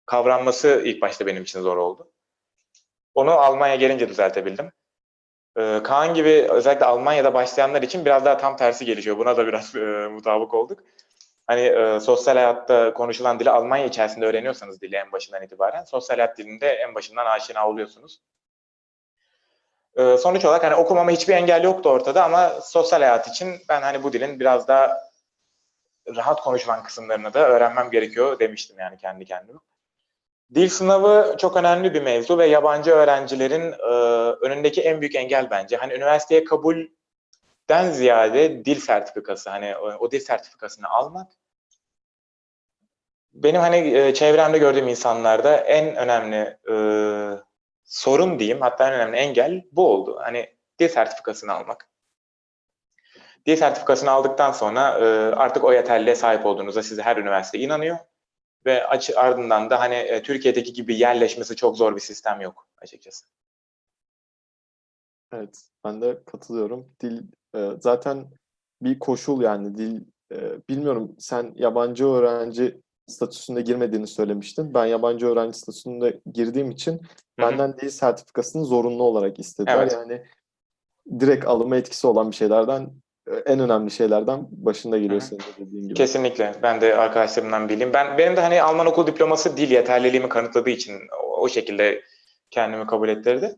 [0.06, 2.10] kavranması ilk başta benim için zor oldu.
[3.14, 4.72] Onu Almanya gelince düzeltebildim.
[5.58, 9.18] Ee, Kaan gibi özellikle Almanya'da başlayanlar için biraz daha tam tersi gelişiyor.
[9.18, 10.78] Buna da biraz e, mutabık olduk.
[11.50, 16.38] Hani e, sosyal hayatta konuşulan dili Almanya içerisinde öğreniyorsanız dili en başından itibaren sosyal hayat
[16.38, 18.20] dilinde en başından aşina oluyorsunuz.
[19.96, 24.02] E, sonuç olarak hani okumama hiçbir engel yoktu ortada ama sosyal hayat için ben hani
[24.02, 25.00] bu dilin biraz daha
[26.16, 29.58] rahat konuşulan kısımlarını da öğrenmem gerekiyor demiştim yani kendi kendime.
[30.54, 33.94] Dil sınavı çok önemli bir mevzu ve yabancı öğrencilerin e,
[34.46, 35.76] önündeki en büyük engel bence.
[35.76, 36.44] Hani üniversiteye
[37.68, 41.32] kabulden ziyade dil sertifikası, hani o, dil sertifikasını almak
[43.34, 46.74] benim hani e, çevremde gördüğüm insanlarda en önemli e,
[47.84, 50.18] sorun diyeyim, hatta en önemli engel bu oldu.
[50.22, 51.90] Hani dil sertifikasını almak.
[53.46, 55.04] Dil sertifikasını aldıktan sonra e,
[55.34, 57.98] artık o yeterliliğe sahip olduğunuzda size her üniversite inanıyor
[58.66, 63.26] ve açı ardından da hani e, Türkiye'deki gibi yerleşmesi çok zor bir sistem yok açıkçası.
[65.32, 66.92] Evet, ben de katılıyorum.
[67.00, 67.22] Dil
[67.56, 68.26] e, zaten
[68.82, 70.00] bir koşul yani dil
[70.32, 70.36] e,
[70.68, 74.74] bilmiyorum sen yabancı öğrenci statüsünde girmediğini söylemiştin.
[74.74, 77.50] Ben yabancı öğrenci statüsünde girdiğim için Hı hı.
[77.50, 79.78] benden dil sertifikasını zorunlu olarak istediler.
[79.78, 79.92] Evet.
[79.92, 80.22] Yani
[81.20, 82.90] direkt alınma etkisi olan bir şeylerden
[83.30, 85.94] e, en önemli şeylerden başında geliyor senin de dediğin gibi.
[85.94, 86.54] Kesinlikle.
[86.62, 87.92] Ben de arkadaşlarımdan bileyim.
[87.92, 92.02] Ben benim de hani Alman okul diploması dil yeterliliğimi kanıtladığı için o, o şekilde
[92.50, 93.56] kendimi kabul ettirdi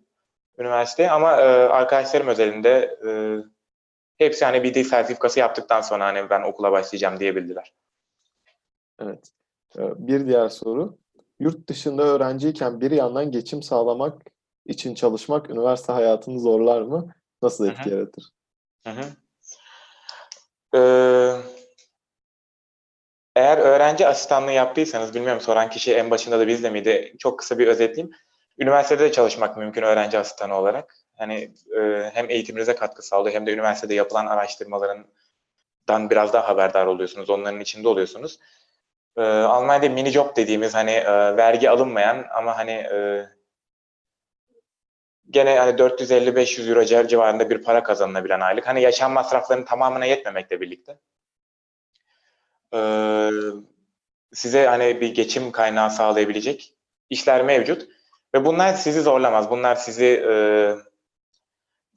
[0.59, 1.11] üniversiteye.
[1.11, 3.11] Ama e, arkadaşlarım özelinde e,
[4.19, 7.75] hepsi hani bir dil sertifikası yaptıktan sonra hani ben okula başlayacağım diyebildiler.
[9.01, 9.33] Evet.
[9.79, 10.99] Ee, Bir diğer soru.
[11.41, 14.23] Yurt dışında öğrenciyken bir yandan geçim sağlamak
[14.67, 17.13] için çalışmak üniversite hayatını zorlar mı?
[17.43, 18.25] Nasıl etki yaratır?
[18.87, 19.05] Hı hı.
[20.75, 21.37] Ee,
[23.37, 27.15] eğer öğrenci asistanlığı yaptıysanız, bilmiyorum soran kişi en başında da bizde miydi?
[27.19, 28.17] Çok kısa bir özetleyeyim.
[28.59, 30.97] Üniversitede de çalışmak mümkün öğrenci asistanı olarak.
[31.23, 37.31] Hani e, hem eğitiminize katkı sağlıyor hem de üniversitede yapılan araştırmalarından biraz daha haberdar oluyorsunuz.
[37.31, 38.39] Onların içinde oluyorsunuz.
[39.17, 43.29] Ee, Almanya'da mini job dediğimiz hani e, vergi alınmayan ama hani e,
[45.31, 48.67] gene hani 450-500 euro civar- civarında bir para kazanılabilen aylık.
[48.67, 50.99] Hani yaşam masraflarının tamamına yetmemekle birlikte.
[52.75, 53.31] Ee,
[54.33, 56.75] size hani bir geçim kaynağı sağlayabilecek
[57.11, 57.89] işler mevcut.
[58.35, 59.51] Ve bunlar sizi zorlamaz.
[59.51, 60.33] Bunlar sizi e,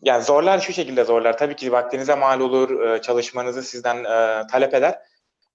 [0.02, 1.38] yani zorlar şu şekilde zorlar.
[1.38, 5.00] Tabii ki vaktinize mal olur, e, çalışmanızı sizden e, talep eder.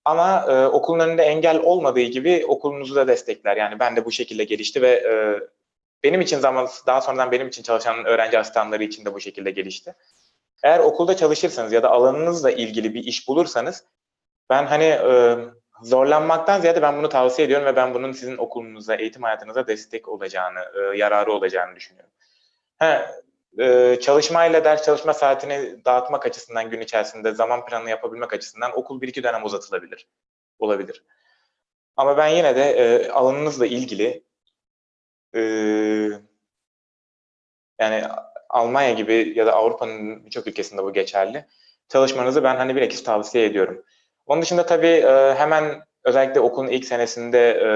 [0.05, 3.57] Ama e, okulun önünde engel olmadığı gibi okulunuzu da destekler.
[3.57, 5.15] Yani ben de bu şekilde gelişti ve e,
[6.05, 9.95] benim için zaman daha sonradan benim için çalışan öğrenci asistanları için de bu şekilde gelişti.
[10.63, 13.85] Eğer okulda çalışırsanız ya da alanınızla ilgili bir iş bulursanız
[14.51, 14.99] ben hani
[15.83, 20.61] zorlanmaktan ziyade ben bunu tavsiye ediyorum ve ben bunun sizin okulunuza, eğitim hayatınıza destek olacağını,
[20.97, 22.11] yararı olacağını düşünüyorum.
[22.79, 23.01] He,
[23.59, 29.09] e, çalışmayla ders çalışma saatini dağıtmak açısından gün içerisinde zaman planı yapabilmek açısından okul bir
[29.09, 30.09] iki dönem uzatılabilir.
[30.59, 31.05] Olabilir.
[31.97, 34.25] Ama ben yine de e, alanınızla ilgili
[35.35, 35.41] e,
[37.81, 38.05] yani
[38.49, 41.47] Almanya gibi ya da Avrupa'nın birçok ülkesinde bu geçerli.
[41.89, 43.85] Çalışmanızı ben hani bilakis tavsiye ediyorum.
[44.27, 47.71] Onun dışında tabii e, hemen özellikle okulun ilk senesinde e,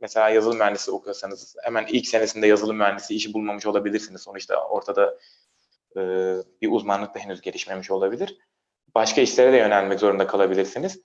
[0.00, 4.22] mesela yazılım mühendisi okuyorsanız hemen ilk senesinde yazılım mühendisi işi bulmamış olabilirsiniz.
[4.22, 5.18] Sonuçta ortada
[5.96, 6.00] e,
[6.62, 8.38] bir uzmanlık da henüz gelişmemiş olabilir.
[8.94, 11.00] Başka işlere de yönelmek zorunda kalabilirsiniz.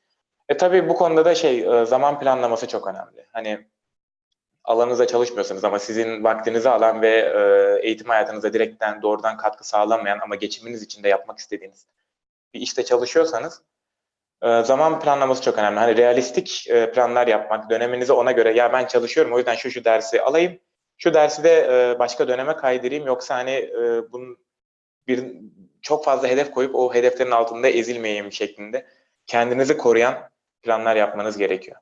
[0.49, 3.26] E tabii bu konuda da şey e, zaman planlaması çok önemli.
[3.31, 3.67] Hani
[4.63, 10.35] alanınızda çalışmıyorsanız ama sizin vaktinizi alan ve e, eğitim hayatınıza direkten doğrudan katkı sağlamayan ama
[10.35, 11.88] geçiminiz için de yapmak istediğiniz
[12.53, 13.61] bir işte çalışıyorsanız
[14.63, 15.80] zaman planlaması çok önemli.
[15.80, 19.85] Hani realistik e, planlar yapmak, döneminizi ona göre ya ben çalışıyorum o yüzden şu şu
[19.85, 20.59] dersi alayım,
[20.97, 24.38] şu dersi de e, başka döneme kaydırayım yoksa hani e, bunun
[25.07, 25.31] bir
[25.81, 28.85] çok fazla hedef koyup o hedeflerin altında ezilmeyeyim şeklinde
[29.27, 30.15] kendinizi koruyan
[30.63, 31.77] planlar yapmanız gerekiyor.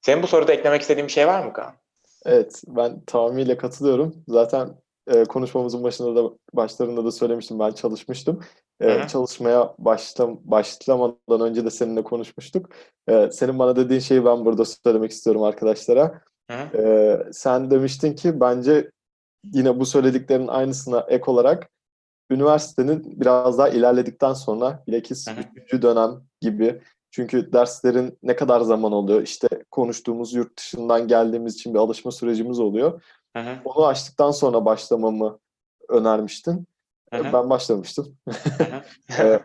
[0.00, 1.74] Senin bu soruda eklemek istediğin bir şey var mı Kaan?
[2.26, 4.24] Evet, ben tamamıyla katılıyorum.
[4.28, 4.68] Zaten
[5.06, 7.58] e, konuşmamızın başında da başlarında da söylemiştim.
[7.58, 8.40] Ben çalışmıştım.
[8.82, 9.06] Hı hı.
[9.06, 12.70] çalışmaya başlam başlamadan önce de seninle konuşmuştuk.
[13.08, 16.20] E, senin bana dediğin şeyi ben burada söylemek istiyorum arkadaşlara.
[16.50, 16.78] Hı hı.
[16.78, 18.90] E, sen demiştin ki bence
[19.52, 21.70] yine bu söylediklerin aynısına ek olarak
[22.30, 26.10] üniversitenin biraz daha ilerledikten sonra bilakis üçüncü dönem
[26.40, 29.22] gibi çünkü derslerin ne kadar zaman oluyor?
[29.22, 33.02] İşte konuştuğumuz yurt dışından geldiğimiz için bir alışma sürecimiz oluyor.
[33.64, 35.38] Onu açtıktan sonra başlamamı
[35.88, 36.66] önermiştin.
[37.18, 37.32] Hı.
[37.32, 38.16] Ben başlamıştım.
[39.18, 39.40] Ee,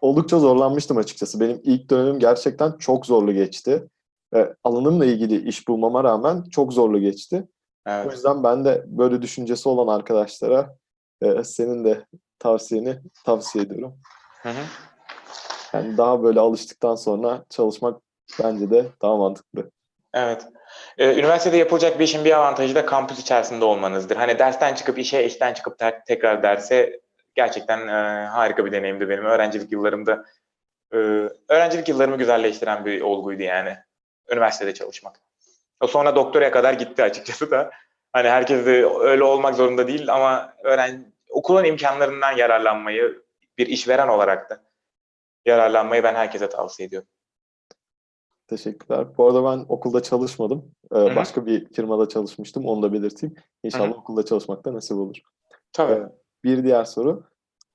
[0.00, 1.40] oldukça zorlanmıştım açıkçası.
[1.40, 3.88] Benim ilk dönemim gerçekten çok zorlu geçti.
[4.34, 7.48] Ee, alanımla ilgili iş bulmama rağmen çok zorlu geçti.
[7.86, 8.12] O Evet.
[8.12, 10.74] yüzden ben de böyle düşüncesi olan arkadaşlara
[11.22, 12.04] e, senin de
[12.38, 13.98] tavsiyeni tavsiye ediyorum.
[14.42, 14.48] Hı.
[15.72, 18.00] Yani daha böyle alıştıktan sonra çalışmak
[18.42, 19.70] bence de daha mantıklı.
[20.14, 20.46] Evet.
[20.98, 24.16] Ee, üniversitede yapılacak bir işin bir avantajı da kampüs içerisinde olmanızdır.
[24.16, 27.00] Hani dersten çıkıp işe, işten çıkıp te- tekrar derse
[27.40, 29.24] gerçekten e, harika bir deneyimdi benim.
[29.24, 30.24] Öğrencilik yıllarımda
[30.92, 30.96] e,
[31.48, 33.76] öğrencilik yıllarımı güzelleştiren bir olguydu yani.
[34.32, 35.20] Üniversitede çalışmak.
[35.80, 37.70] O sonra doktoraya kadar gitti açıkçası da.
[38.12, 43.22] Hani herkes de öyle olmak zorunda değil ama öğren okulun imkanlarından yararlanmayı
[43.58, 44.60] bir işveren olarak da
[45.46, 47.08] yararlanmayı ben herkese tavsiye ediyorum.
[48.48, 49.16] Teşekkürler.
[49.16, 50.72] Bu arada ben okulda çalışmadım.
[50.94, 52.66] Ee, başka bir firmada çalışmıştım.
[52.66, 53.36] Onu da belirteyim.
[53.62, 53.94] İnşallah Hı hı.
[53.94, 55.16] okulda çalışmak da nasip olur.
[55.72, 55.92] Tabii.
[55.92, 56.12] Evet.
[56.44, 57.29] Bir diğer soru.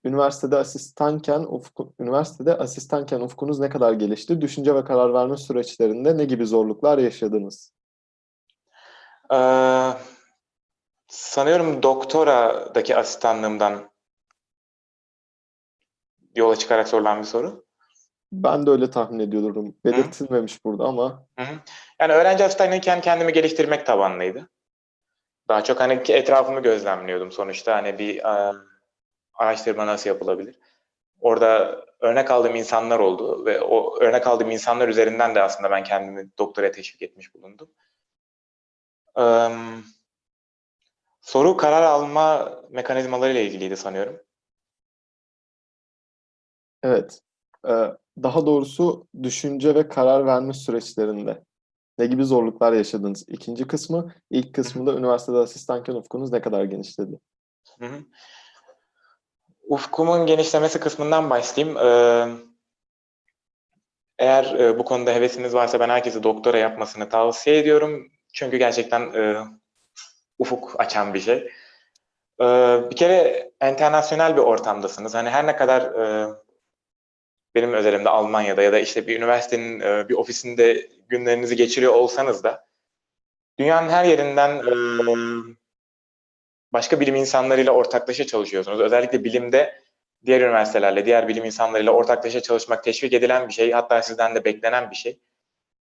[0.06, 4.42] Üniversitede asistanken ufku, üniversitede asistanken ufkunuz ne kadar gelişti?
[4.42, 7.74] Düşünce ve karar verme süreçlerinde ne gibi zorluklar yaşadınız?
[9.34, 9.92] Ee,
[11.08, 13.90] sanıyorum doktoradaki asistanlığımdan
[16.36, 17.66] yola çıkarak sorulan bir soru.
[18.32, 19.76] Ben de öyle tahmin ediyorum.
[19.86, 21.56] Belirtilmemiş burada ama Hı hı.
[22.00, 24.50] Yani öğrenci asistanlığıyken kendimi geliştirmek tabanlıydı.
[25.50, 28.54] Daha çok hani etrafımı gözlemliyordum sonuçta hani bir e,
[29.36, 30.60] araştırma nasıl yapılabilir.
[31.20, 36.30] Orada örnek aldığım insanlar oldu ve o örnek aldığım insanlar üzerinden de aslında ben kendimi
[36.38, 37.70] doktora teşvik etmiş bulundum.
[39.20, 39.50] Ee,
[41.22, 44.22] soru karar alma mekanizmaları ile ilgiliydi sanıyorum.
[46.84, 47.22] evet.
[48.24, 51.44] Daha doğrusu düşünce ve karar verme süreçlerinde
[51.98, 53.26] ne gibi zorluklar yaşadınız?
[53.28, 57.20] İkinci kısmı, ilk kısmı da üniversitede asistanken ufkunuz ne kadar genişledi?
[57.80, 58.04] Hı hı.
[59.68, 61.78] Ufkumun genişlemesi kısmından başlayayım.
[61.78, 62.28] Ee,
[64.20, 68.12] eğer e, bu konuda hevesiniz varsa ben herkese doktora yapmasını tavsiye ediyorum.
[68.34, 69.36] Çünkü gerçekten e,
[70.40, 71.52] ufuk açan bir şey.
[72.42, 75.16] Ee, bir kere internasyonel bir ortamdasınız.
[75.16, 76.34] Hani her ne kadar e,
[77.56, 82.68] benim özelimde Almanya'da ya da işte bir üniversitenin e, bir ofisinde günlerinizi geçiriyor olsanız da
[83.60, 84.72] dünyanın her yerinden e,
[86.76, 88.80] başka bilim insanlarıyla ortaklaşa çalışıyorsunuz.
[88.80, 89.82] Özellikle bilimde
[90.26, 93.72] diğer üniversitelerle, diğer bilim insanlarıyla ortaklaşa çalışmak teşvik edilen bir şey.
[93.72, 95.20] Hatta sizden de beklenen bir şey.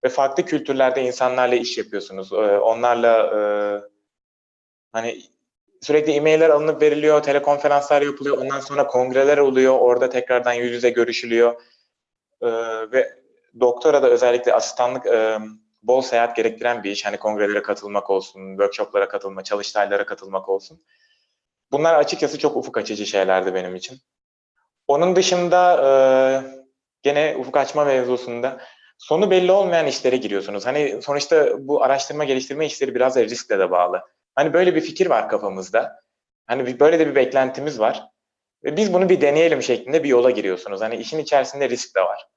[0.03, 2.33] Ve farklı kültürlerde insanlarla iş yapıyorsunuz.
[2.33, 3.39] Ee, Onlarla e,
[4.91, 5.21] hani
[5.81, 8.37] sürekli e-mailler alınıp veriliyor, telekonferanslar yapılıyor.
[8.37, 9.79] Ondan sonra kongreler oluyor.
[9.79, 11.61] Orada tekrardan yüz yüze görüşülüyor.
[12.41, 12.47] Ee,
[12.91, 13.13] ve
[13.59, 15.39] doktora da özellikle asistanlık e,
[15.83, 17.05] bol seyahat gerektiren bir iş.
[17.05, 20.81] Hani kongrelere katılmak olsun, workshoplara katılma, çalıştaylara katılmak olsun.
[21.71, 23.97] Bunlar açıkçası çok ufuk açıcı şeylerdi benim için.
[24.87, 25.89] Onun dışında e,
[27.03, 28.61] gene ufuk açma mevzusunda
[28.97, 30.65] sonu belli olmayan işlere giriyorsunuz.
[30.65, 34.01] Hani sonuçta bu araştırma geliştirme işleri biraz da riskle de bağlı.
[34.35, 36.01] Hani böyle bir fikir var kafamızda.
[36.47, 38.09] Hani böyle de bir beklentimiz var.
[38.63, 40.81] Ve biz bunu bir deneyelim şeklinde bir yola giriyorsunuz.
[40.81, 42.27] Hani işin içerisinde risk de var.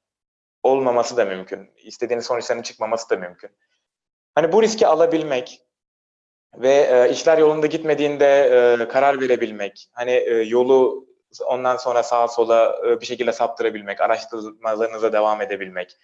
[0.63, 1.71] Olmaması da mümkün.
[1.77, 3.51] İstediğiniz sonuçların çıkmaması da mümkün.
[4.35, 5.63] Hani bu riski alabilmek
[6.57, 8.27] ve e, işler yolunda gitmediğinde
[8.81, 11.07] e, karar verebilmek, hani e, yolu
[11.47, 15.97] ondan sonra sağa sola e, bir şekilde saptırabilmek, araştırmalarınıza devam edebilmek,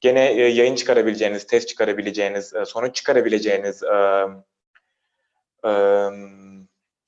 [0.00, 4.26] gene e, yayın çıkarabileceğiniz, test çıkarabileceğiniz, e, sonuç çıkarabileceğiniz e,
[5.64, 5.72] e,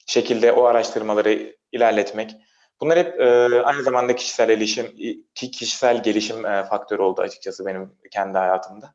[0.07, 2.37] şekilde o araştırmaları ilerletmek.
[2.81, 4.97] Bunlar hep e, aynı zamanda kişisel gelişim,
[5.35, 8.95] ki- kişisel gelişim e, faktörü oldu açıkçası benim kendi hayatımda.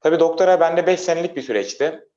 [0.00, 2.08] Tabii doktora bende 5 senelik bir süreçti.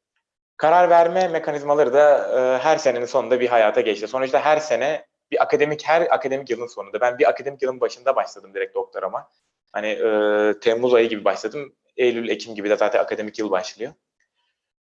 [0.58, 4.08] Karar verme mekanizmaları da e, her senenin sonunda bir hayata geçti.
[4.08, 8.54] Sonuçta her sene bir akademik her akademik yılın sonunda ben bir akademik yılın başında başladım
[8.54, 9.30] direkt doktorama.
[9.74, 11.76] Hani e, Temmuz ayı gibi başladım.
[11.98, 13.94] Eylül, Ekim gibi de zaten akademik yıl başlıyor.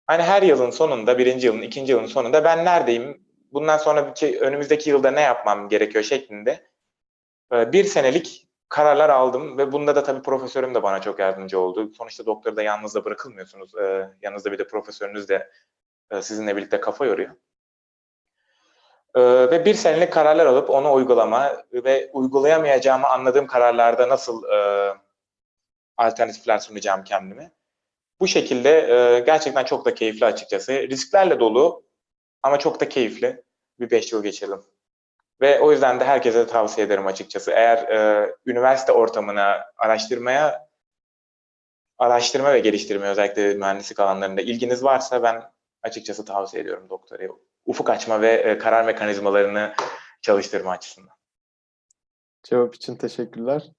[0.07, 3.25] Hani her yılın sonunda, birinci yılın, ikinci yılın sonunda ben neredeyim?
[3.53, 6.71] Bundan sonraki önümüzdeki yılda ne yapmam gerekiyor şeklinde
[7.53, 11.93] e, bir senelik kararlar aldım ve bunda da tabii profesörüm de bana çok yardımcı oldu.
[11.95, 13.75] Sonuçta doktora da yalnız da bırakılmıyorsunuz.
[13.75, 15.51] E, yanınızda bir de profesörünüz de
[16.11, 17.31] e, sizinle birlikte kafa yoruyor.
[19.17, 24.43] Ve bir senelik kararlar alıp onu uygulama ve uygulayamayacağımı anladığım kararlarda nasıl
[25.97, 27.53] alternatifler sunacağım kendime.
[28.21, 30.73] Bu şekilde gerçekten çok da keyifli açıkçası.
[30.73, 31.85] Risklerle dolu
[32.43, 33.43] ama çok da keyifli
[33.81, 34.63] bir 5 yıl geçirdim.
[35.41, 37.51] Ve o yüzden de herkese de tavsiye ederim açıkçası.
[37.51, 40.69] Eğer e, üniversite ortamına, araştırmaya,
[41.99, 45.43] araştırma ve geliştirme özellikle mühendislik alanlarında ilginiz varsa ben
[45.83, 47.31] açıkçası tavsiye ediyorum doktorayı.
[47.67, 49.75] Ufuk açma ve e, karar mekanizmalarını
[50.23, 51.17] çalıştırma açısından.
[52.43, 53.73] Cevap için teşekkürler.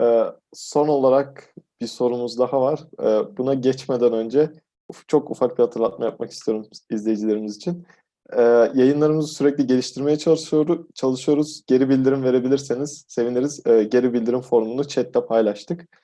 [0.00, 2.80] Ee, son olarak bir sorumuz daha var.
[3.00, 4.50] Ee, buna geçmeden önce
[5.06, 7.86] çok ufak bir hatırlatma yapmak istiyorum izleyicilerimiz için.
[8.36, 8.42] E,
[8.74, 10.86] yayınlarımızı sürekli geliştirmeye çalışıyoruz.
[10.94, 11.62] çalışıyoruz.
[11.66, 13.66] Geri bildirim verebilirseniz seviniriz.
[13.66, 15.98] E, geri bildirim formunu chatte paylaştık.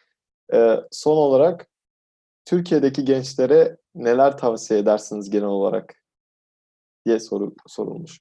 [0.54, 1.68] E, son olarak
[2.44, 5.94] Türkiye'deki gençlere neler tavsiye edersiniz genel olarak
[7.06, 8.18] diye soru sorulmuş.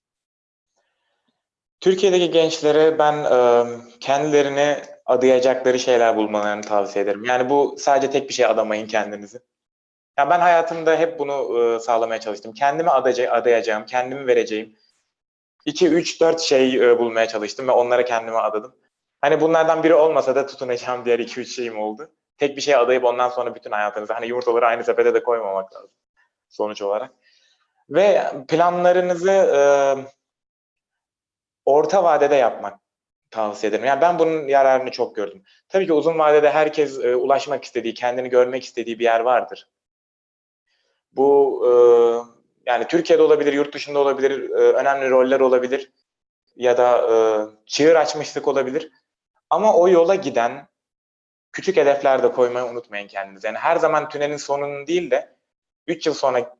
[1.79, 3.65] Türkiye'deki gençlere ben e,
[3.99, 7.23] kendilerini adayacakları şeyler bulmalarını tavsiye ederim.
[7.23, 9.39] Yani bu sadece tek bir şey adamayın kendinizi.
[10.17, 12.53] Yani ben hayatımda hep bunu e, sağlamaya çalıştım.
[12.53, 14.75] Kendimi adaca- adayacağım, kendimi vereceğim.
[15.65, 18.75] 2, 3, 4 şey e, bulmaya çalıştım ve onlara kendimi adadım.
[19.21, 22.11] Hani bunlardan biri olmasa da tutunacağım diğer 2-3 şeyim oldu.
[22.37, 25.89] Tek bir şeye adayıp ondan sonra bütün hayatınızı, hani yumurtaları aynı sepete de koymamak lazım
[26.49, 27.11] sonuç olarak.
[27.89, 29.61] Ve planlarınızı e,
[31.65, 32.79] orta vadede yapmak
[33.31, 33.85] tavsiye ederim.
[33.85, 35.43] Yani ben bunun yararını çok gördüm.
[35.69, 39.69] Tabii ki uzun vadede herkes e, ulaşmak istediği, kendini görmek istediği bir yer vardır.
[41.15, 41.71] Bu e,
[42.65, 45.91] yani Türkiye'de olabilir, yurt dışında olabilir, e, önemli roller olabilir
[46.55, 47.15] ya da e,
[47.65, 48.91] çığır açmışlık olabilir.
[49.49, 50.67] Ama o yola giden
[51.51, 53.47] küçük hedefler de koymayı unutmayın kendinize.
[53.47, 55.35] Yani her zaman tünelin sonunun değil de
[55.87, 56.55] 3 yıl sonra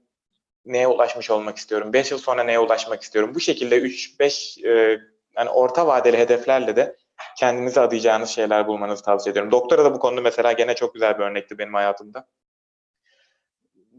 [0.66, 3.36] neye ulaşmış olmak istiyorum, 5 yıl sonra neye ulaşmak istiyorum.
[3.36, 5.00] Bu şekilde 3-5 e,
[5.38, 6.98] yani orta vadeli hedeflerle de
[7.38, 9.52] kendinize adayacağınız şeyler bulmanızı tavsiye ediyorum.
[9.52, 12.28] Doktora da bu konuda mesela gene çok güzel bir örnekti benim hayatımda.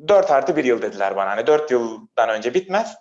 [0.09, 1.31] 4 artı 1 yıl dediler bana.
[1.31, 2.97] Hani 4 yıldan önce bitmez.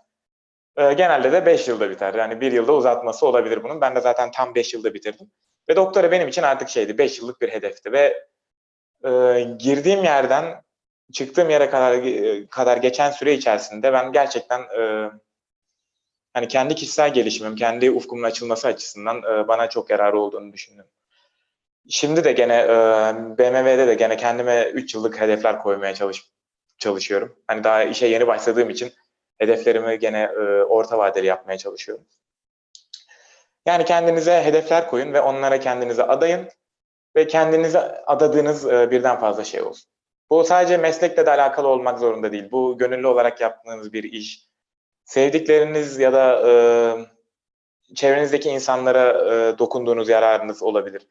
[0.77, 2.13] Ee, genelde de 5 yılda biter.
[2.13, 3.81] Yani 1 yılda uzatması olabilir bunun.
[3.81, 5.31] Ben de zaten tam 5 yılda bitirdim.
[5.69, 7.91] Ve doktora benim için artık şeydi 5 yıllık bir hedefti.
[7.91, 8.27] Ve
[9.05, 10.63] e, girdiğim yerden
[11.13, 15.11] çıktığım yere kadar e, kadar geçen süre içerisinde ben gerçekten e,
[16.33, 20.85] hani kendi kişisel gelişimim, kendi ufkumun açılması açısından e, bana çok yararı olduğunu düşündüm.
[21.89, 22.67] Şimdi de gene e,
[23.37, 26.34] BMW'de de gene kendime 3 yıllık hedefler koymaya çalış
[26.77, 27.35] çalışıyorum.
[27.47, 28.93] Hani daha işe yeni başladığım için
[29.37, 32.05] hedeflerimi gene e, orta vadeli yapmaya çalışıyorum.
[33.65, 36.49] Yani kendinize hedefler koyun ve onlara kendinize adayın
[37.15, 39.89] ve kendinize adadığınız e, birden fazla şey olsun.
[40.29, 42.51] Bu sadece meslekle de alakalı olmak zorunda değil.
[42.51, 44.45] Bu gönüllü olarak yaptığınız bir iş.
[45.05, 46.53] Sevdikleriniz ya da e,
[47.95, 51.07] çevrenizdeki insanlara e, dokunduğunuz yararınız olabilir.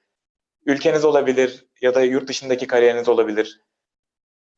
[0.67, 3.61] Ülkeniz olabilir ya da yurt dışındaki kariyeriniz olabilir.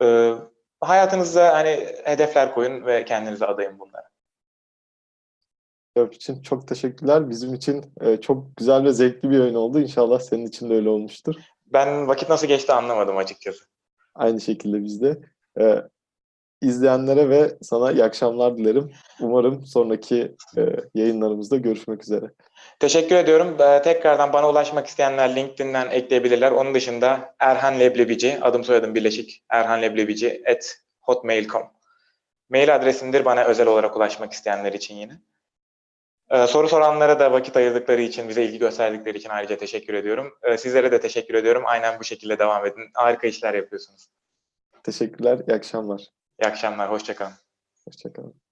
[0.03, 0.33] E,
[0.81, 4.09] hayatınızda hani hedefler koyun ve kendinize adayın bunlara.
[5.97, 7.31] Cevap için çok teşekkürler.
[7.31, 9.81] Bizim için e, çok güzel ve zevkli bir oyun oldu.
[9.81, 11.35] İnşallah senin için de öyle olmuştur.
[11.66, 13.65] Ben vakit nasıl geçti anlamadım açıkçası.
[14.15, 15.19] Aynı şekilde biz de.
[15.61, 15.82] E,
[16.62, 18.93] izleyenlere ve sana iyi akşamlar dilerim.
[19.20, 20.62] Umarım sonraki e,
[20.95, 22.31] yayınlarımızda görüşmek üzere.
[22.81, 23.57] Teşekkür ediyorum.
[23.61, 26.51] Ee, tekrardan bana ulaşmak isteyenler LinkedIn'den ekleyebilirler.
[26.51, 31.62] Onun dışında Erhan Leblebici, adım soyadım birleşik, Erhan Leblebici at hotmail.com.
[32.49, 35.12] Mail adresimdir bana özel olarak ulaşmak isteyenler için yine.
[36.31, 40.33] Ee, soru soranlara da vakit ayırdıkları için, bize ilgi gösterdikleri için ayrıca teşekkür ediyorum.
[40.43, 41.62] Ee, sizlere de teşekkür ediyorum.
[41.66, 42.91] Aynen bu şekilde devam edin.
[42.95, 44.09] Harika işler yapıyorsunuz.
[44.83, 45.39] Teşekkürler.
[45.49, 46.15] İyi akşamlar.
[46.42, 47.34] İyi akşamlar, hoşçakalın.
[47.84, 48.45] Hoşçakalın.